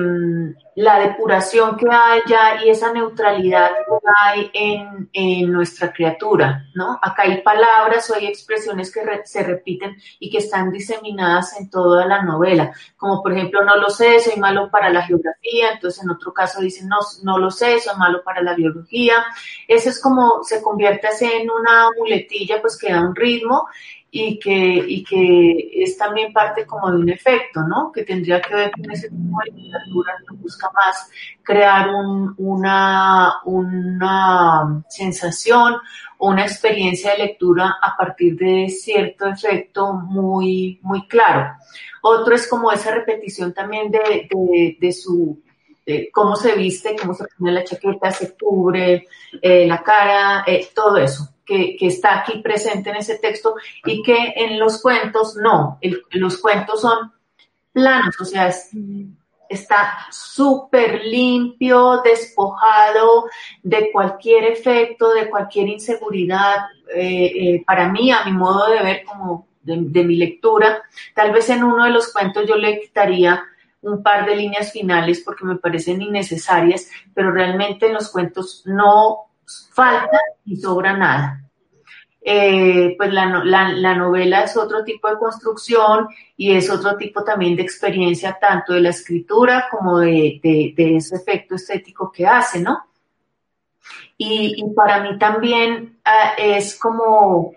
la 0.75 0.99
depuración 0.99 1.77
que 1.77 1.87
haya 1.89 2.63
y 2.63 2.69
esa 2.69 2.91
neutralidad 2.91 3.69
que 3.69 4.07
hay 4.21 4.51
en, 4.53 5.09
en, 5.13 5.51
nuestra 5.51 5.93
criatura, 5.93 6.65
¿no? 6.73 6.99
Acá 7.01 7.23
hay 7.23 7.41
palabras 7.41 8.09
o 8.09 8.15
hay 8.15 8.27
expresiones 8.27 8.91
que 8.91 9.01
se 9.23 9.43
repiten 9.43 9.95
y 10.19 10.29
que 10.29 10.39
están 10.39 10.71
diseminadas 10.71 11.57
en 11.57 11.69
toda 11.69 12.05
la 12.05 12.23
novela, 12.23 12.73
como 12.97 13.23
por 13.23 13.31
ejemplo, 13.31 13.63
no 13.63 13.77
lo 13.77 13.89
sé, 13.89 14.19
soy 14.19 14.35
malo 14.37 14.69
para 14.69 14.89
la 14.89 15.03
geografía, 15.03 15.71
entonces 15.73 16.03
en 16.03 16.09
otro 16.09 16.33
caso 16.33 16.59
dicen, 16.59 16.89
no, 16.89 16.97
no 17.23 17.37
lo 17.37 17.51
sé, 17.51 17.79
soy 17.79 17.95
malo 17.97 18.21
para 18.23 18.43
la 18.43 18.53
biología, 18.53 19.23
eso 19.69 19.89
es 19.89 20.01
como 20.01 20.43
se 20.43 20.61
convierte 20.61 21.07
así 21.07 21.25
en 21.25 21.49
una 21.49 21.89
muletilla, 21.97 22.61
pues 22.61 22.77
que 22.77 22.91
da 22.91 22.99
un 23.01 23.15
ritmo 23.15 23.65
y 24.17 24.39
que, 24.39 24.85
y 24.87 25.03
que 25.03 25.83
es 25.83 25.97
también 25.97 26.31
parte 26.31 26.65
como 26.65 26.89
de 26.89 26.99
un 26.99 27.09
efecto, 27.09 27.63
¿no? 27.63 27.91
Que 27.91 28.05
tendría 28.05 28.41
que 28.41 28.55
ver 28.55 28.71
con 28.71 28.89
ese 28.89 29.09
tipo 29.09 29.37
de 29.43 29.51
literatura 29.51 30.13
que 30.25 30.35
busca 30.37 30.71
más 30.71 31.09
crear 31.43 31.89
un, 31.89 32.33
una, 32.37 33.41
una 33.43 34.85
sensación 34.87 35.75
o 36.17 36.29
una 36.29 36.43
experiencia 36.43 37.11
de 37.11 37.25
lectura 37.25 37.75
a 37.81 37.97
partir 37.97 38.37
de 38.37 38.69
cierto 38.69 39.27
efecto 39.27 39.91
muy, 39.91 40.79
muy 40.81 41.09
claro. 41.09 41.57
Otro 42.01 42.35
es 42.35 42.47
como 42.47 42.71
esa 42.71 42.91
repetición 42.91 43.53
también 43.53 43.91
de, 43.91 44.29
de, 44.31 44.77
de 44.79 44.93
su 44.93 45.41
de 45.85 46.09
cómo 46.13 46.37
se 46.37 46.55
viste, 46.55 46.95
cómo 46.95 47.13
se 47.13 47.25
pone 47.37 47.51
la 47.51 47.65
chaqueta, 47.65 48.09
se 48.11 48.33
cubre 48.37 49.07
eh, 49.41 49.67
la 49.67 49.83
cara, 49.83 50.45
eh, 50.47 50.69
todo 50.73 50.95
eso 50.95 51.34
que, 51.45 51.77
está 51.81 52.19
aquí 52.19 52.39
presente 52.39 52.89
en 52.89 52.97
ese 52.97 53.17
texto 53.19 53.55
y 53.85 54.01
que 54.01 54.33
en 54.35 54.59
los 54.59 54.81
cuentos 54.81 55.35
no, 55.35 55.79
los 56.11 56.37
cuentos 56.39 56.81
son 56.81 57.13
planos, 57.71 58.19
o 58.19 58.25
sea, 58.25 58.47
es, 58.47 58.71
está 59.49 60.07
súper 60.11 61.05
limpio, 61.05 62.01
despojado 62.03 63.25
de 63.61 63.91
cualquier 63.91 64.45
efecto, 64.45 65.13
de 65.13 65.29
cualquier 65.29 65.67
inseguridad. 65.67 66.65
Eh, 66.93 67.25
eh, 67.25 67.63
para 67.65 67.89
mí, 67.89 68.11
a 68.11 68.23
mi 68.25 68.31
modo 68.31 68.69
de 68.69 68.81
ver, 68.81 69.03
como 69.05 69.47
de, 69.61 69.77
de, 69.79 70.03
mi 70.03 70.15
lectura, 70.15 70.83
tal 71.13 71.31
vez 71.31 71.49
en 71.49 71.63
uno 71.63 71.85
de 71.85 71.91
los 71.91 72.11
cuentos 72.11 72.47
yo 72.47 72.55
le 72.55 72.79
quitaría 72.79 73.43
un 73.81 74.01
par 74.01 74.25
de 74.25 74.35
líneas 74.35 74.71
finales 74.71 75.21
porque 75.23 75.45
me 75.45 75.57
parecen 75.57 76.01
innecesarias, 76.01 76.89
pero 77.13 77.31
realmente 77.31 77.87
en 77.87 77.93
los 77.93 78.09
cuentos 78.09 78.63
no 78.65 79.25
falta 79.71 80.19
y 80.45 80.55
sobra 80.57 80.95
nada. 80.95 81.45
Eh, 82.27 82.95
pues 82.97 83.13
la, 83.13 83.27
la, 83.43 83.69
la, 83.69 83.93
novela 83.93 84.41
es 84.41 84.57
otro 84.57 84.83
tipo 84.83 85.07
de 85.07 85.17
construcción 85.19 86.07
y 86.35 86.53
es 86.53 86.71
otro 86.71 86.97
tipo 86.97 87.23
también 87.23 87.55
de 87.55 87.61
experiencia 87.61 88.39
tanto 88.41 88.73
de 88.73 88.81
la 88.81 88.89
escritura 88.89 89.67
como 89.69 89.99
de, 89.99 90.39
de, 90.41 90.95
ese 90.95 91.17
efecto 91.17 91.53
estético 91.53 92.11
que 92.11 92.25
hace, 92.25 92.61
¿no? 92.61 92.87
Y, 94.17 94.55
y 94.57 94.73
para 94.73 95.03
mí 95.03 95.19
también 95.19 95.99
uh, 96.03 96.41
es 96.41 96.79
como, 96.79 97.53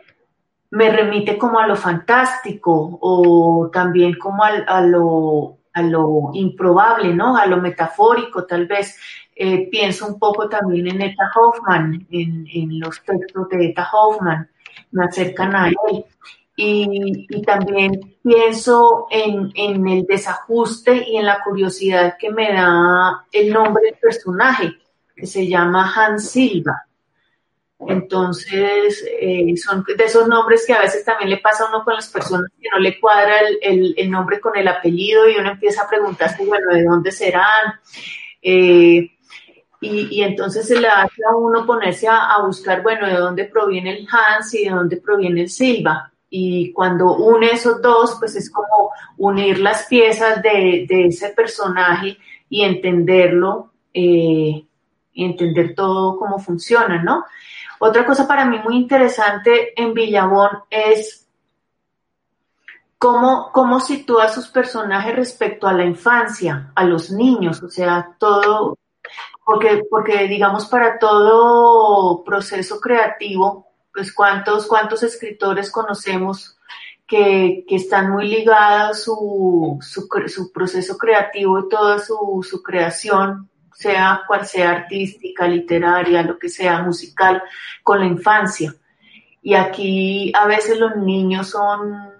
me 0.71 0.91
remite 0.91 1.39
como 1.39 1.59
a 1.61 1.67
lo 1.67 1.75
fantástico 1.75 2.99
o 3.01 3.71
también 3.73 4.19
como 4.19 4.45
a, 4.45 4.83
lo, 4.83 5.61
a 5.73 5.81
lo 5.81 6.31
improbable, 6.35 7.15
¿no? 7.15 7.39
A 7.39 7.47
lo 7.47 7.57
metafórico 7.57 8.45
tal 8.45 8.67
vez. 8.67 8.99
Eh, 9.41 9.69
pienso 9.71 10.09
un 10.09 10.19
poco 10.19 10.49
también 10.49 10.89
en 10.89 11.01
Eta 11.01 11.31
Hoffman, 11.37 12.09
en, 12.11 12.45
en 12.53 12.81
los 12.81 13.01
textos 13.05 13.49
de 13.51 13.67
Eta 13.67 13.89
Hoffman, 13.93 14.51
me 14.91 15.05
acercan 15.05 15.55
a 15.55 15.69
él. 15.69 16.05
Y, 16.57 17.25
y 17.31 17.43
también 17.43 18.17
pienso 18.21 19.07
en, 19.09 19.53
en, 19.55 19.87
el 19.87 20.05
desajuste 20.07 21.05
y 21.07 21.19
en 21.19 21.27
la 21.27 21.41
curiosidad 21.45 22.17
que 22.19 22.33
me 22.33 22.53
da 22.53 23.27
el 23.31 23.53
nombre 23.53 23.85
del 23.85 23.95
personaje, 23.95 24.73
que 25.15 25.25
se 25.25 25.47
llama 25.47 25.89
Hans 25.95 26.31
Silva. 26.31 26.89
Entonces, 27.79 29.07
eh, 29.21 29.57
son 29.57 29.85
de 29.85 30.05
esos 30.05 30.27
nombres 30.27 30.65
que 30.67 30.73
a 30.73 30.81
veces 30.81 31.05
también 31.05 31.31
le 31.31 31.37
pasa 31.37 31.63
a 31.63 31.69
uno 31.69 31.85
con 31.85 31.95
las 31.95 32.09
personas 32.09 32.51
que 32.61 32.69
no 32.73 32.81
le 32.81 32.99
cuadra 32.99 33.39
el, 33.39 33.59
el, 33.63 33.95
el 33.97 34.11
nombre 34.11 34.41
con 34.41 34.57
el 34.57 34.67
apellido 34.67 35.29
y 35.29 35.37
uno 35.37 35.53
empieza 35.53 35.85
a 35.85 35.89
preguntarse, 35.89 36.45
bueno, 36.45 36.75
¿de 36.75 36.83
dónde 36.83 37.13
serán? 37.13 37.79
Eh, 38.43 39.13
y, 39.81 40.09
y, 40.11 40.23
entonces 40.23 40.67
se 40.67 40.81
le 40.81 40.89
hace 40.89 41.23
a 41.25 41.37
uno 41.37 41.65
ponerse 41.65 42.09
a, 42.09 42.43
buscar, 42.45 42.83
bueno, 42.83 43.07
de 43.07 43.15
dónde 43.15 43.45
proviene 43.45 43.99
el 43.99 44.09
Hans 44.11 44.55
y 44.55 44.65
de 44.65 44.71
dónde 44.71 44.97
proviene 44.97 45.43
el 45.43 45.51
Silva. 45.51 46.13
Y 46.31 46.73
cuando 46.73 47.15
une 47.15 47.53
esos 47.53 47.81
dos, 47.81 48.17
pues 48.19 48.35
es 48.37 48.51
como 48.51 48.91
unir 49.17 49.61
las 49.61 49.87
piezas 49.87 50.43
de, 50.43 50.87
de 50.89 51.07
ese 51.07 51.31
personaje 51.31 52.19
y 52.51 52.63
entenderlo, 52.63 53.73
eh, 53.95 54.65
y 55.13 55.25
entender 55.25 55.75
todo 55.75 56.19
cómo 56.19 56.39
funciona, 56.39 57.03
¿no? 57.03 57.25
Otra 57.81 58.05
cosa 58.05 58.27
para 58.27 58.45
mí 58.45 58.59
muy 58.59 58.77
interesante 58.77 59.81
en 59.81 59.95
Villabón 59.95 60.51
es 60.71 61.29
cómo, 62.99 63.51
cómo 63.53 63.81
sitúa 63.81 64.25
a 64.25 64.29
sus 64.29 64.49
personajes 64.49 65.15
respecto 65.17 65.67
a 65.67 65.73
la 65.73 65.85
infancia, 65.85 66.73
a 66.75 66.85
los 66.85 67.11
niños, 67.11 67.63
o 67.63 67.69
sea, 67.69 68.17
todo, 68.19 68.77
porque, 69.49 69.83
porque 69.89 70.29
digamos 70.29 70.67
para 70.67 70.99
todo 70.99 72.23
proceso 72.23 72.79
creativo, 72.79 73.67
pues 73.95 74.13
cuántos, 74.13 74.67
cuántos 74.67 75.03
escritores 75.03 75.71
conocemos 75.71 76.59
que, 77.07 77.65
que 77.67 77.77
están 77.77 78.11
muy 78.11 78.29
ligados 78.29 79.05
su, 79.05 79.79
su, 79.81 80.07
su 80.27 80.53
proceso 80.53 80.99
creativo 80.99 81.61
y 81.61 81.69
toda 81.71 81.99
su, 81.99 82.47
su 82.47 82.63
creación 82.63 83.49
sea 83.73 84.21
cual 84.27 84.45
sea 84.45 84.71
artística, 84.71 85.49
literaria, 85.49 86.23
lo 86.23 86.39
que 86.39 86.51
sea, 86.51 86.83
musical, 86.83 87.43
con 87.83 88.01
la 88.01 88.07
infancia. 88.07 88.75
y 89.41 89.55
aquí 89.55 90.31
a 90.39 90.47
veces 90.47 90.79
los 90.79 90.95
niños 90.97 91.49
son, 91.49 92.13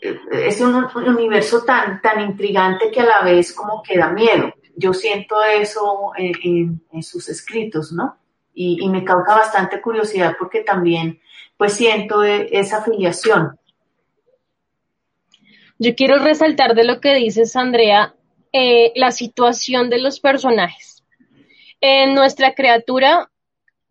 eh, 0.00 0.16
es 0.30 0.60
un, 0.60 0.76
universo 0.94 1.64
tan, 1.64 2.00
tan 2.00 2.20
intrigante 2.20 2.92
que 2.92 3.00
a 3.00 3.04
la 3.04 3.22
vez 3.22 3.52
como 3.52 3.82
que 3.82 3.98
da 3.98 4.10
miedo. 4.10 4.52
Yo 4.76 4.92
siento 4.92 5.42
eso 5.42 6.12
en, 6.16 7.02
sus 7.02 7.28
escritos, 7.28 7.92
¿no? 7.92 8.18
Y, 8.54 8.78
y, 8.84 8.88
me 8.88 9.04
causa 9.04 9.34
bastante 9.34 9.80
curiosidad 9.80 10.36
porque 10.38 10.60
también 10.60 11.20
pues 11.56 11.74
siento 11.74 12.22
e, 12.22 12.48
esa 12.52 12.78
afiliación. 12.78 13.58
Yo 15.78 15.94
quiero 15.94 16.18
resaltar 16.18 16.74
de 16.74 16.84
lo 16.84 17.00
que 17.00 17.14
dices, 17.14 17.54
Andrea, 17.56 18.14
eh, 18.52 18.92
la 18.94 19.10
situación 19.10 19.90
de 19.90 19.98
los 19.98 20.20
personajes. 20.20 21.04
En 21.80 22.14
nuestra 22.14 22.54
criatura, 22.54 23.30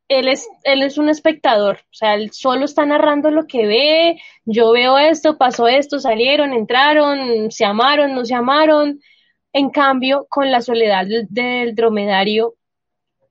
él 0.08 0.28
es, 0.28 0.48
él 0.64 0.82
es 0.82 0.98
un 0.98 1.10
espectador, 1.10 1.78
o 1.92 1.94
sea, 1.94 2.16
él 2.16 2.32
solo 2.32 2.66
está 2.66 2.86
narrando 2.86 3.30
lo 3.30 3.46
que 3.46 3.68
ve, 3.68 4.22
yo 4.46 4.72
veo 4.72 4.98
esto, 4.98 5.38
pasó 5.38 5.68
esto, 5.68 6.00
salieron, 6.00 6.54
entraron, 6.54 7.52
se 7.52 7.66
amaron, 7.66 8.14
no 8.16 8.26
se 8.26 8.34
amaron. 8.34 9.00
En 9.58 9.70
cambio, 9.70 10.28
con 10.30 10.52
la 10.52 10.60
soledad 10.60 11.06
del, 11.30 11.76
dromedario, 11.76 12.56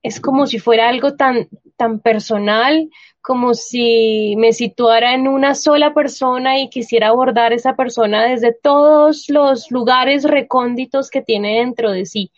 es 0.01 0.19
como 0.19 0.47
si 0.47 0.57
fuera 0.57 0.89
algo 0.89 1.15
tan, 1.15 1.47
tan 1.77 1.99
personal, 1.99 2.89
como 3.21 3.53
si 3.53 4.33
me 4.35 4.51
situara 4.51 5.13
en 5.13 5.27
una 5.27 5.53
sola 5.53 5.93
persona 5.93 6.59
y 6.59 6.71
quisiera 6.71 7.09
abordar 7.09 7.53
esa 7.53 7.75
persona 7.75 8.25
desde 8.25 8.53
todos 8.53 9.29
los 9.29 9.69
lugares 9.69 10.23
recónditos 10.23 11.11
que 11.11 11.21
tiene 11.21 11.59
dentro 11.59 11.91
de 11.91 12.07
sí. 12.07 12.31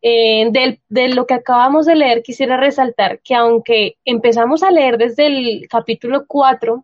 Eh, 0.00 0.78
de 0.88 1.08
lo 1.10 1.26
que 1.26 1.34
acabamos 1.34 1.84
de 1.84 1.96
leer, 1.96 2.22
quisiera 2.22 2.56
resaltar 2.56 3.20
que 3.20 3.34
aunque 3.34 3.98
empezamos 4.06 4.62
a 4.62 4.70
leer 4.70 4.96
desde 4.96 5.26
el 5.26 5.68
capítulo 5.68 6.24
4, 6.26 6.82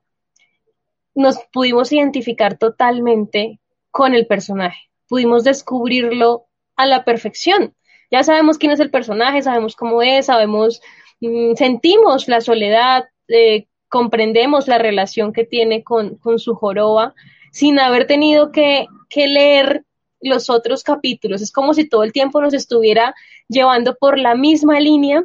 nos 1.15 1.39
pudimos 1.51 1.91
identificar 1.91 2.59
totalmente 2.59 3.61
con 3.91 4.15
el 4.15 4.27
personaje, 4.27 4.88
pudimos 5.09 5.45
descubrirlo 5.45 6.47
a 6.77 6.87
la 6.87 7.05
perfección. 7.05 7.75
Ya 8.11 8.23
sabemos 8.23 8.59
quién 8.59 8.73
es 8.73 8.81
el 8.81 8.91
personaje, 8.91 9.43
sabemos 9.43 9.77
cómo 9.77 10.03
es, 10.03 10.27
sabemos, 10.27 10.81
mm, 11.21 11.55
sentimos 11.55 12.29
la 12.29 12.41
soledad, 12.41 13.05
eh, 13.29 13.67
comprendemos 13.89 14.69
la 14.69 14.79
relación 14.79 15.33
que 15.33 15.45
tiene 15.45 15.83
con, 15.83 16.19
su 16.39 16.55
joroba 16.55 17.15
sin 17.53 17.79
haber 17.79 18.07
tenido 18.07 18.53
que, 18.53 18.87
leer 19.15 19.85
los 20.21 20.51
otros 20.51 20.83
capítulos. 20.83 21.43
Es 21.43 21.51
como 21.53 21.75
si 21.75 21.89
todo 21.89 22.05
el 22.05 22.13
tiempo 22.13 22.41
nos 22.41 22.55
estuviera 22.55 23.15
llevando 23.49 23.97
por 23.97 24.19
la 24.19 24.35
misma 24.35 24.81
línea 24.81 25.25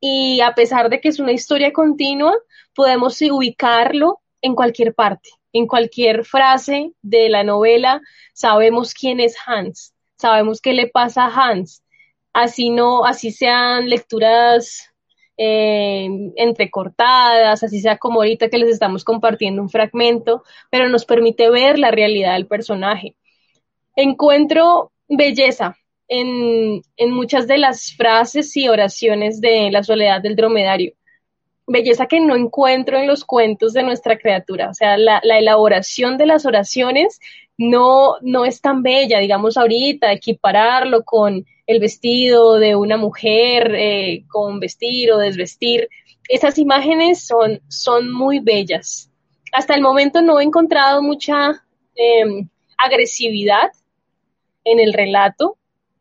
y 0.00 0.40
a 0.40 0.54
pesar 0.54 0.90
de 0.90 1.00
que 1.00 1.08
es 1.08 1.18
una 1.18 1.32
historia 1.32 1.72
continua, 1.72 2.34
podemos 2.74 3.20
ubicarlo 3.22 4.20
en 4.42 4.54
cualquier 4.54 4.94
parte, 4.94 5.30
en 5.58 5.66
cualquier 5.66 6.24
frase 6.24 6.92
de 7.02 7.28
la 7.28 7.44
novela, 7.44 8.00
sabemos 8.32 8.94
quién 8.94 9.20
es 9.20 9.36
Hans, 9.46 9.94
sabemos 10.16 10.60
qué 10.60 10.72
le 10.72 10.88
pasa 10.88 11.26
a 11.26 11.34
Hans, 11.50 11.82
así 12.32 12.70
no, 12.70 13.04
así 13.04 13.30
sean 13.30 13.88
lecturas 13.88 14.90
eh, 15.38 16.08
entrecortadas, 16.36 17.62
así 17.62 17.80
sea 17.80 17.98
como 17.98 18.20
ahorita 18.20 18.48
que 18.48 18.58
les 18.58 18.70
estamos 18.70 19.04
compartiendo 19.04 19.62
un 19.62 19.70
fragmento, 19.70 20.42
pero 20.70 20.88
nos 20.88 21.04
permite 21.04 21.50
ver 21.50 21.78
la 21.78 21.90
realidad 21.90 22.34
del 22.34 22.46
personaje. 22.46 23.16
Encuentro 23.96 24.92
belleza 25.08 25.76
en, 26.08 26.82
muchas 27.10 27.46
de 27.46 27.58
las 27.58 27.94
frases 27.94 28.56
y 28.56 28.68
oraciones 28.68 29.40
de 29.40 29.70
La 29.70 29.82
soledad 29.82 30.20
del 30.20 30.36
dromedario. 30.36 30.92
Belleza 31.66 32.06
que 32.06 32.20
no 32.20 32.36
encuentro 32.36 32.98
en 32.98 33.06
los 33.06 33.24
cuentos 33.24 33.72
de 33.72 33.82
nuestra 33.82 34.18
criatura. 34.18 34.70
O 34.70 34.74
sea, 34.74 34.96
la, 34.96 35.20
la 35.24 35.38
elaboración 35.38 36.16
de 36.16 36.26
las 36.26 36.46
oraciones 36.46 37.20
no, 37.58 38.16
no 38.20 38.44
es 38.44 38.60
tan 38.60 38.82
bella, 38.82 39.18
digamos 39.18 39.56
ahorita, 39.56 40.12
equipararlo 40.12 41.04
con 41.04 41.44
el 41.66 41.80
vestido 41.80 42.58
de 42.58 42.76
una 42.76 42.96
mujer, 42.96 43.74
eh, 43.74 44.24
con 44.28 44.60
vestir 44.60 45.12
o 45.12 45.18
desvestir. 45.18 45.88
Esas 46.28 46.58
imágenes 46.58 47.26
son, 47.26 47.60
son 47.68 48.12
muy 48.12 48.40
bellas. 48.40 49.10
Hasta 49.52 49.74
el 49.74 49.82
momento 49.82 50.22
no 50.22 50.40
he 50.40 50.44
encontrado 50.44 51.02
mucha 51.02 51.64
em, 51.94 52.48
agresividad 52.76 53.70
en 54.64 54.80
el 54.80 54.92
relato, 54.92 55.56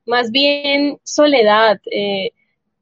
más 0.05 0.31
bien 0.31 0.99
soledad, 1.03 1.79
eh, 1.91 2.31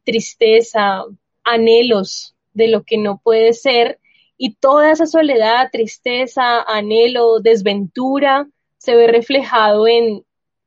tristeza, 0.03 1.03
anhelos 1.43 2.32
de 2.53 2.67
lo 2.67 2.83
que 2.83 2.97
no 2.97 3.19
puede 3.23 3.53
ser 3.53 3.99
y 4.37 4.55
toda 4.55 4.91
esa 4.91 5.05
soledad, 5.05 5.69
tristeza, 5.71 6.61
anhelo, 6.61 7.39
desventura 7.39 8.47
se 8.77 8.95
ve 8.95 9.07
reflejado 9.07 9.87
en, 9.87 10.25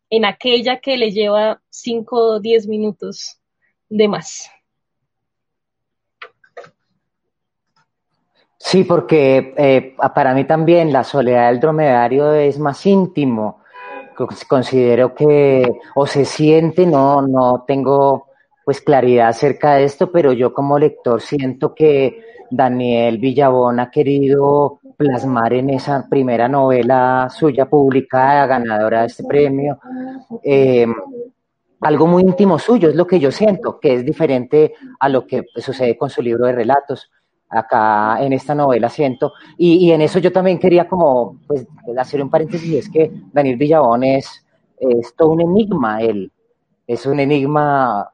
en 0.08 0.24
aquella 0.24 0.80
que 0.80 0.96
le 0.96 1.10
lleva 1.10 1.60
5 1.68 2.16
o 2.16 2.40
10 2.40 2.68
minutos 2.68 3.38
de 3.88 4.08
más. 4.08 4.50
Sí, 8.58 8.84
porque 8.84 9.54
eh, 9.56 9.94
para 10.14 10.34
mí 10.34 10.44
también 10.44 10.92
la 10.92 11.04
soledad 11.04 11.50
del 11.50 11.60
dromedario 11.60 12.32
es 12.32 12.58
más 12.58 12.84
íntimo. 12.86 13.60
Considero 14.48 15.14
que 15.14 15.70
o 15.94 16.06
se 16.06 16.24
siente, 16.24 16.86
no, 16.86 17.20
no 17.20 17.64
tengo 17.66 18.25
pues 18.66 18.80
claridad 18.80 19.28
acerca 19.28 19.74
de 19.74 19.84
esto, 19.84 20.10
pero 20.10 20.32
yo 20.32 20.52
como 20.52 20.76
lector 20.76 21.20
siento 21.22 21.72
que 21.72 22.20
Daniel 22.50 23.18
Villabón 23.18 23.78
ha 23.78 23.92
querido 23.92 24.80
plasmar 24.96 25.52
en 25.52 25.70
esa 25.70 26.08
primera 26.10 26.48
novela 26.48 27.28
suya 27.30 27.70
publicada, 27.70 28.44
ganadora 28.46 29.02
de 29.02 29.06
este 29.06 29.22
premio, 29.22 29.78
eh, 30.42 30.84
algo 31.80 32.08
muy 32.08 32.24
íntimo 32.24 32.58
suyo, 32.58 32.88
es 32.88 32.96
lo 32.96 33.06
que 33.06 33.20
yo 33.20 33.30
siento, 33.30 33.78
que 33.78 33.94
es 33.94 34.04
diferente 34.04 34.74
a 34.98 35.08
lo 35.08 35.24
que 35.28 35.44
sucede 35.58 35.96
con 35.96 36.10
su 36.10 36.20
libro 36.20 36.46
de 36.46 36.52
relatos. 36.52 37.08
Acá 37.48 38.20
en 38.20 38.32
esta 38.32 38.56
novela 38.56 38.88
siento, 38.88 39.32
y, 39.56 39.92
en 39.92 40.00
eso 40.00 40.18
yo 40.18 40.32
también 40.32 40.58
quería 40.58 40.88
como 40.88 41.38
pues, 41.46 41.68
hacer 41.96 42.20
un 42.20 42.30
paréntesis, 42.30 42.74
es 42.74 42.90
que 42.90 43.12
Daniel 43.32 43.58
Villabón 43.58 44.02
es 44.02 44.42
todo 45.16 45.28
un 45.28 45.42
enigma, 45.42 46.00
él 46.02 46.32
es 46.84 47.06
un 47.06 47.20
enigma 47.20 48.10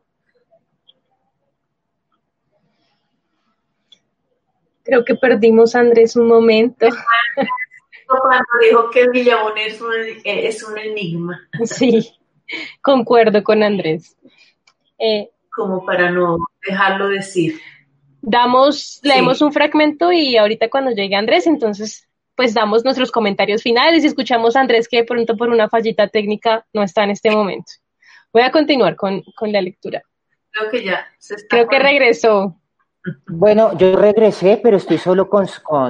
Creo 4.85 5.05
que 5.05 5.14
perdimos 5.14 5.74
a 5.74 5.80
Andrés 5.80 6.16
un 6.16 6.28
momento. 6.28 6.87
Cuando 8.07 8.45
dijo 8.61 8.91
que 8.91 9.09
Villabón 9.09 9.57
es 9.57 9.80
un, 9.80 9.93
es 10.24 10.62
un 10.62 10.78
enigma. 10.78 11.49
Sí, 11.64 12.12
concuerdo 12.83 13.43
con 13.43 13.62
Andrés. 13.62 14.16
Eh, 14.99 15.30
Como 15.55 15.85
para 15.85 16.11
no 16.11 16.39
dejarlo 16.66 17.09
decir. 17.09 17.59
Damos, 18.20 19.01
leemos 19.03 19.41
un 19.41 19.53
fragmento 19.53 20.12
y 20.12 20.37
ahorita 20.37 20.68
cuando 20.68 20.93
llegue 20.93 21.16
Andrés, 21.16 21.47
entonces 21.47 22.07
pues 22.37 22.55
damos 22.55 22.85
nuestros 22.85 23.11
comentarios 23.11 23.62
finales 23.62 24.05
y 24.05 24.07
escuchamos 24.07 24.57
a 24.57 24.61
Andrés 24.61 24.89
que 24.89 24.99
de 24.99 25.05
pronto 25.05 25.37
por 25.37 25.49
una 25.49 25.68
fallita 25.68 26.09
técnica 26.09 26.66
no 26.72 26.83
está 26.83 27.05
en 27.05 27.11
este 27.11 27.30
momento. 27.30 27.72
Voy 28.33 28.43
a 28.43 28.51
continuar 28.51 28.97
con, 28.97 29.22
con 29.37 29.53
la 29.53 29.61
lectura. 29.61 30.03
Creo 30.51 30.70
que 30.70 30.85
ya 30.85 31.07
se 31.18 31.35
está. 31.35 31.49
Creo 31.49 31.68
que 31.68 31.78
regresó. 31.78 32.59
Bueno, 33.26 33.76
yo 33.76 33.96
regresé, 33.96 34.61
pero 34.62 34.76
estoy 34.76 34.98
solo 34.98 35.28
con, 35.28 35.46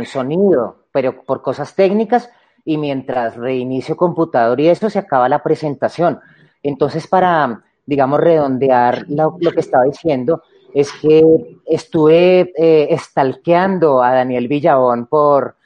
sonido, 0.06 0.86
pero 0.92 1.22
por 1.22 1.42
cosas 1.42 1.74
técnicas 1.74 2.30
y 2.64 2.78
mientras 2.78 3.36
reinicio 3.36 3.96
computador 3.96 4.60
y 4.60 4.68
eso 4.68 4.88
se 4.88 4.98
acaba 4.98 5.28
la 5.28 5.42
presentación. 5.42 6.20
Entonces, 6.62 7.06
para, 7.06 7.62
digamos, 7.84 8.20
redondear 8.20 9.04
lo, 9.08 9.36
que 9.36 9.60
estaba 9.60 9.84
diciendo, 9.84 10.42
es 10.72 10.90
que 10.92 11.22
estuve 11.66 12.52
eh, 12.56 12.96
stalkeando 12.98 14.02
a 14.02 14.14
Daniel 14.14 14.48
Villabón 14.48 15.06
por, 15.06 15.56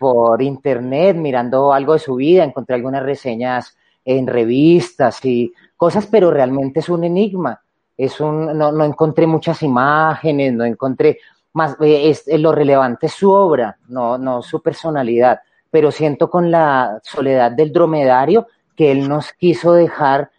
por 0.00 0.42
internet, 0.42 1.16
mirando 1.16 1.72
algo 1.72 1.92
de 1.92 2.00
su 2.00 2.16
vida, 2.16 2.42
encontré 2.42 2.74
algunas 2.74 3.04
reseñas 3.04 3.76
en 4.04 4.26
revistas 4.26 5.24
y 5.24 5.52
cosas, 5.76 6.08
pero 6.08 6.32
realmente 6.32 6.80
es 6.80 6.88
un 6.88 7.04
enigma 7.04 7.62
es 7.98 8.20
un, 8.20 8.56
no, 8.56 8.70
no 8.70 8.84
encontré 8.84 9.26
muchas 9.26 9.62
imágenes, 9.64 10.52
no 10.52 10.64
encontré 10.64 11.18
más, 11.52 11.76
eh, 11.80 12.08
es, 12.08 12.24
lo 12.38 12.52
relevante 12.52 13.06
es 13.06 13.12
su 13.12 13.30
obra, 13.32 13.76
no, 13.88 14.16
no 14.16 14.40
su 14.40 14.62
personalidad, 14.62 15.40
pero 15.68 15.90
siento 15.90 16.30
con 16.30 16.50
la 16.50 17.00
soledad 17.02 17.50
del 17.50 17.72
dromedario 17.72 18.46
que 18.76 18.92
él 18.92 19.08
nos 19.08 19.32
quiso 19.32 19.72
dejar, 19.72 20.30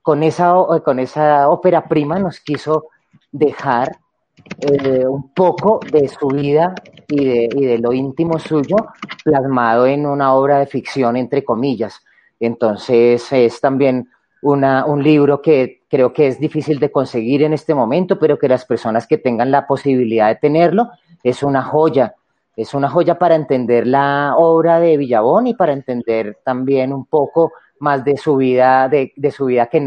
con 0.00 0.22
esa, 0.22 0.54
con 0.84 1.00
esa 1.00 1.48
ópera 1.48 1.88
prima 1.88 2.20
nos 2.20 2.38
quiso 2.38 2.86
dejar 3.32 3.96
eh, 4.60 5.04
un 5.04 5.30
poco 5.30 5.80
de 5.90 6.06
su 6.06 6.28
vida 6.28 6.72
y 7.08 7.24
de, 7.24 7.48
y 7.50 7.64
de 7.64 7.78
lo 7.78 7.92
íntimo 7.92 8.38
suyo 8.38 8.76
plasmado 9.24 9.86
en 9.86 10.06
una 10.06 10.34
obra 10.34 10.60
de 10.60 10.66
ficción, 10.66 11.16
entre 11.16 11.42
comillas. 11.42 12.00
Entonces 12.38 13.26
es 13.32 13.60
también 13.60 14.08
una, 14.42 14.84
un 14.86 15.02
libro 15.02 15.42
que 15.42 15.82
creo 15.96 16.12
que 16.12 16.26
es 16.26 16.38
difícil 16.38 16.78
de 16.78 16.92
conseguir 16.92 17.42
en 17.42 17.54
este 17.54 17.74
momento, 17.74 18.18
pero 18.18 18.38
que 18.38 18.48
las 18.48 18.66
personas 18.66 19.06
que 19.06 19.16
tengan 19.16 19.50
la 19.50 19.66
posibilidad 19.66 20.28
de 20.28 20.36
tenerlo, 20.36 20.90
es 21.22 21.42
una 21.42 21.62
joya 21.62 22.14
es 22.56 22.72
una 22.72 22.88
joya 22.88 23.18
para 23.18 23.34
entender 23.34 23.86
la 23.86 24.34
obra 24.36 24.80
de 24.80 24.96
Villabón 24.96 25.46
y 25.46 25.54
para 25.54 25.74
entender 25.74 26.38
también 26.42 26.92
un 26.92 27.04
poco 27.04 27.52
más 27.80 28.02
de 28.02 28.16
su 28.16 28.36
vida, 28.36 28.88
de, 28.88 29.12
su 29.30 29.44
vida 29.44 29.66
que, 29.66 29.86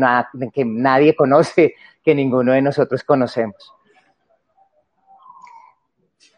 que 0.53 0.65
nadie 0.65 1.15
conoce, 1.15 1.73
que 2.03 2.13
ninguno 2.13 2.53
de 2.53 2.61
nosotros 2.61 3.03
conocemos. 3.03 3.73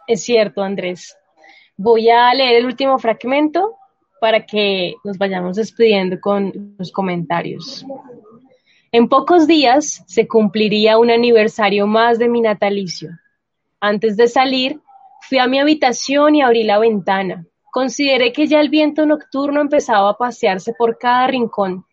Es 0.07 0.23
cierto, 0.23 0.61
Andrés. 0.61 1.17
Voy 1.75 2.09
a 2.09 2.33
leer 2.33 2.55
el 2.55 2.65
último 2.65 2.97
fragmento 2.97 3.75
para 4.21 4.45
que 4.45 4.93
nos 5.03 5.17
vayamos 5.17 5.57
despidiendo 5.57 6.19
con 6.21 6.75
los 6.77 6.91
comentarios. 6.91 7.85
En 8.93 9.07
pocos 9.07 9.47
días 9.47 10.03
se 10.05 10.27
cumpliría 10.27 10.97
un 10.97 11.11
aniversario 11.11 11.87
más 11.87 12.19
de 12.19 12.27
mi 12.27 12.41
natalicio. 12.41 13.11
Antes 13.79 14.17
de 14.17 14.27
salir, 14.27 14.81
fui 15.21 15.37
a 15.37 15.47
mi 15.47 15.59
habitación 15.59 16.35
y 16.35 16.41
abrí 16.41 16.63
la 16.63 16.77
ventana. 16.77 17.45
Consideré 17.71 18.33
que 18.33 18.47
ya 18.47 18.59
el 18.59 18.67
viento 18.67 19.05
nocturno 19.05 19.61
empezaba 19.61 20.09
a 20.09 20.17
pasearse 20.17 20.73
por 20.77 20.97
cada 20.97 21.27
rincón. 21.27 21.85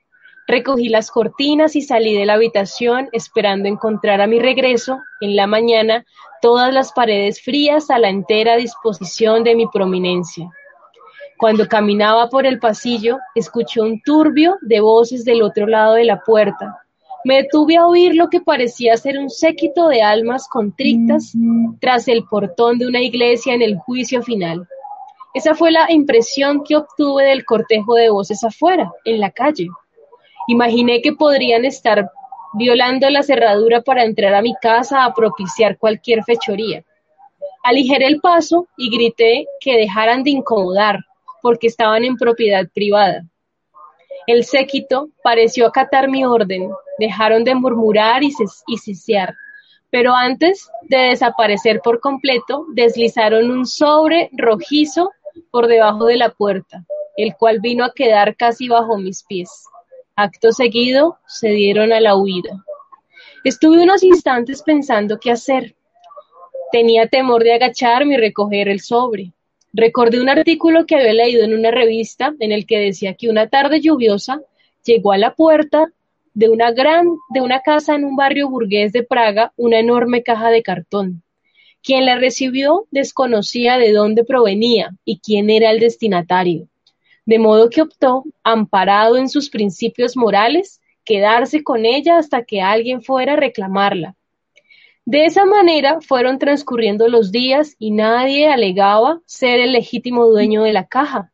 Recogí 0.49 0.89
las 0.89 1.13
cortinas 1.13 1.77
y 1.77 1.83
salí 1.83 2.17
de 2.17 2.27
la 2.27 2.33
habitación 2.33 3.09
esperando 3.13 3.69
encontrar 3.69 4.21
a 4.21 4.27
mi 4.27 4.41
regreso, 4.41 4.99
en 5.21 5.37
la 5.37 5.47
mañana, 5.47 6.05
todas 6.43 6.75
las 6.75 6.93
paredes 6.93 7.41
frías 7.41 7.91
a 7.91 8.01
la 8.01 8.09
entera 8.09 8.57
disposición 8.57 9.45
de 9.45 9.55
mi 9.55 9.69
prominencia. 9.69 10.51
Cuando 11.37 11.69
caminaba 11.69 12.29
por 12.29 12.45
el 12.45 12.59
pasillo, 12.59 13.19
escuché 13.37 13.81
un 13.81 14.03
turbio 14.03 14.57
de 14.63 14.81
voces 14.81 15.25
del 15.25 15.43
otro 15.43 15.69
lado 15.69 15.95
de 15.95 16.05
la 16.05 16.19
puerta. 16.23 16.83
Me 17.25 17.43
detuve 17.43 17.77
a 17.77 17.87
oír 17.87 18.15
lo 18.15 18.29
que 18.29 18.41
parecía 18.41 18.97
ser 18.97 19.19
un 19.19 19.29
séquito 19.29 19.89
de 19.89 20.03
almas 20.03 20.49
contrictas 20.49 21.33
tras 21.81 22.07
el 22.09 22.25
portón 22.25 22.79
de 22.79 22.87
una 22.87 23.01
iglesia 23.01 23.55
en 23.55 23.63
el 23.63 23.77
juicio 23.77 24.23
final. 24.23 24.67
Esa 25.35 25.55
fue 25.55 25.71
la 25.71 25.91
impresión 25.91 26.63
que 26.65 26.77
obtuve 26.77 27.25
del 27.25 27.45
cortejo 27.45 27.95
de 27.95 28.11
voces 28.11 28.43
afuera, 28.45 28.93
en 29.05 29.21
la 29.21 29.31
calle. 29.31 29.69
Imaginé 30.47 31.03
que 31.03 31.13
podrían 31.13 31.65
estar 31.65 32.11
violando 32.55 33.11
la 33.11 33.23
cerradura 33.23 33.83
para 33.83 34.05
entrar 34.05 34.35
a 34.35 34.43
mi 34.43 34.55
casa 34.61 35.05
a 35.05 35.13
propiciar 35.13 35.77
cualquier 35.77 36.25
fechoría. 36.25 36.85
Aligeré 37.63 38.07
el 38.07 38.21
paso 38.21 38.69
y 38.77 38.91
grité 38.91 39.47
que 39.61 39.77
dejaran 39.77 40.23
de 40.23 40.31
incomodar, 40.31 41.01
porque 41.43 41.67
estaban 41.67 42.05
en 42.05 42.17
propiedad 42.17 42.67
privada. 42.73 43.25
El 44.27 44.45
séquito 44.45 45.11
pareció 45.23 45.67
acatar 45.67 46.09
mi 46.09 46.25
orden, 46.25 46.71
dejaron 46.99 47.45
de 47.45 47.55
murmurar 47.55 48.23
y, 48.23 48.33
ciciar, 48.77 49.35
pero 49.91 50.15
antes 50.15 50.69
de 50.83 50.99
desaparecer 50.99 51.81
por 51.81 52.01
completo, 52.01 52.67
deslizaron 52.75 53.51
un 53.51 53.67
sobre 53.67 54.31
rojizo 54.33 55.11
por 55.51 55.67
debajo 55.67 56.07
de 56.07 56.17
la 56.17 56.31
puerta, 56.31 56.85
el 57.17 57.35
cual 57.37 57.61
vino 57.61 57.85
a 57.85 57.93
quedar 57.95 58.37
casi 58.37 58.69
bajo 58.69 58.99
mis 58.99 59.23
pies. 59.25 59.51
Acto 60.17 60.53
seguido, 60.53 61.19
se 61.27 61.49
dieron 61.51 61.93
a 61.93 62.01
la 62.01 62.17
huida. 62.17 62.65
Estuve 63.45 63.83
unos 63.83 64.03
instantes 64.03 64.63
pensando 64.63 65.19
qué 65.21 65.31
hacer. 65.31 65.77
Tenía 66.73 67.07
temor 67.07 67.45
de 67.45 67.55
agacharme 67.55 68.15
y 68.15 68.19
recoger 68.19 68.69
el 68.69 68.81
sobre. 68.81 69.33
Recordé 69.73 70.21
un 70.21 70.29
artículo 70.29 70.87
que 70.87 70.97
había 70.97 71.13
leído 71.13 71.45
en 71.45 71.55
una 71.55 71.71
revista 71.71 72.35
en 72.41 72.53
el 72.53 72.67
que 72.67 72.79
decía 72.79 73.15
que 73.15 73.29
una 73.29 73.49
tarde 73.49 73.81
lluviosa 73.81 74.41
llegó 74.85 75.13
a 75.13 75.19
la 75.19 75.35
puerta 75.35 75.93
de 76.35 76.49
una 76.49 76.73
gran 76.73 77.07
de 77.31 77.41
una 77.41 77.61
casa 77.61 77.95
en 77.95 78.05
un 78.05 78.17
barrio 78.17 78.49
burgués 78.49 78.93
de 78.93 79.03
Praga 79.03 79.53
una 79.57 79.79
enorme 79.79 80.23
caja 80.23 80.51
de 80.51 80.63
cartón. 80.63 81.23
Quien 81.83 82.07
la 82.07 82.19
recibió 82.19 82.87
desconocía 82.91 83.79
de 83.79 83.93
dónde 83.93 84.25
provenía 84.25 84.91
y 85.05 85.21
quién 85.21 85.51
era 85.51 85.71
el 85.71 85.81
destinatario, 85.81 86.69
de 87.25 87.39
modo 87.39 87.71
que 87.71 87.83
optó, 87.83 88.25
amparado 88.43 89.17
en 89.17 89.29
sus 89.29 89.51
principios 89.51 90.17
morales, 90.17 90.81
quedarse 91.05 91.63
con 91.63 91.87
ella 91.87 92.19
hasta 92.19 92.45
que 92.45 92.61
alguien 92.61 93.03
fuera 93.03 93.35
a 93.35 93.37
reclamarla 93.37 94.17
de 95.11 95.25
esa 95.25 95.47
manera 95.47 96.03
fueron 96.03 96.39
transcurriendo 96.39 97.09
los 97.09 97.33
días 97.33 97.77
y 97.79 97.93
nadie 97.93 98.51
alegaba 98.51 99.23
ser 99.25 99.59
el 99.59 99.73
legítimo 99.73 100.27
dueño 100.27 100.65
de 100.65 100.75
la 100.75 100.87
caja, 100.87 101.33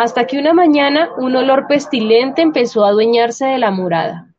hasta 0.00 0.26
que 0.26 0.38
una 0.38 0.54
mañana 0.54 1.10
un 1.18 1.36
olor 1.36 1.66
pestilente 1.66 2.40
empezó 2.40 2.86
a 2.86 2.88
adueñarse 2.88 3.44
de 3.44 3.58
la 3.58 3.70
morada. 3.70 4.34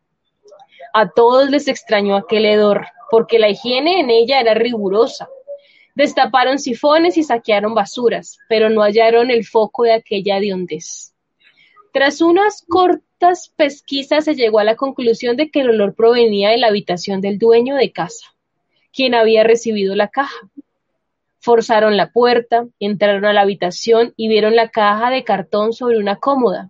A 0.92 1.12
todos 1.12 1.52
les 1.52 1.68
extrañó 1.68 2.16
aquel 2.16 2.48
hedor, 2.48 2.88
porque 3.12 3.38
la 3.38 3.48
higiene 3.48 4.00
en 4.00 4.10
ella 4.10 4.40
era 4.40 4.56
rigurosa. 4.56 5.30
Destaparon 5.94 6.58
sifones 6.58 7.16
y 7.16 7.22
saquearon 7.22 7.76
basuras, 7.76 8.40
pero 8.50 8.72
no 8.72 8.82
hallaron 8.82 9.30
el 9.30 9.46
foco 9.46 9.84
de 9.84 9.94
aquella 9.94 10.38
hediondez. 10.38 11.14
Tras 11.94 12.22
unas 12.22 12.66
cortas 12.68 13.54
pesquisas 13.56 14.26
se 14.26 14.34
llegó 14.34 14.58
a 14.58 14.64
la 14.64 14.76
conclusión 14.76 15.38
de 15.38 15.52
que 15.52 15.60
el 15.62 15.70
olor 15.70 15.94
provenía 15.94 16.50
de 16.50 16.58
la 16.58 16.70
habitación 16.70 17.22
del 17.22 17.38
dueño 17.38 17.76
de 17.76 17.92
casa 17.92 18.34
quien 18.94 19.16
había 19.16 19.44
recibido 19.44 19.96
la 19.96 20.10
caja. 20.10 20.36
Forzaron 21.44 21.98
la 21.98 22.12
puerta, 22.12 22.68
entraron 22.80 23.26
a 23.26 23.34
la 23.34 23.42
habitación 23.42 24.14
y 24.16 24.28
vieron 24.28 24.56
la 24.56 24.70
caja 24.70 25.10
de 25.10 25.24
cartón 25.24 25.74
sobre 25.74 25.98
una 25.98 26.18
cómoda. 26.18 26.70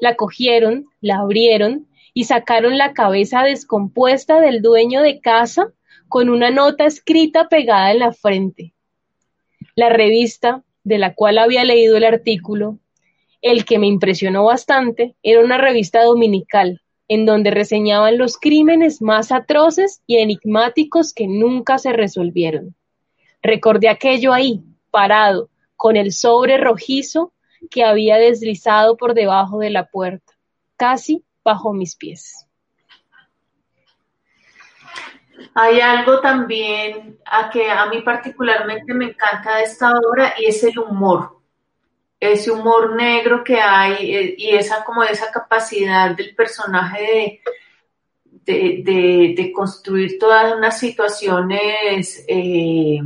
La 0.00 0.14
cogieron, 0.14 0.86
la 1.00 1.16
abrieron 1.16 1.88
y 2.12 2.24
sacaron 2.24 2.78
la 2.78 2.92
cabeza 2.92 3.42
descompuesta 3.42 4.40
del 4.40 4.62
dueño 4.62 5.02
de 5.02 5.20
casa 5.20 5.72
con 6.08 6.28
una 6.28 6.52
nota 6.52 6.84
escrita 6.84 7.48
pegada 7.48 7.90
en 7.90 7.98
la 7.98 8.12
frente. 8.12 8.72
La 9.74 9.88
revista, 9.88 10.62
de 10.84 10.98
la 10.98 11.14
cual 11.14 11.38
había 11.38 11.64
leído 11.64 11.96
el 11.96 12.04
artículo, 12.04 12.78
el 13.42 13.64
que 13.64 13.80
me 13.80 13.88
impresionó 13.88 14.44
bastante, 14.44 15.16
era 15.24 15.40
una 15.40 15.58
revista 15.58 16.04
dominical 16.04 16.80
en 17.08 17.26
donde 17.26 17.50
reseñaban 17.50 18.16
los 18.16 18.38
crímenes 18.38 19.02
más 19.02 19.32
atroces 19.32 20.02
y 20.06 20.18
enigmáticos 20.18 21.12
que 21.12 21.26
nunca 21.26 21.78
se 21.78 21.92
resolvieron. 21.92 22.76
Recordé 23.44 23.88
aquello 23.88 24.32
ahí, 24.32 24.64
parado, 24.90 25.50
con 25.76 25.96
el 25.96 26.12
sobre 26.12 26.56
rojizo 26.56 27.32
que 27.70 27.84
había 27.84 28.16
deslizado 28.16 28.96
por 28.96 29.14
debajo 29.14 29.58
de 29.58 29.70
la 29.70 29.86
puerta, 29.86 30.32
casi 30.76 31.22
bajo 31.44 31.72
mis 31.72 31.94
pies. 31.94 32.48
Hay 35.54 35.80
algo 35.80 36.20
también 36.20 37.18
a 37.26 37.50
que 37.50 37.70
a 37.70 37.86
mí 37.86 38.00
particularmente 38.00 38.92
me 38.94 39.06
encanta 39.10 39.56
de 39.56 39.62
esta 39.64 39.92
obra 39.92 40.34
y 40.38 40.46
es 40.46 40.64
el 40.64 40.78
humor 40.78 41.34
ese 42.32 42.50
humor 42.50 42.96
negro 42.96 43.44
que 43.44 43.60
hay 43.60 44.14
eh, 44.14 44.34
y 44.38 44.50
esa 44.50 44.84
como 44.84 45.02
esa 45.02 45.30
capacidad 45.30 46.16
del 46.16 46.34
personaje 46.34 47.40
de, 48.46 49.34
de, 49.36 49.52
construir 49.52 50.18
todas 50.18 50.54
unas 50.54 50.78
situaciones 50.78 52.24
eh, 52.28 53.00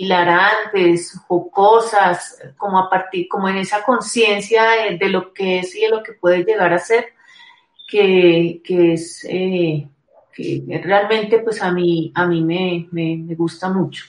hilarantes, 0.00 1.18
jocosas, 1.26 2.38
como 2.56 2.78
a 2.78 2.88
partir, 2.88 3.28
como 3.28 3.48
en 3.48 3.58
esa 3.58 3.82
conciencia 3.82 4.62
de, 4.98 5.08
lo 5.08 5.32
que 5.32 5.58
es 5.58 5.74
y 5.74 5.82
de 5.82 5.88
lo 5.88 6.02
que 6.02 6.12
puede 6.14 6.44
llegar 6.44 6.72
a 6.72 6.78
ser, 6.78 7.12
que, 7.86 8.62
es 8.64 9.26
eh, 9.28 9.86
que 10.32 10.80
realmente 10.82 11.40
pues 11.40 11.60
a 11.62 11.70
mí, 11.70 12.12
a 12.14 12.26
mí 12.26 12.42
me, 12.42 12.88
me 12.90 13.34
gusta 13.34 13.68
mucho. 13.68 14.04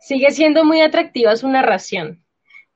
Sigue 0.00 0.30
siendo 0.30 0.64
muy 0.64 0.80
atractiva 0.80 1.36
su 1.36 1.48
narración 1.48 2.22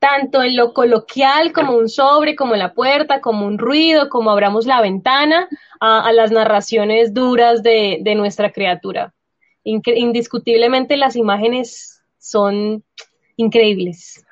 tanto 0.03 0.43
en 0.43 0.57
lo 0.57 0.75
coloquial 0.75 1.53
como 1.53 1.77
un 1.77 1.89
sobre, 1.89 2.35
como 2.35 2.57
la 2.57 2.75
puerta, 2.75 3.21
como 3.21 3.47
un 3.47 3.57
ruido, 3.57 4.09
como 4.09 4.33
abramos 4.33 4.67
la 4.67 4.81
ventana, 4.81 5.49
a, 5.79 6.11
las 6.11 6.33
narraciones 6.33 7.15
duras 7.15 7.63
de, 7.63 8.03
nuestra 8.17 8.51
criatura. 8.51 9.15
indiscutiblemente 9.63 10.97
las 10.97 11.15
imágenes 11.15 11.92
son 12.23 12.85
increíbles. 13.37 14.25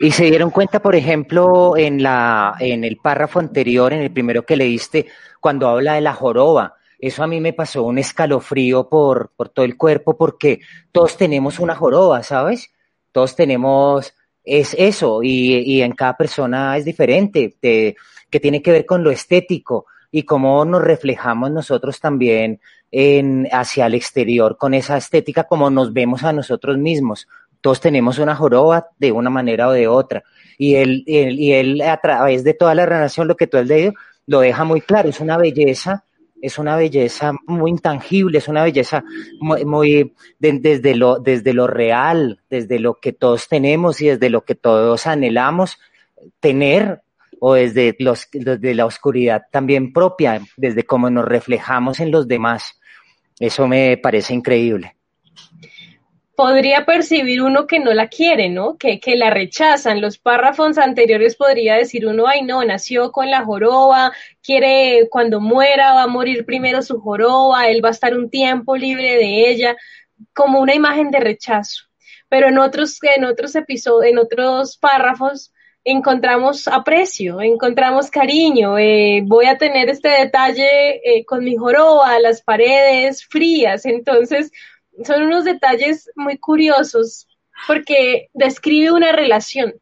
Y 0.00 0.10
se 0.10 0.24
dieron 0.24 0.50
cuenta, 0.50 0.80
por 0.80 0.96
ejemplo, 0.96 1.76
en, 1.76 2.02
la, 2.02 2.56
en 2.58 2.84
el 2.84 2.96
párrafo 2.96 3.38
anterior, 3.38 3.92
en 3.92 4.00
el 4.00 4.10
primero 4.10 4.44
que 4.44 4.56
leíste, 4.56 5.06
cuando 5.40 5.68
habla 5.68 5.94
de 5.94 6.00
la 6.00 6.14
joroba. 6.14 6.74
Eso 6.98 7.22
a 7.22 7.26
mí 7.26 7.40
me 7.40 7.52
pasó 7.52 7.84
un 7.84 7.98
escalofrío 7.98 8.88
por, 8.88 9.30
por 9.36 9.50
todo 9.50 9.64
el 9.64 9.76
cuerpo 9.76 10.16
porque 10.16 10.60
todos 10.90 11.16
tenemos 11.16 11.58
una 11.60 11.76
joroba, 11.76 12.22
¿sabes? 12.22 12.70
Todos 13.12 13.36
tenemos 13.36 14.14
es 14.42 14.74
eso 14.78 15.22
y, 15.22 15.82
en 15.82 15.92
cada 15.92 16.16
persona 16.16 16.76
es 16.76 16.84
diferente, 16.84 17.56
que 17.60 18.40
tiene 18.40 18.62
que 18.62 18.72
ver 18.72 18.86
con 18.86 19.02
lo 19.02 19.10
estético 19.10 19.86
y 20.10 20.22
cómo 20.22 20.64
nos 20.64 20.82
reflejamos 20.82 21.50
nosotros 21.50 21.98
también 22.00 22.60
hacia 23.50 23.86
el 23.86 23.94
exterior 23.94 24.56
con 24.56 24.74
esa 24.74 24.96
estética, 24.96 25.44
como 25.44 25.70
nos 25.70 25.92
vemos 25.92 26.22
a 26.24 26.32
nosotros 26.32 26.78
mismos. 26.78 27.26
Todos 27.60 27.80
tenemos 27.80 28.18
una 28.18 28.36
joroba 28.36 28.88
de 28.98 29.12
una 29.12 29.30
manera 29.30 29.68
o 29.68 29.72
de 29.72 29.88
otra. 29.88 30.22
Y 30.58 30.76
él, 30.76 31.02
y 31.06 31.52
él 31.52 31.80
a 31.82 31.96
través 31.96 32.44
de 32.44 32.54
toda 32.54 32.74
la 32.74 32.86
relación, 32.86 33.26
lo 33.26 33.36
que 33.36 33.46
tú 33.46 33.56
has 33.56 33.66
leído, 33.66 33.92
lo 34.26 34.40
deja 34.40 34.64
muy 34.64 34.80
claro. 34.80 35.08
Es 35.08 35.20
una 35.20 35.36
belleza 35.36 36.04
es 36.44 36.58
una 36.58 36.76
belleza 36.76 37.32
muy 37.46 37.70
intangible, 37.70 38.36
es 38.36 38.48
una 38.48 38.64
belleza 38.64 39.02
muy, 39.40 40.12
desde, 40.38 40.94
lo, 40.94 41.18
desde 41.18 41.54
lo 41.54 41.66
real, 41.66 42.38
desde 42.50 42.78
lo 42.78 42.96
que 42.96 43.14
todos 43.14 43.48
tenemos 43.48 44.02
y 44.02 44.08
desde 44.08 44.28
lo 44.28 44.44
que 44.44 44.54
todos 44.54 45.06
anhelamos 45.06 45.78
tener 46.40 47.00
o 47.40 47.54
desde, 47.54 47.96
los, 47.98 48.28
desde 48.30 48.74
la 48.74 48.84
oscuridad 48.84 49.44
también 49.50 49.90
propia, 49.94 50.42
desde 50.58 50.84
cómo 50.84 51.08
nos 51.08 51.24
reflejamos 51.24 52.00
en 52.00 52.10
los 52.10 52.28
demás. 52.28 52.78
Eso 53.38 53.66
me 53.66 53.96
parece 53.96 54.34
increíble 54.34 54.94
podría 56.34 56.84
percibir 56.84 57.42
uno 57.42 57.66
que 57.66 57.78
no 57.78 57.92
la 57.92 58.08
quiere, 58.08 58.48
¿no? 58.48 58.76
Que, 58.76 59.00
que 59.00 59.16
la 59.16 59.30
rechazan. 59.30 60.00
Los 60.00 60.18
párrafos 60.18 60.78
anteriores 60.78 61.36
podría 61.36 61.76
decir 61.76 62.06
uno, 62.06 62.26
ay 62.26 62.42
no, 62.42 62.64
nació 62.64 63.12
con 63.12 63.30
la 63.30 63.44
joroba, 63.44 64.12
quiere 64.42 65.08
cuando 65.10 65.40
muera 65.40 65.94
va 65.94 66.02
a 66.04 66.08
morir 66.08 66.44
primero 66.44 66.82
su 66.82 67.00
joroba, 67.00 67.68
él 67.68 67.84
va 67.84 67.88
a 67.88 67.92
estar 67.92 68.16
un 68.16 68.30
tiempo 68.30 68.76
libre 68.76 69.16
de 69.16 69.50
ella, 69.50 69.76
como 70.32 70.60
una 70.60 70.74
imagen 70.74 71.10
de 71.10 71.20
rechazo. 71.20 71.84
Pero 72.28 72.48
en 72.48 72.58
otros, 72.58 72.98
en 73.02 73.24
otros 73.24 73.54
episodios, 73.54 74.10
en 74.10 74.18
otros 74.18 74.76
párrafos, 74.76 75.52
encontramos 75.84 76.66
aprecio, 76.66 77.40
encontramos 77.42 78.10
cariño, 78.10 78.78
eh, 78.78 79.22
voy 79.24 79.46
a 79.46 79.58
tener 79.58 79.90
este 79.90 80.08
detalle 80.08 80.96
eh, 81.04 81.24
con 81.26 81.44
mi 81.44 81.56
joroba, 81.56 82.18
las 82.18 82.42
paredes 82.42 83.26
frías, 83.26 83.84
entonces 83.84 84.50
son 85.04 85.24
unos 85.24 85.44
detalles 85.44 86.10
muy 86.16 86.38
curiosos 86.38 87.28
porque 87.66 88.28
describe 88.32 88.92
una 88.92 89.12
relación. 89.12 89.74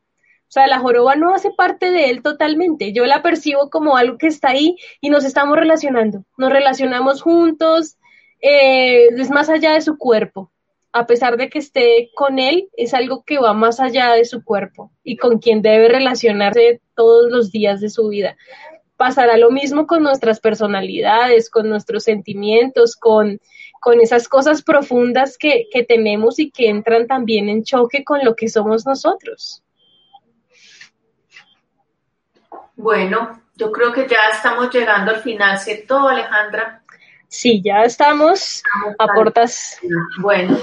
O 0.52 0.52
sea, 0.52 0.66
la 0.66 0.80
joroba 0.80 1.16
no 1.16 1.34
hace 1.34 1.50
parte 1.50 1.90
de 1.90 2.10
él 2.10 2.22
totalmente. 2.22 2.92
Yo 2.92 3.06
la 3.06 3.22
percibo 3.22 3.70
como 3.70 3.96
algo 3.96 4.18
que 4.18 4.26
está 4.26 4.50
ahí 4.50 4.76
y 5.00 5.08
nos 5.08 5.24
estamos 5.24 5.56
relacionando. 5.56 6.24
Nos 6.36 6.52
relacionamos 6.52 7.22
juntos, 7.22 7.96
eh, 8.42 9.06
es 9.16 9.30
más 9.30 9.48
allá 9.48 9.72
de 9.72 9.80
su 9.80 9.96
cuerpo. 9.96 10.52
A 10.92 11.06
pesar 11.06 11.36
de 11.36 11.48
que 11.48 11.58
esté 11.58 12.10
con 12.14 12.38
él, 12.38 12.68
es 12.76 12.92
algo 12.94 13.24
que 13.24 13.38
va 13.38 13.54
más 13.54 13.80
allá 13.80 14.12
de 14.12 14.24
su 14.24 14.44
cuerpo 14.44 14.92
y 15.02 15.16
con 15.16 15.38
quien 15.38 15.62
debe 15.62 15.88
relacionarse 15.88 16.80
todos 16.94 17.30
los 17.30 17.50
días 17.50 17.80
de 17.80 17.88
su 17.88 18.08
vida. 18.08 18.36
Pasará 18.96 19.36
lo 19.36 19.50
mismo 19.50 19.86
con 19.86 20.02
nuestras 20.02 20.38
personalidades, 20.38 21.50
con 21.50 21.68
nuestros 21.68 22.04
sentimientos, 22.04 22.94
con 22.94 23.40
con 23.82 24.00
esas 24.00 24.28
cosas 24.28 24.62
profundas 24.62 25.36
que, 25.36 25.66
que 25.68 25.82
tenemos 25.82 26.38
y 26.38 26.52
que 26.52 26.68
entran 26.68 27.08
también 27.08 27.48
en 27.48 27.64
choque 27.64 28.04
con 28.04 28.24
lo 28.24 28.36
que 28.36 28.48
somos 28.48 28.86
nosotros. 28.86 29.64
Bueno, 32.76 33.42
yo 33.56 33.72
creo 33.72 33.92
que 33.92 34.06
ya 34.06 34.28
estamos 34.32 34.72
llegando 34.72 35.10
al 35.10 35.20
final, 35.20 35.58
¿cierto, 35.58 36.08
Alejandra? 36.08 36.84
Sí, 37.26 37.60
ya 37.60 37.82
estamos, 37.82 38.62
a. 39.00 39.06
Bueno, 40.20 40.56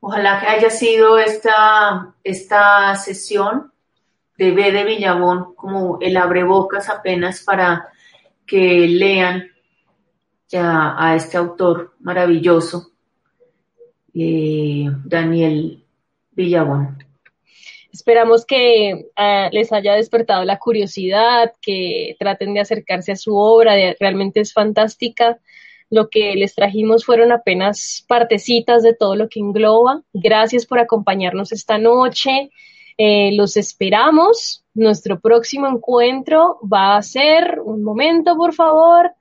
ojalá 0.00 0.40
que 0.40 0.46
haya 0.46 0.70
sido 0.70 1.18
esta, 1.18 2.14
esta 2.24 2.94
sesión 2.96 3.72
de 4.36 4.52
B 4.52 4.72
de 4.72 4.84
Villabón 4.84 5.54
como 5.54 5.98
el 6.00 6.16
abrebocas 6.16 6.88
apenas 6.88 7.42
para 7.42 7.88
que 8.46 8.86
lean 8.88 9.48
ya 10.48 10.94
a 10.96 11.14
este 11.14 11.36
autor 11.36 11.94
maravilloso, 12.00 12.92
eh, 14.14 14.86
Daniel 15.04 15.84
Villabón. 16.30 17.04
Esperamos 17.92 18.46
que 18.46 19.08
ah, 19.16 19.48
les 19.52 19.72
haya 19.72 19.94
despertado 19.94 20.44
la 20.44 20.58
curiosidad, 20.58 21.52
que 21.60 22.16
traten 22.18 22.54
de 22.54 22.60
acercarse 22.60 23.12
a 23.12 23.16
su 23.16 23.36
obra, 23.36 23.74
realmente 23.98 24.40
es 24.40 24.52
fantástica. 24.52 25.38
Lo 25.90 26.10
que 26.10 26.34
les 26.34 26.54
trajimos 26.54 27.04
fueron 27.04 27.32
apenas 27.32 28.04
partecitas 28.06 28.82
de 28.82 28.94
todo 28.94 29.16
lo 29.16 29.28
que 29.28 29.40
engloba. 29.40 30.02
Gracias 30.12 30.66
por 30.66 30.78
acompañarnos 30.78 31.52
esta 31.52 31.78
noche. 31.78 32.50
Eh, 32.98 33.30
los 33.34 33.56
esperamos. 33.56 34.64
Nuestro 34.74 35.20
próximo 35.20 35.66
encuentro 35.66 36.58
va 36.70 36.96
a 36.96 37.02
ser, 37.02 37.60
un 37.64 37.82
momento 37.82 38.36
por 38.36 38.54
favor, 38.54 39.12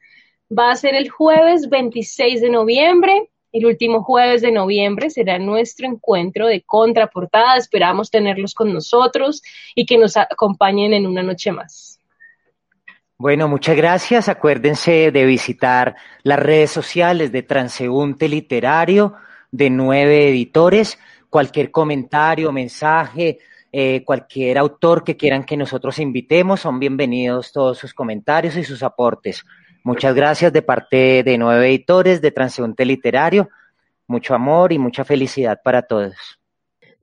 va 0.52 0.72
a 0.72 0.76
ser 0.76 0.96
el 0.96 1.10
jueves 1.10 1.70
26 1.70 2.42
de 2.42 2.50
noviembre. 2.50 3.30
El 3.52 3.66
último 3.66 4.04
jueves 4.04 4.42
de 4.42 4.52
noviembre 4.52 5.10
será 5.10 5.40
nuestro 5.40 5.88
encuentro 5.88 6.48
de 6.48 6.64
contraportada. 6.64 7.56
Esperamos 7.58 8.12
tenerlos 8.12 8.54
con 8.54 8.74
nosotros 8.74 9.42
y 9.74 9.86
que 9.86 9.98
nos 9.98 10.18
acompañen 10.18 10.94
en 10.94 11.08
una 11.08 11.24
noche 11.24 11.52
más. 11.52 11.97
Bueno, 13.20 13.48
muchas 13.48 13.76
gracias. 13.76 14.30
Acuérdense 14.30 15.12
de 15.12 15.26
visitar 15.26 15.96
las 16.22 16.38
redes 16.38 16.70
sociales 16.70 17.32
de 17.32 17.42
Transeúnte 17.42 18.30
Literario 18.30 19.16
de 19.50 19.72
nueve 19.72 20.30
editores. 20.30 21.00
Cualquier 21.28 21.72
comentario, 21.72 22.52
mensaje, 22.52 23.40
eh, 23.72 24.04
cualquier 24.06 24.60
autor 24.60 25.04
que 25.04 25.18
quieran 25.18 25.46
que 25.46 25.58
nosotros 25.58 25.98
invitemos, 25.98 26.60
son 26.60 26.80
bienvenidos 26.80 27.52
todos 27.52 27.80
sus 27.80 27.92
comentarios 27.92 28.56
y 28.56 28.64
sus 28.64 28.84
aportes. 28.84 29.44
Muchas 29.84 30.14
gracias 30.14 30.54
de 30.54 30.62
parte 30.62 31.24
de 31.24 31.38
nueve 31.40 31.70
editores 31.70 32.22
de 32.22 32.30
Transeúnte 32.30 32.86
Literario. 32.86 33.50
Mucho 34.06 34.36
amor 34.36 34.72
y 34.74 34.78
mucha 34.78 35.04
felicidad 35.04 35.60
para 35.64 35.82
todos. 35.82 36.37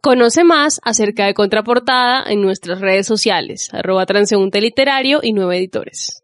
Conoce 0.05 0.45
más 0.45 0.83
acerca 0.85 1.25
de 1.25 1.33
Contraportada 1.33 2.25
en 2.27 2.43
nuestras 2.43 2.83
redes 2.83 3.07
sociales, 3.07 3.73
arroba 3.73 4.05
Transeúnte 4.05 4.61
Literario 4.61 5.21
y 5.23 5.33
nueve 5.33 5.57
editores. 5.57 6.24